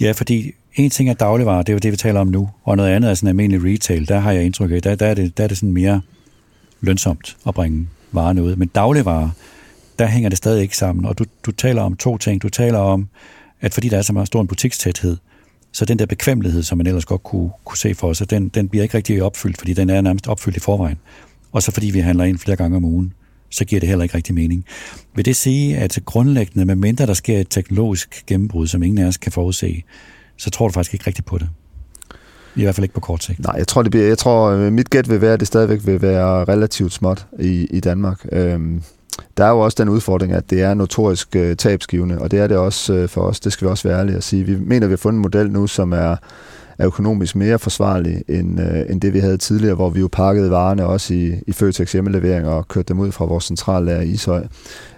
Ja, 0.00 0.12
fordi 0.12 0.52
en 0.74 0.90
ting 0.90 1.10
er 1.10 1.14
dagligvarer, 1.14 1.62
det 1.62 1.68
er 1.68 1.72
jo 1.72 1.78
det, 1.78 1.92
vi 1.92 1.96
taler 1.96 2.20
om 2.20 2.26
nu, 2.26 2.50
og 2.64 2.76
noget 2.76 2.90
andet 2.90 3.10
er 3.10 3.14
sådan 3.14 3.28
almindelig 3.28 3.74
retail. 3.74 4.08
Der 4.08 4.18
har 4.18 4.32
jeg 4.32 4.44
indtryk 4.44 4.70
af, 4.70 4.82
der, 4.82 4.94
der, 4.94 5.06
er, 5.06 5.14
det, 5.14 5.38
der 5.38 5.44
er 5.44 5.48
det 5.48 5.56
sådan 5.56 5.72
mere 5.72 6.00
lønsomt 6.80 7.36
at 7.46 7.54
bringe 7.54 7.88
varerne 8.12 8.42
ud. 8.42 8.56
Men 8.56 8.68
dagligvarer, 8.68 9.30
der 9.98 10.06
hænger 10.06 10.28
det 10.28 10.38
stadig 10.38 10.62
ikke 10.62 10.76
sammen. 10.76 11.04
Og 11.04 11.18
du, 11.18 11.24
du 11.46 11.50
taler 11.50 11.82
om 11.82 11.96
to 11.96 12.18
ting. 12.18 12.42
Du 12.42 12.48
taler 12.48 12.78
om, 12.78 13.08
at 13.60 13.74
fordi 13.74 13.88
der 13.88 13.98
er 13.98 14.02
så 14.02 14.12
meget 14.12 14.26
stor 14.26 14.40
en 14.40 14.46
butikstæthed, 14.46 15.16
så 15.72 15.84
den 15.84 15.98
der 15.98 16.06
bekvemmelighed, 16.06 16.62
som 16.62 16.78
man 16.78 16.86
ellers 16.86 17.04
godt 17.04 17.22
kunne, 17.22 17.50
kunne 17.64 17.78
se 17.78 17.94
for 17.94 18.12
sig, 18.12 18.30
den, 18.30 18.48
den 18.48 18.68
bliver 18.68 18.82
ikke 18.82 18.96
rigtig 18.96 19.22
opfyldt, 19.22 19.58
fordi 19.58 19.72
den 19.72 19.90
er 19.90 20.00
nærmest 20.00 20.28
opfyldt 20.28 20.56
i 20.56 20.60
forvejen. 20.60 20.98
Og 21.52 21.62
så 21.62 21.72
fordi 21.72 21.90
vi 21.90 21.98
handler 21.98 22.24
ind 22.24 22.38
flere 22.38 22.56
gange 22.56 22.76
om 22.76 22.84
ugen, 22.84 23.12
så 23.50 23.64
giver 23.64 23.80
det 23.80 23.88
heller 23.88 24.02
ikke 24.02 24.14
rigtig 24.14 24.34
mening. 24.34 24.64
Vil 25.14 25.24
det 25.24 25.36
sige, 25.36 25.76
at 25.76 25.98
grundlæggende, 26.04 26.64
med 26.64 26.74
mindre 26.74 27.06
der 27.06 27.14
sker 27.14 27.38
et 27.38 27.46
teknologisk 27.50 28.24
gennembrud, 28.26 28.66
som 28.66 28.82
ingen 28.82 29.04
af 29.04 29.08
os 29.08 29.16
kan 29.16 29.32
forudse, 29.32 29.82
så 30.36 30.50
tror 30.50 30.68
du 30.68 30.72
faktisk 30.72 30.94
ikke 30.94 31.06
rigtigt 31.06 31.26
på 31.26 31.38
det? 31.38 31.48
I 32.56 32.62
hvert 32.62 32.74
fald 32.74 32.84
ikke 32.84 32.94
på 32.94 33.00
kort 33.00 33.24
sigt. 33.24 33.38
Nej, 33.38 33.54
jeg 33.58 33.68
tror, 33.68 33.82
det 33.82 33.90
bliver, 33.90 34.06
jeg 34.06 34.18
tror 34.18 34.50
øh, 34.50 34.72
mit 34.72 34.90
gæt 34.90 35.10
vil 35.10 35.20
være, 35.20 35.32
at 35.32 35.40
det 35.40 35.48
stadigvæk 35.48 35.86
vil 35.86 36.02
være 36.02 36.44
relativt 36.44 36.92
småt 36.92 37.26
i, 37.38 37.66
i 37.70 37.80
Danmark. 37.80 38.26
Øhm, 38.32 38.82
der 39.40 39.46
er 39.46 39.50
jo 39.50 39.58
også 39.58 39.76
den 39.80 39.88
udfordring, 39.88 40.32
at 40.32 40.50
det 40.50 40.62
er 40.62 40.74
notorisk 40.74 41.36
øh, 41.36 41.56
tabsgivende, 41.56 42.18
og 42.18 42.30
det 42.30 42.38
er 42.38 42.46
det 42.46 42.56
også 42.56 42.94
øh, 42.94 43.08
for 43.08 43.20
os. 43.20 43.40
Det 43.40 43.52
skal 43.52 43.66
vi 43.66 43.70
også 43.70 43.88
være 43.88 43.98
ærlige 43.98 44.16
at 44.16 44.24
sige. 44.24 44.44
Vi 44.44 44.56
mener, 44.60 44.86
at 44.86 44.88
vi 44.88 44.92
har 44.92 44.96
fundet 44.96 45.16
en 45.16 45.22
model 45.22 45.50
nu, 45.50 45.66
som 45.66 45.92
er, 45.92 46.16
er 46.78 46.86
økonomisk 46.86 47.36
mere 47.36 47.58
forsvarlig 47.58 48.22
end, 48.28 48.60
øh, 48.60 48.90
end 48.90 49.00
det, 49.00 49.14
vi 49.14 49.18
havde 49.18 49.36
tidligere, 49.36 49.74
hvor 49.74 49.90
vi 49.90 50.00
jo 50.00 50.08
pakkede 50.12 50.50
varerne 50.50 50.86
også 50.86 51.14
i, 51.14 51.34
i 51.46 51.52
Føtex 51.52 51.92
hjemmelevering 51.92 52.46
og 52.46 52.68
kørte 52.68 52.88
dem 52.88 53.00
ud 53.00 53.12
fra 53.12 53.24
vores 53.24 53.44
centrallager 53.44 54.00
i 54.00 54.08
Ishøj. 54.08 54.44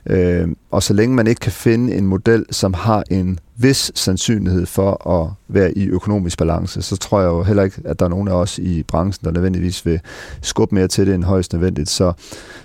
Øh, 0.07 0.49
og 0.70 0.82
så 0.82 0.95
længe 0.95 1.16
man 1.16 1.26
ikke 1.26 1.40
kan 1.40 1.53
finde 1.53 1.95
en 1.95 2.07
model, 2.07 2.45
som 2.51 2.74
har 2.74 3.05
en 3.11 3.38
vis 3.57 3.93
sandsynlighed 3.95 4.66
for 4.66 5.11
at 5.11 5.30
være 5.49 5.78
i 5.78 5.88
økonomisk 5.88 6.38
balance, 6.38 6.82
så 6.82 6.97
tror 6.97 7.20
jeg 7.20 7.28
jo 7.28 7.43
heller 7.43 7.62
ikke, 7.62 7.80
at 7.84 7.99
der 7.99 8.05
er 8.05 8.11
nogen 8.11 8.28
af 8.28 8.32
os 8.32 8.59
i 8.59 8.82
branchen, 8.82 9.24
der 9.24 9.30
nødvendigvis 9.30 9.86
vil 9.86 10.01
skubbe 10.40 10.74
mere 10.74 10.88
til 10.88 11.07
det 11.07 11.14
end 11.14 11.24
højst 11.24 11.53
nødvendigt. 11.53 11.88
Så, 11.88 12.12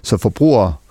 så 0.02 0.18
forbruger 0.18 0.82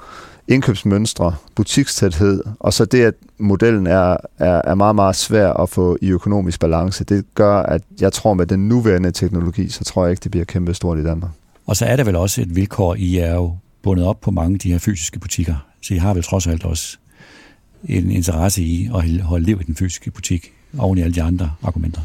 indkøbsmønstre, 0.48 1.34
butikstæthed, 1.54 2.44
og 2.60 2.72
så 2.72 2.84
det, 2.84 3.04
at 3.04 3.14
modellen 3.38 3.86
er, 3.86 4.16
er, 4.38 4.62
er 4.64 4.74
meget, 4.74 4.94
meget 4.94 5.16
svær 5.16 5.52
at 5.52 5.68
få 5.68 5.98
i 6.02 6.08
økonomisk 6.10 6.60
balance, 6.60 7.04
det 7.04 7.24
gør, 7.34 7.56
at 7.56 7.82
jeg 8.00 8.12
tror 8.12 8.34
med 8.34 8.46
den 8.46 8.68
nuværende 8.68 9.10
teknologi, 9.10 9.68
så 9.68 9.84
tror 9.84 10.04
jeg 10.04 10.10
ikke, 10.10 10.22
det 10.22 10.30
bliver 10.30 10.44
kæmpe 10.44 10.74
stort 10.74 10.98
i 10.98 11.04
Danmark. 11.04 11.30
Og 11.66 11.76
så 11.76 11.84
er 11.84 11.96
der 11.96 12.04
vel 12.04 12.16
også 12.16 12.40
et 12.40 12.56
vilkår, 12.56 12.94
I 12.94 13.18
er 13.18 13.34
jo 13.34 13.56
bundet 13.82 14.06
op 14.06 14.20
på 14.20 14.30
mange 14.30 14.54
af 14.54 14.58
de 14.58 14.72
her 14.72 14.78
fysiske 14.78 15.18
butikker, 15.18 15.66
så 15.82 15.94
I 15.94 15.96
har 15.96 16.14
vel 16.14 16.22
trods 16.22 16.46
alt 16.46 16.64
også 16.64 16.96
en 17.84 18.10
interesse 18.10 18.62
i 18.62 18.90
at 18.94 19.20
holde 19.20 19.44
liv 19.44 19.60
i 19.60 19.64
den 19.64 19.76
fysiske 19.76 20.10
butik, 20.10 20.52
oven 20.78 20.98
i 20.98 21.02
alle 21.02 21.14
de 21.14 21.22
andre 21.22 21.50
argumenter. 21.62 22.00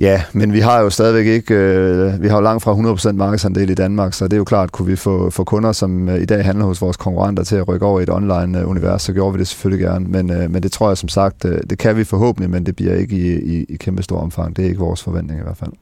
Ja, 0.00 0.22
men 0.32 0.52
vi 0.52 0.60
har 0.60 0.80
jo 0.80 0.90
stadigvæk 0.90 1.26
ikke, 1.26 1.54
øh, 1.54 2.22
vi 2.22 2.28
har 2.28 2.36
jo 2.36 2.42
langt 2.42 2.62
fra 2.62 2.74
100% 2.74 3.12
markedsandel 3.12 3.70
i 3.70 3.74
Danmark, 3.74 4.14
så 4.14 4.24
det 4.24 4.32
er 4.32 4.36
jo 4.36 4.44
klart, 4.44 4.72
kunne 4.72 4.86
vi 4.86 4.96
få, 4.96 5.30
få 5.30 5.44
kunder, 5.44 5.72
som 5.72 6.08
øh, 6.08 6.22
i 6.22 6.24
dag 6.24 6.44
handler 6.44 6.64
hos 6.64 6.80
vores 6.80 6.96
konkurrenter 6.96 7.44
til 7.44 7.56
at 7.56 7.68
rykke 7.68 7.86
over 7.86 8.00
i 8.00 8.02
et 8.02 8.10
online-univers, 8.10 9.02
så 9.02 9.12
gjorde 9.12 9.32
vi 9.32 9.38
det 9.38 9.48
selvfølgelig 9.48 9.86
gerne. 9.86 10.08
Men, 10.08 10.30
øh, 10.30 10.50
men 10.50 10.62
det 10.62 10.72
tror 10.72 10.88
jeg 10.88 10.98
som 10.98 11.08
sagt, 11.08 11.44
øh, 11.44 11.60
det 11.70 11.78
kan 11.78 11.96
vi 11.96 12.04
forhåbentlig, 12.04 12.50
men 12.50 12.66
det 12.66 12.76
bliver 12.76 12.94
ikke 12.94 13.16
i, 13.16 13.58
i, 13.58 13.64
i 13.68 13.76
kæmpe 13.76 14.02
stor 14.02 14.20
omfang. 14.20 14.56
Det 14.56 14.64
er 14.64 14.68
ikke 14.68 14.80
vores 14.80 15.02
forventning 15.02 15.40
i 15.40 15.42
hvert 15.42 15.56
fald. 15.56 15.72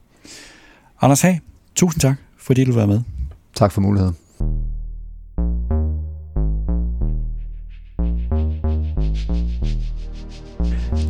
Anders 1.01 1.23
Hag, 1.23 1.41
tusind 1.75 2.01
tak, 2.01 2.17
fordi 2.39 2.65
du 2.65 2.73
var 2.73 2.87
med. 2.87 3.01
Tak 3.55 3.73
for 3.73 3.81
muligheden. 3.81 4.17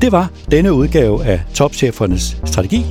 Det 0.06 0.12
var 0.12 0.30
denne 0.50 0.72
udgave 0.72 1.24
af 1.24 1.40
Topchefernes 1.54 2.36
Strategi. 2.44 2.86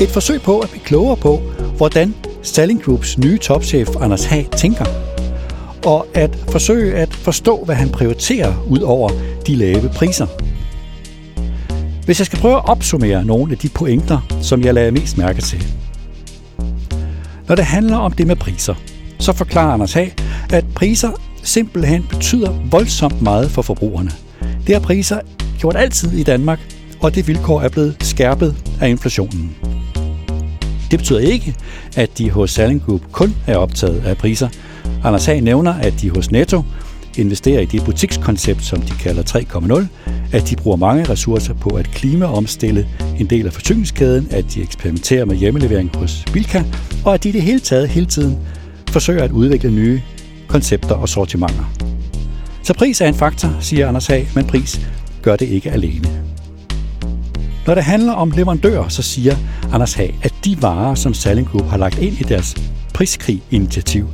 Et 0.00 0.08
forsøg 0.08 0.42
på 0.42 0.58
at 0.58 0.70
blive 0.70 0.84
klogere 0.84 1.16
på, 1.16 1.42
hvordan 1.76 2.14
Stalling 2.42 2.82
Groups 2.82 3.18
nye 3.18 3.38
topchef 3.38 3.88
Anders 4.00 4.24
Hag 4.24 4.48
tænker, 4.56 4.84
og 5.86 6.06
at 6.14 6.36
forsøge 6.50 6.94
at 6.94 7.14
forstå, 7.14 7.64
hvad 7.64 7.74
han 7.74 7.88
prioriterer 7.88 8.54
ud 8.66 8.78
over 8.78 9.10
de 9.46 9.54
lave 9.54 9.88
priser. 9.88 10.26
Hvis 12.04 12.20
jeg 12.20 12.26
skal 12.26 12.38
prøve 12.38 12.56
at 12.56 12.68
opsummere 12.68 13.24
nogle 13.24 13.52
af 13.52 13.58
de 13.58 13.68
pointer, 13.68 14.20
som 14.42 14.62
jeg 14.62 14.74
lagde 14.74 14.90
mest 14.90 15.18
mærke 15.18 15.40
til. 15.40 15.66
Når 17.48 17.54
det 17.54 17.64
handler 17.64 17.96
om 17.96 18.12
det 18.12 18.26
med 18.26 18.36
priser, 18.36 18.74
så 19.18 19.32
forklarer 19.32 19.72
Anders 19.72 19.92
Hag, 19.92 20.14
at 20.50 20.64
priser 20.74 21.10
simpelthen 21.42 22.06
betyder 22.10 22.52
voldsomt 22.70 23.22
meget 23.22 23.50
for 23.50 23.62
forbrugerne. 23.62 24.10
Det 24.66 24.74
har 24.74 24.80
priser 24.80 25.20
gjort 25.58 25.76
altid 25.76 26.12
i 26.12 26.22
Danmark, 26.22 26.60
og 27.00 27.14
det 27.14 27.28
vilkår 27.28 27.60
er 27.60 27.68
blevet 27.68 27.96
skærpet 28.00 28.56
af 28.80 28.88
inflationen. 28.88 29.56
Det 30.90 30.98
betyder 30.98 31.18
ikke, 31.18 31.54
at 31.96 32.18
de 32.18 32.30
hos 32.30 32.50
Salling 32.50 32.82
Group 32.86 33.00
kun 33.12 33.34
er 33.46 33.56
optaget 33.56 34.02
af 34.06 34.16
priser. 34.16 34.48
Anders 35.04 35.26
Hag 35.26 35.40
nævner, 35.40 35.74
at 35.74 35.94
de 36.00 36.10
hos 36.10 36.30
Netto 36.30 36.62
investerer 37.16 37.60
i 37.60 37.64
det 37.64 37.84
butikskoncept, 37.84 38.64
som 38.64 38.80
de 38.80 38.92
kalder 38.92 39.22
3.0, 39.22 39.86
at 40.32 40.50
de 40.50 40.56
bruger 40.56 40.76
mange 40.76 41.04
ressourcer 41.04 41.54
på 41.54 41.68
at 41.68 41.90
klimaomstille 41.90 42.88
en 43.18 43.26
del 43.26 43.46
af 43.46 43.52
forsyningskæden, 43.52 44.28
at 44.30 44.44
de 44.54 44.62
eksperimenterer 44.62 45.24
med 45.24 45.36
hjemmelevering 45.36 45.96
hos 45.96 46.24
Bilka, 46.32 46.62
og 47.04 47.14
at 47.14 47.24
de 47.24 47.28
i 47.28 47.32
det 47.32 47.42
hele 47.42 47.60
taget 47.60 47.88
hele 47.88 48.06
tiden 48.06 48.38
forsøger 48.90 49.24
at 49.24 49.30
udvikle 49.30 49.70
nye 49.70 50.00
koncepter 50.48 50.94
og 50.94 51.08
sortimenter. 51.08 51.64
Så 52.62 52.74
pris 52.74 53.00
er 53.00 53.06
en 53.06 53.14
faktor, 53.14 53.56
siger 53.60 53.88
Anders 53.88 54.06
Hag, 54.06 54.28
men 54.34 54.44
pris 54.44 54.80
gør 55.28 55.36
det 55.36 55.48
ikke 55.48 55.70
alene. 55.70 56.08
Når 57.66 57.74
det 57.74 57.84
handler 57.84 58.12
om 58.12 58.30
leverandører, 58.30 58.88
så 58.88 59.02
siger 59.02 59.36
Anders 59.72 59.94
Hag, 59.94 60.18
at 60.22 60.34
de 60.44 60.62
varer, 60.62 60.94
som 60.94 61.14
Salling 61.14 61.48
Group 61.48 61.66
har 61.66 61.76
lagt 61.76 61.98
ind 61.98 62.20
i 62.20 62.22
deres 62.22 62.56
priskrig-initiativ, 62.94 64.08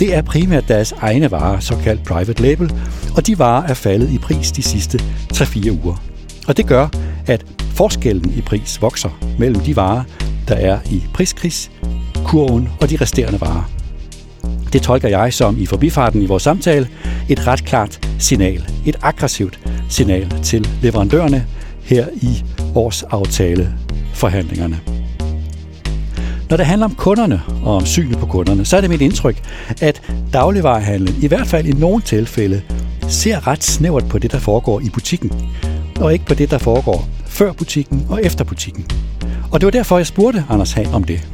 det 0.00 0.14
er 0.14 0.22
primært 0.22 0.68
deres 0.68 0.92
egne 0.92 1.30
varer, 1.30 1.60
såkaldt 1.60 2.04
private 2.04 2.42
label, 2.42 2.72
og 3.16 3.26
de 3.26 3.38
varer 3.38 3.66
er 3.66 3.74
faldet 3.74 4.10
i 4.10 4.18
pris 4.18 4.52
de 4.52 4.62
sidste 4.62 4.98
3-4 5.34 5.70
uger. 5.70 6.02
Og 6.48 6.56
det 6.56 6.66
gør, 6.66 6.88
at 7.26 7.44
forskellen 7.58 8.34
i 8.36 8.40
pris 8.40 8.82
vokser 8.82 9.20
mellem 9.38 9.60
de 9.60 9.76
varer, 9.76 10.02
der 10.48 10.54
er 10.54 10.78
i 10.90 11.02
priskrigskurven 11.14 12.68
og 12.80 12.90
de 12.90 12.96
resterende 13.00 13.40
varer. 13.40 13.70
Det 14.72 14.82
tolker 14.82 15.08
jeg 15.08 15.32
som 15.32 15.58
i 15.58 15.66
forbifarten 15.66 16.22
i 16.22 16.26
vores 16.26 16.42
samtale 16.42 16.88
et 17.28 17.46
ret 17.46 17.64
klart 17.64 18.11
signal, 18.22 18.68
et 18.86 18.96
aggressivt 19.02 19.60
signal 19.88 20.34
til 20.42 20.68
leverandørerne 20.82 21.46
her 21.82 22.06
i 22.14 22.44
årsaftale 22.74 23.74
forhandlingerne. 24.14 24.80
Når 26.50 26.56
det 26.56 26.66
handler 26.66 26.84
om 26.84 26.94
kunderne 26.94 27.42
og 27.64 27.76
om 27.76 27.86
synet 27.86 28.18
på 28.18 28.26
kunderne, 28.26 28.64
så 28.64 28.76
er 28.76 28.80
det 28.80 28.90
mit 28.90 29.00
indtryk, 29.00 29.42
at 29.80 30.02
dagligvarehandlen 30.32 31.16
i 31.22 31.26
hvert 31.26 31.46
fald 31.46 31.66
i 31.66 31.72
nogle 31.72 32.02
tilfælde 32.02 32.62
ser 33.08 33.46
ret 33.46 33.64
snævert 33.64 34.08
på 34.08 34.18
det, 34.18 34.32
der 34.32 34.38
foregår 34.38 34.80
i 34.80 34.88
butikken, 34.88 35.32
og 36.00 36.12
ikke 36.12 36.24
på 36.24 36.34
det, 36.34 36.50
der 36.50 36.58
foregår 36.58 37.08
før 37.26 37.52
butikken 37.52 38.06
og 38.08 38.24
efter 38.24 38.44
butikken. 38.44 38.86
Og 39.50 39.60
det 39.60 39.66
var 39.66 39.70
derfor, 39.70 39.96
jeg 39.96 40.06
spurgte 40.06 40.44
Anders 40.48 40.72
Hahn 40.72 40.94
om 40.94 41.04
det. 41.04 41.28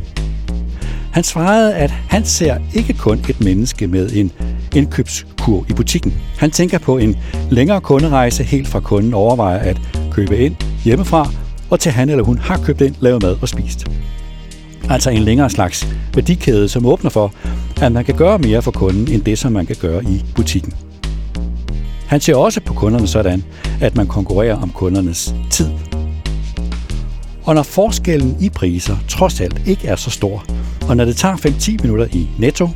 Han 1.13 1.25
svarede, 1.25 1.75
at 1.75 1.91
han 1.91 2.25
ser 2.25 2.59
ikke 2.75 2.93
kun 2.93 3.21
et 3.29 3.41
menneske 3.41 3.87
med 3.87 4.11
en 4.13 4.33
indkøbskur 4.75 5.65
i 5.69 5.73
butikken. 5.73 6.15
Han 6.39 6.51
tænker 6.51 6.79
på 6.79 6.99
en 6.99 7.17
længere 7.51 7.81
kunderejse 7.81 8.45
helt 8.45 8.69
fra 8.69 8.81
kunden 8.81 9.15
overvejer 9.15 9.59
at 9.59 9.81
købe 10.11 10.39
ind 10.39 10.57
hjemmefra, 10.85 11.31
og 11.71 11.81
til 11.81 11.93
han 11.93 12.09
eller 12.09 12.25
hun 12.25 12.39
har 12.39 12.59
købt 12.65 12.81
ind, 12.81 12.95
lavet 13.01 13.23
mad 13.23 13.37
og 13.43 13.49
spist. 13.49 13.87
Altså 14.91 15.11
en 15.11 15.23
længere 15.23 15.51
slags 15.51 15.89
værdikæde, 16.15 16.69
som 16.69 16.87
åbner 16.87 17.11
for, 17.11 17.35
at 17.81 17.93
man 17.93 18.05
kan 18.05 18.15
gøre 18.15 18.39
mere 18.39 18.63
for 18.63 18.71
kunden, 18.71 19.09
end 19.15 19.23
det, 19.23 19.39
som 19.39 19.53
man 19.53 19.67
kan 19.67 19.77
gøre 19.81 20.05
i 20.05 20.25
butikken. 20.35 20.73
Han 22.07 22.21
ser 22.21 22.37
også 22.37 22.61
på 22.61 22.75
kunderne 22.75 23.07
sådan, 23.07 23.45
at 23.81 23.97
man 23.97 24.07
konkurrerer 24.07 24.63
om 24.63 24.71
kundernes 24.71 25.35
tid. 25.51 25.71
Og 27.45 27.55
når 27.55 27.63
forskellen 27.63 28.37
i 28.41 28.49
priser 28.51 28.97
trods 29.09 29.41
alt 29.41 29.63
ikke 29.67 29.89
er 29.89 29.97
så 29.97 30.11
stor, 30.11 30.45
og 30.89 30.97
når 30.97 31.05
det 31.05 31.17
tager 31.17 31.37
5-10 31.37 31.83
minutter 31.83 32.07
i 32.13 32.29
Netto, 32.39 32.69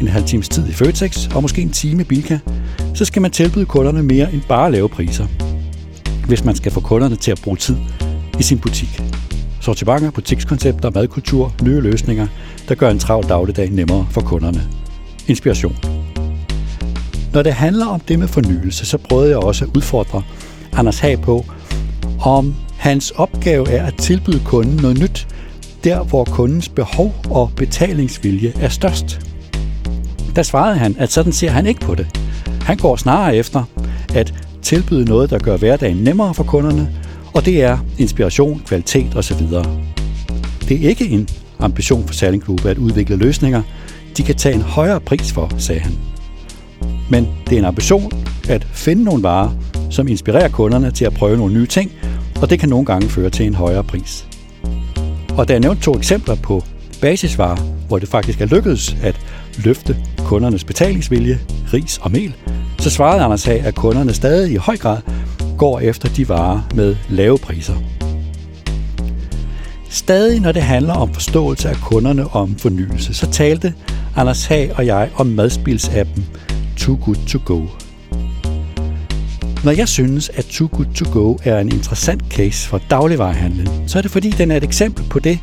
en 0.00 0.08
halv 0.08 0.24
times 0.24 0.48
tid 0.48 0.68
i 0.68 0.72
Føtex 0.72 1.26
og 1.34 1.42
måske 1.42 1.62
en 1.62 1.70
time 1.70 2.02
i 2.02 2.04
Bilka, 2.04 2.38
så 2.94 3.04
skal 3.04 3.22
man 3.22 3.30
tilbyde 3.30 3.66
kunderne 3.66 4.02
mere 4.02 4.32
end 4.32 4.42
bare 4.48 4.72
lave 4.72 4.88
priser. 4.88 5.26
Hvis 6.26 6.44
man 6.44 6.56
skal 6.56 6.72
få 6.72 6.80
kunderne 6.80 7.16
til 7.16 7.30
at 7.30 7.40
bruge 7.44 7.56
tid 7.56 7.76
i 8.38 8.42
sin 8.42 8.58
butik. 8.58 9.00
Sortimenter, 9.60 10.10
butikskoncepter, 10.10 10.90
madkultur, 10.94 11.54
nye 11.62 11.80
løsninger, 11.80 12.26
der 12.68 12.74
gør 12.74 12.90
en 12.90 12.98
travl 12.98 13.28
dagligdag 13.28 13.70
nemmere 13.70 14.06
for 14.10 14.20
kunderne. 14.20 14.62
Inspiration. 15.28 15.76
Når 17.32 17.42
det 17.42 17.52
handler 17.52 17.86
om 17.86 18.00
det 18.00 18.18
med 18.18 18.28
fornyelse, 18.28 18.86
så 18.86 18.98
prøvede 18.98 19.30
jeg 19.30 19.38
også 19.38 19.64
at 19.64 19.76
udfordre 19.76 20.22
Anders 20.72 20.98
Hag 20.98 21.20
på, 21.20 21.44
om 22.20 22.54
hans 22.76 23.10
opgave 23.10 23.70
er 23.70 23.86
at 23.86 23.94
tilbyde 23.94 24.40
kunden 24.44 24.76
noget 24.76 24.98
nyt, 24.98 25.28
der 25.84 26.04
hvor 26.04 26.24
kundens 26.24 26.68
behov 26.68 27.14
og 27.30 27.52
betalingsvilje 27.56 28.52
er 28.60 28.68
størst. 28.68 29.33
Der 30.36 30.42
svarede 30.42 30.78
han, 30.78 30.96
at 30.98 31.12
sådan 31.12 31.32
ser 31.32 31.50
han 31.50 31.66
ikke 31.66 31.80
på 31.80 31.94
det. 31.94 32.06
Han 32.60 32.76
går 32.76 32.96
snarere 32.96 33.36
efter 33.36 33.64
at 34.14 34.34
tilbyde 34.62 35.04
noget, 35.04 35.30
der 35.30 35.38
gør 35.38 35.56
hverdagen 35.56 35.96
nemmere 35.96 36.34
for 36.34 36.44
kunderne, 36.44 36.90
og 37.34 37.44
det 37.44 37.62
er 37.62 37.78
inspiration, 37.98 38.62
kvalitet 38.66 39.16
osv. 39.16 39.38
Det 40.68 40.84
er 40.84 40.88
ikke 40.88 41.08
en 41.08 41.28
ambition 41.58 42.06
for 42.06 42.14
Selling 42.14 42.44
Group 42.44 42.64
at 42.64 42.78
udvikle 42.78 43.16
løsninger, 43.16 43.62
de 44.16 44.22
kan 44.22 44.34
tage 44.34 44.54
en 44.54 44.60
højere 44.60 45.00
pris 45.00 45.32
for, 45.32 45.50
sagde 45.58 45.80
han. 45.80 45.92
Men 47.10 47.28
det 47.46 47.54
er 47.54 47.58
en 47.58 47.64
ambition 47.64 48.12
at 48.48 48.66
finde 48.72 49.04
nogle 49.04 49.22
varer, 49.22 49.50
som 49.90 50.08
inspirerer 50.08 50.48
kunderne 50.48 50.90
til 50.90 51.04
at 51.04 51.14
prøve 51.14 51.36
nogle 51.36 51.54
nye 51.54 51.66
ting, 51.66 51.92
og 52.42 52.50
det 52.50 52.58
kan 52.58 52.68
nogle 52.68 52.86
gange 52.86 53.08
føre 53.08 53.30
til 53.30 53.46
en 53.46 53.54
højere 53.54 53.84
pris. 53.84 54.26
Og 55.36 55.48
da 55.48 55.52
jeg 55.52 55.60
nævnte 55.60 55.82
to 55.82 55.96
eksempler 55.96 56.34
på 56.34 56.64
basisvarer, 57.00 57.56
hvor 57.88 57.98
det 57.98 58.08
faktisk 58.08 58.40
er 58.40 58.46
lykkedes 58.46 58.96
at 59.02 59.20
løfte 59.58 59.96
kundernes 60.18 60.64
betalingsvilje, 60.64 61.40
ris 61.72 61.98
og 62.02 62.10
mel, 62.10 62.34
så 62.78 62.90
svarede 62.90 63.22
Anders 63.22 63.44
Hag, 63.44 63.60
at 63.60 63.74
kunderne 63.74 64.12
stadig 64.12 64.52
i 64.52 64.56
høj 64.56 64.76
grad 64.76 64.98
går 65.58 65.80
efter 65.80 66.08
de 66.08 66.28
varer 66.28 66.60
med 66.74 66.96
lave 67.08 67.38
priser. 67.38 67.74
Stadig 69.88 70.40
når 70.40 70.52
det 70.52 70.62
handler 70.62 70.94
om 70.94 71.14
forståelse 71.14 71.68
af 71.68 71.76
kunderne 71.76 72.28
om 72.28 72.56
fornyelse, 72.58 73.14
så 73.14 73.30
talte 73.30 73.74
Anders 74.16 74.46
Hag 74.46 74.72
og 74.76 74.86
jeg 74.86 75.10
om 75.16 75.26
madspilsappen 75.26 76.26
Too 76.76 76.98
Good 77.04 77.26
To 77.26 77.38
Go. 77.44 77.66
Når 79.64 79.72
jeg 79.72 79.88
synes, 79.88 80.28
at 80.28 80.44
Too 80.44 80.68
Good 80.72 80.94
To 80.94 81.04
Go 81.12 81.36
er 81.44 81.58
en 81.58 81.72
interessant 81.72 82.22
case 82.30 82.68
for 82.68 82.80
dagligvarerhandlen, 82.90 83.68
så 83.86 83.98
er 83.98 84.02
det 84.02 84.10
fordi, 84.10 84.30
den 84.30 84.50
er 84.50 84.56
et 84.56 84.64
eksempel 84.64 85.04
på 85.10 85.18
det, 85.18 85.38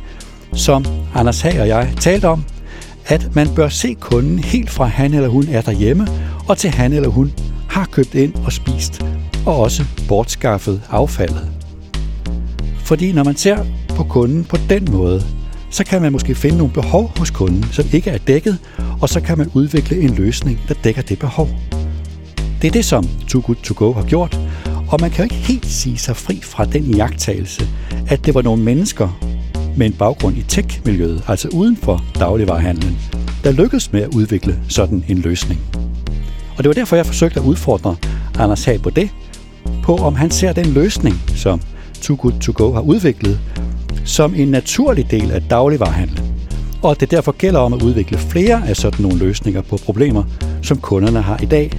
som 0.54 0.84
Anders 1.14 1.40
Hag 1.40 1.60
og 1.60 1.68
jeg 1.68 1.92
talte 2.00 2.28
om, 2.28 2.44
at 3.06 3.34
man 3.34 3.48
bør 3.54 3.68
se 3.68 3.94
kunden 3.94 4.38
helt 4.38 4.70
fra 4.70 4.84
han 4.84 5.14
eller 5.14 5.28
hun 5.28 5.48
er 5.48 5.60
derhjemme, 5.60 6.06
og 6.48 6.58
til 6.58 6.70
han 6.70 6.92
eller 6.92 7.08
hun 7.08 7.32
har 7.68 7.84
købt 7.84 8.14
ind 8.14 8.34
og 8.34 8.52
spist, 8.52 9.04
og 9.46 9.56
også 9.56 9.84
bortskaffet 10.08 10.82
affaldet. 10.90 11.50
Fordi 12.78 13.12
når 13.12 13.24
man 13.24 13.36
ser 13.36 13.64
på 13.88 14.04
kunden 14.04 14.44
på 14.44 14.56
den 14.70 14.88
måde, 14.92 15.22
så 15.70 15.84
kan 15.84 16.02
man 16.02 16.12
måske 16.12 16.34
finde 16.34 16.58
nogle 16.58 16.72
behov 16.72 17.18
hos 17.18 17.30
kunden, 17.30 17.64
som 17.72 17.84
ikke 17.92 18.10
er 18.10 18.18
dækket, 18.18 18.58
og 19.00 19.08
så 19.08 19.20
kan 19.20 19.38
man 19.38 19.50
udvikle 19.54 20.00
en 20.00 20.14
løsning, 20.14 20.60
der 20.68 20.74
dækker 20.84 21.02
det 21.02 21.18
behov. 21.18 21.48
Det 22.62 22.68
er 22.68 22.72
det, 22.72 22.84
som 22.84 23.08
Too 23.28 23.42
Good 23.46 23.56
To 23.56 23.74
Go 23.76 23.92
har 23.92 24.02
gjort, 24.02 24.40
og 24.88 24.98
man 25.00 25.10
kan 25.10 25.18
jo 25.18 25.22
ikke 25.22 25.34
helt 25.34 25.66
sige 25.66 25.98
sig 25.98 26.16
fri 26.16 26.40
fra 26.42 26.64
den 26.64 26.84
jagttagelse, 26.84 27.68
at 28.08 28.26
det 28.26 28.34
var 28.34 28.42
nogle 28.42 28.62
mennesker 28.62 29.20
med 29.76 29.86
en 29.86 29.92
baggrund 29.92 30.36
i 30.36 30.42
tech-miljøet, 30.42 31.24
altså 31.28 31.48
uden 31.48 31.76
for 31.76 32.04
dagligvarerhandlen, 32.14 32.98
der 33.44 33.52
lykkedes 33.52 33.92
med 33.92 34.02
at 34.02 34.14
udvikle 34.14 34.58
sådan 34.68 35.04
en 35.08 35.18
løsning. 35.18 35.60
Og 36.56 36.64
det 36.64 36.68
var 36.68 36.74
derfor, 36.74 36.96
jeg 36.96 37.06
forsøgte 37.06 37.40
at 37.40 37.46
udfordre 37.46 37.96
Anders 38.38 38.64
Hag 38.64 38.82
på 38.82 38.90
det, 38.90 39.10
på 39.82 39.96
om 39.96 40.14
han 40.14 40.30
ser 40.30 40.52
den 40.52 40.66
løsning, 40.66 41.14
som 41.36 41.60
Too 42.02 42.16
Good 42.20 42.40
To 42.40 42.52
Go 42.56 42.72
har 42.72 42.80
udviklet, 42.80 43.40
som 44.04 44.34
en 44.34 44.48
naturlig 44.48 45.10
del 45.10 45.30
af 45.30 45.42
dagligvarerhandlen, 45.42 46.34
og 46.82 46.90
at 46.90 47.00
det 47.00 47.10
derfor 47.10 47.32
gælder 47.32 47.60
om 47.60 47.72
at 47.72 47.82
udvikle 47.82 48.18
flere 48.18 48.68
af 48.68 48.76
sådan 48.76 49.02
nogle 49.02 49.18
løsninger 49.18 49.62
på 49.62 49.76
problemer, 49.76 50.24
som 50.62 50.78
kunderne 50.78 51.22
har 51.22 51.38
i 51.42 51.46
dag. 51.46 51.70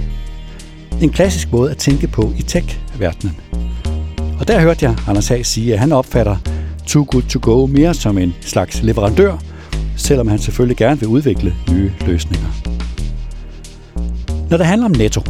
En 1.02 1.10
klassisk 1.10 1.52
måde 1.52 1.70
at 1.70 1.76
tænke 1.76 2.08
på 2.08 2.32
i 2.38 2.42
tech-verdenen. 2.42 3.36
Og 4.40 4.48
der 4.48 4.60
hørte 4.60 4.84
jeg 4.86 4.96
Anders 5.08 5.28
Hag 5.28 5.46
sige, 5.46 5.72
at 5.72 5.78
han 5.78 5.92
opfatter 5.92 6.36
Too 6.86 7.04
Good 7.04 7.22
To 7.22 7.38
Go 7.42 7.66
mere 7.66 7.94
som 7.94 8.18
en 8.18 8.34
slags 8.40 8.82
leverandør, 8.82 9.38
selvom 9.96 10.28
han 10.28 10.38
selvfølgelig 10.38 10.76
gerne 10.76 11.00
vil 11.00 11.08
udvikle 11.08 11.54
nye 11.70 11.92
løsninger. 12.06 12.48
Når 14.50 14.56
det 14.56 14.66
handler 14.66 14.84
om 14.84 14.94
Netto, 14.98 15.22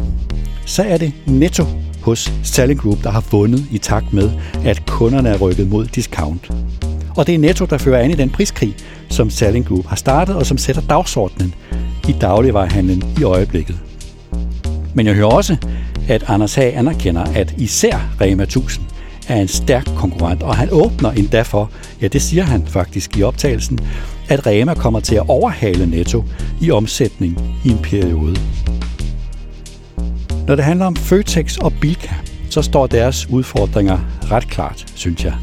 så 0.65 0.83
er 0.83 0.97
det 0.97 1.13
Netto 1.25 1.65
hos 2.01 2.33
Selling 2.43 2.79
Group, 2.79 3.03
der 3.03 3.09
har 3.09 3.23
vundet 3.31 3.65
i 3.71 3.77
takt 3.77 4.13
med, 4.13 4.31
at 4.65 4.85
kunderne 4.85 5.29
er 5.29 5.37
rykket 5.37 5.69
mod 5.69 5.85
discount. 5.85 6.51
Og 7.17 7.27
det 7.27 7.35
er 7.35 7.39
Netto, 7.39 7.65
der 7.65 7.77
fører 7.77 7.99
an 7.99 8.11
i 8.11 8.13
den 8.13 8.29
priskrig, 8.29 8.75
som 9.09 9.29
Selling 9.29 9.65
Group 9.65 9.85
har 9.85 9.95
startet, 9.95 10.35
og 10.35 10.45
som 10.45 10.57
sætter 10.57 10.81
dagsordenen 10.81 11.53
i 12.07 12.15
dagligvarerhandlen 12.21 13.03
i 13.19 13.23
øjeblikket. 13.23 13.75
Men 14.93 15.05
jeg 15.05 15.15
hører 15.15 15.27
også, 15.27 15.57
at 16.07 16.23
Anders 16.27 16.55
Hag 16.55 16.77
anerkender, 16.77 17.23
at 17.23 17.53
især 17.57 18.15
Rema 18.21 18.43
1000 18.43 18.85
er 19.27 19.35
en 19.35 19.47
stærk 19.47 19.85
konkurrent, 19.95 20.43
og 20.43 20.55
han 20.55 20.69
åbner 20.71 21.11
endda 21.11 21.41
for, 21.41 21.71
ja 22.01 22.07
det 22.07 22.21
siger 22.21 22.43
han 22.43 22.67
faktisk 22.67 23.17
i 23.17 23.23
optagelsen, 23.23 23.79
at 24.29 24.47
Rema 24.47 24.73
kommer 24.73 24.99
til 24.99 25.15
at 25.15 25.23
overhale 25.27 25.85
Netto 25.85 26.23
i 26.61 26.71
omsætning 26.71 27.41
i 27.65 27.69
en 27.69 27.77
periode. 27.77 28.35
Når 30.47 30.55
det 30.55 30.65
handler 30.65 30.85
om 30.85 30.95
Føtex 30.95 31.57
og 31.57 31.73
Bilka, 31.81 32.15
så 32.49 32.61
står 32.61 32.87
deres 32.87 33.29
udfordringer 33.29 33.99
ret 34.31 34.47
klart, 34.47 34.85
synes 34.95 35.25
jeg. 35.25 35.33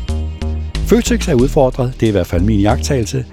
Føtex 0.74 1.28
er 1.28 1.35
udfordret, 1.35 1.95
det 2.01 2.07
er 2.07 2.11
i 2.11 2.12
hvert 2.12 2.26
fald 2.26 2.43
min 2.43 2.61
jagttagelse, 2.61 3.24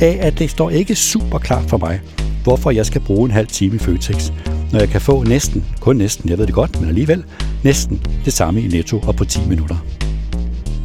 af 0.00 0.18
at 0.20 0.38
det 0.38 0.50
står 0.50 0.70
ikke 0.70 0.94
super 0.94 1.38
klart 1.38 1.64
for 1.70 1.78
mig, 1.78 2.00
hvorfor 2.42 2.70
jeg 2.70 2.86
skal 2.86 3.00
bruge 3.00 3.24
en 3.24 3.30
halv 3.30 3.46
time 3.46 3.74
i 3.74 3.78
Føtex, 3.78 4.32
når 4.72 4.78
jeg 4.78 4.88
kan 4.88 5.00
få 5.00 5.22
næsten, 5.22 5.64
kun 5.80 5.96
næsten, 5.96 6.30
jeg 6.30 6.38
ved 6.38 6.46
det 6.46 6.54
godt, 6.54 6.80
men 6.80 6.88
alligevel, 6.88 7.24
næsten 7.64 8.02
det 8.24 8.32
samme 8.32 8.60
i 8.60 8.68
Netto 8.68 8.98
og 8.98 9.16
på 9.16 9.24
10 9.24 9.40
minutter. 9.48 9.93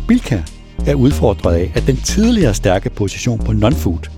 Bilka 0.09 0.41
er 0.87 0.93
udfordret 0.93 1.55
af, 1.55 1.71
at 1.75 1.87
den 1.87 1.97
tidligere 1.97 2.53
stærke 2.53 2.89
position 2.89 3.39
på 3.39 3.51
non-food, 3.51 4.09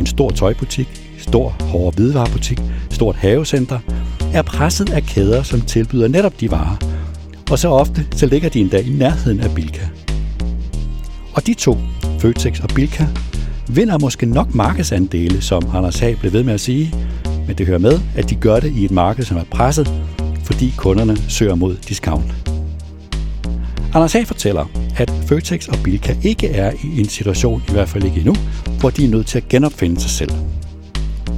en 0.00 0.06
stor 0.06 0.30
tøjbutik, 0.30 0.88
stor 1.18 1.48
hårde 1.48 1.96
hvidevarebutik, 1.96 2.60
stort 2.90 3.16
havecenter, 3.16 3.78
er 4.34 4.42
presset 4.42 4.92
af 4.92 5.02
kæder, 5.02 5.42
som 5.42 5.60
tilbyder 5.60 6.08
netop 6.08 6.40
de 6.40 6.50
varer. 6.50 6.76
Og 7.50 7.58
så 7.58 7.68
ofte 7.68 8.06
så 8.12 8.26
ligger 8.26 8.48
de 8.48 8.60
endda 8.60 8.78
i 8.78 8.88
nærheden 8.88 9.40
af 9.40 9.54
Bilka. 9.54 9.82
Og 11.32 11.46
de 11.46 11.54
to, 11.54 11.78
Føtex 12.18 12.60
og 12.60 12.68
Bilka, 12.74 13.06
vinder 13.68 13.98
måske 13.98 14.26
nok 14.26 14.54
markedsandele, 14.54 15.42
som 15.42 15.62
Anders 15.74 15.98
Hag 15.98 16.18
blev 16.18 16.32
ved 16.32 16.42
med 16.42 16.54
at 16.54 16.60
sige, 16.60 16.94
men 17.46 17.58
det 17.58 17.66
hører 17.66 17.78
med, 17.78 18.00
at 18.14 18.30
de 18.30 18.34
gør 18.34 18.60
det 18.60 18.72
i 18.72 18.84
et 18.84 18.90
marked, 18.90 19.24
som 19.24 19.36
er 19.36 19.44
presset, 19.50 19.92
fordi 20.44 20.74
kunderne 20.76 21.16
søger 21.28 21.54
mod 21.54 21.76
discount. 21.88 22.55
Anders 23.96 24.12
Hag 24.12 24.26
fortæller, 24.26 24.66
at 24.96 25.12
Føtex 25.26 25.68
og 25.68 25.78
Bilka 25.84 26.16
ikke 26.22 26.48
er 26.48 26.72
i 26.84 27.00
en 27.00 27.08
situation, 27.08 27.62
i 27.68 27.72
hvert 27.72 27.88
fald 27.88 28.04
ikke 28.04 28.16
endnu, 28.16 28.34
hvor 28.80 28.90
de 28.90 29.04
er 29.04 29.08
nødt 29.08 29.26
til 29.26 29.38
at 29.38 29.48
genopfinde 29.48 30.00
sig 30.00 30.10
selv. 30.10 30.30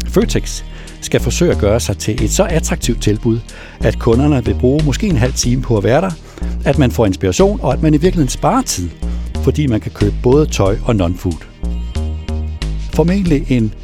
Føtex 0.07 0.63
skal 1.01 1.21
forsøge 1.21 1.53
at 1.53 1.59
gøre 1.59 1.81
sig 1.81 1.99
til 1.99 2.25
et 2.25 2.31
så 2.31 2.45
attraktivt 2.45 3.03
tilbud, 3.03 3.41
at 3.81 3.99
kunderne 3.99 4.45
vil 4.45 4.57
bruge 4.61 4.85
måske 4.85 5.07
en 5.07 5.17
halv 5.17 5.33
time 5.33 5.63
på 5.63 5.77
at 5.77 5.85
være 5.85 6.01
der, 6.01 6.11
at 6.65 6.79
man 6.79 6.91
får 6.91 7.07
inspiration 7.07 7.61
og 7.63 7.73
at 7.73 7.83
man 7.83 7.95
i 7.95 7.97
virkeligheden 7.97 8.29
sparer 8.29 8.63
tid, 8.63 8.91
fordi 9.35 9.67
man 9.67 9.81
kan 9.81 9.93
købe 9.93 10.15
både 10.23 10.47
tøj 10.47 10.79
og 10.85 10.95
non-food. 10.95 11.45
Formentlig 12.95 13.47
en 13.49 13.75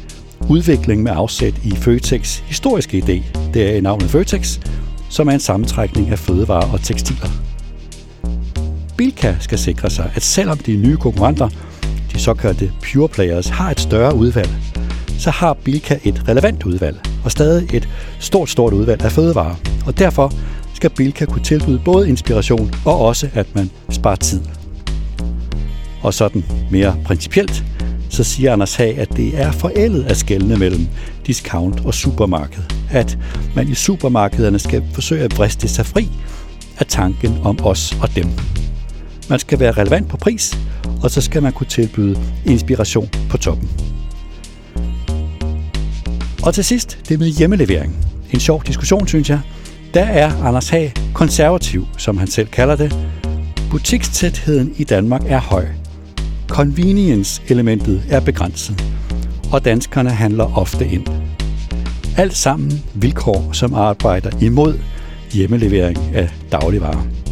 udvikling 0.49 1.03
med 1.03 1.11
afsæt 1.15 1.53
i 1.63 1.71
Føtex 1.75 2.39
historiske 2.39 2.97
idé, 2.97 3.39
det 3.53 3.77
er 3.77 3.81
navnet 3.81 4.09
Føtex, 4.09 4.59
som 5.09 5.27
er 5.27 5.31
en 5.31 5.39
sammentrækning 5.39 6.09
af 6.09 6.19
fødevarer 6.19 6.71
og 6.71 6.81
tekstiler. 6.81 7.54
Bilka 8.97 9.35
skal 9.39 9.57
sikre 9.57 9.89
sig, 9.89 10.11
at 10.15 10.23
selvom 10.23 10.57
de 10.57 10.75
nye 10.75 10.97
konkurrenter, 10.97 11.49
de 12.13 12.19
såkaldte 12.19 12.71
pure 12.83 13.09
players, 13.09 13.47
har 13.47 13.71
et 13.71 13.79
større 13.79 14.15
udvalg, 14.15 14.49
så 15.19 15.31
har 15.31 15.53
Bilka 15.53 15.97
et 16.03 16.23
relevant 16.27 16.63
udvalg, 16.63 16.97
og 17.23 17.31
stadig 17.31 17.75
et 17.75 17.89
stort, 18.19 18.49
stort 18.49 18.73
udvalg 18.73 19.01
af 19.03 19.11
fødevarer. 19.11 19.55
Og 19.85 19.99
derfor 19.99 20.33
skal 20.73 20.89
Bilka 20.89 21.25
kunne 21.25 21.43
tilbyde 21.43 21.81
både 21.85 22.09
inspiration 22.09 22.73
og 22.85 22.99
også, 22.99 23.29
at 23.33 23.55
man 23.55 23.69
sparer 23.89 24.15
tid. 24.15 24.41
Og 26.01 26.13
sådan 26.13 26.45
mere 26.71 26.95
principielt, 27.05 27.63
så 28.09 28.23
siger 28.23 28.53
Anders 28.53 28.75
Hag, 28.75 28.97
at 28.97 29.17
det 29.17 29.41
er 29.41 29.51
forældet 29.51 30.03
at 30.03 30.17
skælne 30.17 30.57
mellem 30.57 30.87
discount 31.27 31.85
og 31.85 31.93
supermarked. 31.93 32.63
At 32.91 33.17
man 33.55 33.67
i 33.67 33.73
supermarkederne 33.73 34.59
skal 34.59 34.83
forsøge 34.93 35.23
at 35.23 35.37
vriste 35.37 35.67
sig 35.67 35.85
fri 35.85 36.09
af 36.79 36.85
tanken 36.85 37.37
om 37.43 37.65
os 37.65 37.97
og 38.01 38.15
dem. 38.15 38.27
Man 39.29 39.39
skal 39.39 39.59
være 39.59 39.71
relevant 39.71 40.09
på 40.09 40.17
pris, 40.17 40.57
og 41.03 41.11
så 41.11 41.21
skal 41.21 41.43
man 41.43 41.53
kunne 41.53 41.67
tilbyde 41.67 42.19
inspiration 42.45 43.09
på 43.29 43.37
toppen. 43.37 43.69
Og 46.43 46.53
til 46.53 46.63
sidst, 46.63 46.99
det 47.09 47.19
med 47.19 47.27
hjemmelevering. 47.27 47.95
En 48.31 48.39
sjov 48.39 48.63
diskussion, 48.67 49.07
synes 49.07 49.29
jeg. 49.29 49.39
Der 49.93 50.03
er 50.03 50.43
Anders 50.43 50.69
Hag 50.69 50.93
konservativ, 51.13 51.87
som 51.97 52.17
han 52.17 52.27
selv 52.27 52.47
kalder 52.47 52.75
det. 52.75 52.97
Butikstætheden 53.71 54.73
i 54.77 54.83
Danmark 54.83 55.21
er 55.27 55.39
høj. 55.39 55.65
Convenience-elementet 56.47 58.03
er 58.09 58.19
begrænset. 58.19 58.83
Og 59.51 59.65
danskerne 59.65 60.09
handler 60.09 60.57
ofte 60.57 60.87
ind. 60.87 61.07
Alt 62.17 62.35
sammen 62.35 62.83
vilkår, 62.93 63.51
som 63.51 63.73
arbejder 63.73 64.29
imod 64.41 64.79
hjemmelevering 65.31 65.97
af 66.15 66.29
dagligvarer. 66.51 67.24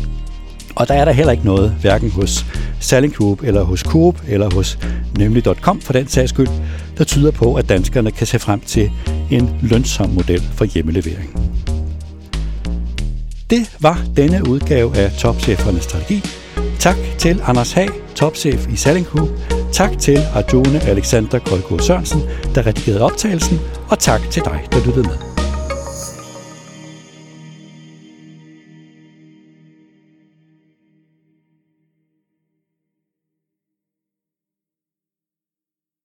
Og 0.75 0.87
der 0.87 0.93
er 0.93 1.05
der 1.05 1.11
heller 1.11 1.31
ikke 1.31 1.45
noget, 1.45 1.71
hverken 1.81 2.11
hos 2.11 2.45
Selling 2.79 3.15
Group 3.15 3.43
eller 3.43 3.63
hos 3.63 3.79
Coop 3.79 4.21
eller 4.27 4.53
hos 4.53 4.79
nemlig.com 5.17 5.81
for 5.81 5.93
den 5.93 6.07
sags 6.07 6.29
skyld, 6.29 6.47
der 6.97 7.03
tyder 7.03 7.31
på, 7.31 7.55
at 7.55 7.69
danskerne 7.69 8.11
kan 8.11 8.27
se 8.27 8.39
frem 8.39 8.59
til 8.59 8.91
en 9.31 9.55
lønsom 9.61 10.09
model 10.09 10.41
for 10.53 10.65
hjemmelevering. 10.65 11.53
Det 13.49 13.71
var 13.79 14.05
denne 14.17 14.49
udgave 14.49 14.97
af 14.97 15.11
Topchefernes 15.11 15.83
Strategi. 15.83 16.23
Tak 16.79 16.95
til 17.17 17.41
Anders 17.45 17.71
Hag, 17.71 17.89
topchef 18.15 18.67
i 18.73 18.75
Selling 18.75 19.07
Group. 19.07 19.29
Tak 19.71 19.99
til 19.99 20.17
Arjune 20.35 20.79
Alexander 20.81 21.39
Kolko 21.39 21.77
Sørensen, 21.77 22.21
der 22.55 22.67
redigerede 22.67 23.01
optagelsen. 23.01 23.59
Og 23.89 23.99
tak 23.99 24.21
til 24.31 24.41
dig, 24.45 24.67
der 24.71 24.85
lyttede 24.85 25.07
med. 25.07 25.32